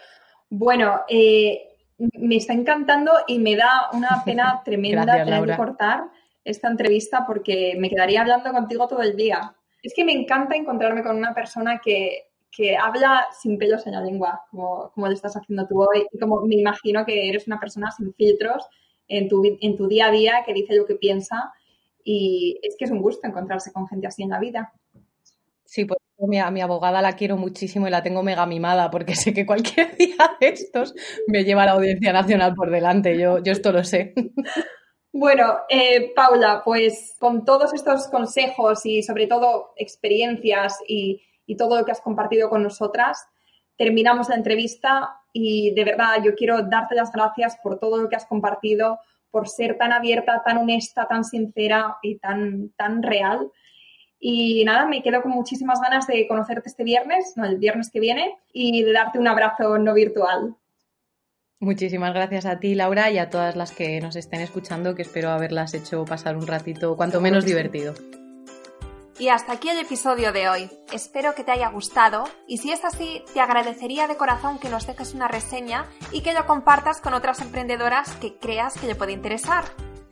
Bueno, 0.49 1.01
eh, 1.07 1.70
me 2.13 2.35
está 2.37 2.53
encantando 2.53 3.11
y 3.27 3.39
me 3.39 3.55
da 3.55 3.89
una 3.93 4.21
pena 4.25 4.61
tremenda 4.63 5.23
tener 5.23 5.45
que 5.45 5.55
cortar 5.55 6.05
esta 6.43 6.69
entrevista 6.69 7.25
porque 7.25 7.75
me 7.77 7.89
quedaría 7.89 8.21
hablando 8.21 8.51
contigo 8.51 8.87
todo 8.87 9.01
el 9.01 9.15
día. 9.15 9.55
Es 9.83 9.93
que 9.95 10.03
me 10.03 10.13
encanta 10.13 10.55
encontrarme 10.55 11.03
con 11.03 11.15
una 11.15 11.33
persona 11.33 11.79
que, 11.83 12.29
que 12.51 12.77
habla 12.77 13.27
sin 13.39 13.57
pelos 13.57 13.85
en 13.87 13.93
la 13.93 14.01
lengua, 14.01 14.41
como, 14.49 14.91
como 14.93 15.07
lo 15.07 15.13
estás 15.13 15.35
haciendo 15.35 15.67
tú 15.67 15.81
hoy, 15.81 16.05
y 16.11 16.19
como 16.19 16.41
me 16.41 16.55
imagino 16.55 17.05
que 17.05 17.29
eres 17.29 17.47
una 17.47 17.59
persona 17.59 17.91
sin 17.91 18.13
filtros 18.13 18.67
en 19.07 19.27
tu, 19.27 19.41
en 19.43 19.77
tu 19.77 19.87
día 19.87 20.07
a 20.07 20.11
día, 20.11 20.43
que 20.45 20.53
dice 20.53 20.75
lo 20.75 20.85
que 20.85 20.95
piensa, 20.95 21.51
y 22.03 22.59
es 22.63 22.75
que 22.77 22.85
es 22.85 22.91
un 22.91 23.01
gusto 23.01 23.27
encontrarse 23.27 23.71
con 23.71 23.87
gente 23.87 24.07
así 24.07 24.23
en 24.23 24.29
la 24.29 24.39
vida. 24.39 24.73
Sí, 25.65 25.85
pues 25.85 25.99
mi, 26.27 26.39
a 26.39 26.51
mi 26.51 26.61
abogada 26.61 27.01
la 27.01 27.13
quiero 27.13 27.37
muchísimo 27.37 27.87
y 27.87 27.91
la 27.91 28.03
tengo 28.03 28.23
mega 28.23 28.45
mimada 28.45 28.89
porque 28.89 29.15
sé 29.15 29.33
que 29.33 29.45
cualquier 29.45 29.95
día 29.97 30.37
de 30.39 30.47
estos 30.47 30.93
me 31.27 31.43
lleva 31.43 31.63
a 31.63 31.65
la 31.67 31.71
Audiencia 31.73 32.13
Nacional 32.13 32.53
por 32.55 32.71
delante. 32.71 33.17
Yo, 33.17 33.39
yo 33.39 33.51
esto 33.51 33.71
lo 33.71 33.83
sé. 33.83 34.13
Bueno, 35.13 35.57
eh, 35.69 36.13
Paula, 36.15 36.61
pues 36.63 37.15
con 37.19 37.43
todos 37.43 37.73
estos 37.73 38.07
consejos 38.07 38.85
y 38.85 39.03
sobre 39.03 39.27
todo 39.27 39.73
experiencias 39.75 40.79
y, 40.87 41.21
y 41.45 41.57
todo 41.57 41.77
lo 41.77 41.85
que 41.85 41.91
has 41.91 42.01
compartido 42.01 42.49
con 42.49 42.63
nosotras, 42.63 43.25
terminamos 43.77 44.29
la 44.29 44.35
entrevista 44.35 45.17
y 45.33 45.73
de 45.73 45.83
verdad 45.83 46.23
yo 46.23 46.35
quiero 46.35 46.61
darte 46.63 46.95
las 46.95 47.11
gracias 47.11 47.57
por 47.61 47.79
todo 47.79 47.97
lo 47.97 48.09
que 48.09 48.15
has 48.15 48.25
compartido, 48.25 48.99
por 49.31 49.47
ser 49.47 49.77
tan 49.77 49.91
abierta, 49.91 50.41
tan 50.45 50.57
honesta, 50.57 51.07
tan 51.07 51.23
sincera 51.23 51.97
y 52.01 52.17
tan, 52.19 52.69
tan 52.77 53.01
real. 53.01 53.51
Y 54.23 54.63
nada, 54.65 54.85
me 54.85 55.01
quedo 55.01 55.23
con 55.23 55.31
muchísimas 55.31 55.81
ganas 55.81 56.05
de 56.05 56.27
conocerte 56.27 56.69
este 56.69 56.83
viernes, 56.83 57.33
no, 57.35 57.43
el 57.43 57.57
viernes 57.57 57.89
que 57.91 57.99
viene, 57.99 58.37
y 58.53 58.83
de 58.83 58.93
darte 58.93 59.17
un 59.17 59.27
abrazo 59.27 59.79
no 59.79 59.95
virtual. 59.95 60.55
Muchísimas 61.59 62.13
gracias 62.13 62.45
a 62.45 62.59
ti, 62.59 62.75
Laura, 62.75 63.09
y 63.09 63.17
a 63.17 63.31
todas 63.31 63.55
las 63.55 63.71
que 63.71 63.99
nos 63.99 64.15
estén 64.15 64.41
escuchando, 64.41 64.93
que 64.93 65.01
espero 65.01 65.29
haberlas 65.29 65.73
hecho 65.73 66.05
pasar 66.05 66.37
un 66.37 66.45
ratito 66.45 66.95
cuanto 66.95 67.19
menos 67.19 67.45
divertido. 67.45 67.95
Y 69.17 69.29
hasta 69.29 69.53
aquí 69.53 69.69
el 69.69 69.79
episodio 69.79 70.31
de 70.31 70.49
hoy. 70.49 70.69
Espero 70.93 71.35
que 71.35 71.43
te 71.43 71.51
haya 71.51 71.69
gustado 71.69 72.23
y 72.47 72.57
si 72.57 72.71
es 72.71 72.83
así, 72.85 73.23
te 73.33 73.39
agradecería 73.39 74.07
de 74.07 74.17
corazón 74.17 74.57
que 74.57 74.69
nos 74.69 74.87
dejes 74.87 75.13
una 75.13 75.27
reseña 75.27 75.85
y 76.11 76.21
que 76.21 76.33
lo 76.33 76.47
compartas 76.47 77.01
con 77.01 77.13
otras 77.13 77.41
emprendedoras 77.41 78.15
que 78.15 78.37
creas 78.37 78.79
que 78.79 78.87
le 78.87 78.95
puede 78.95 79.11
interesar. 79.11 79.65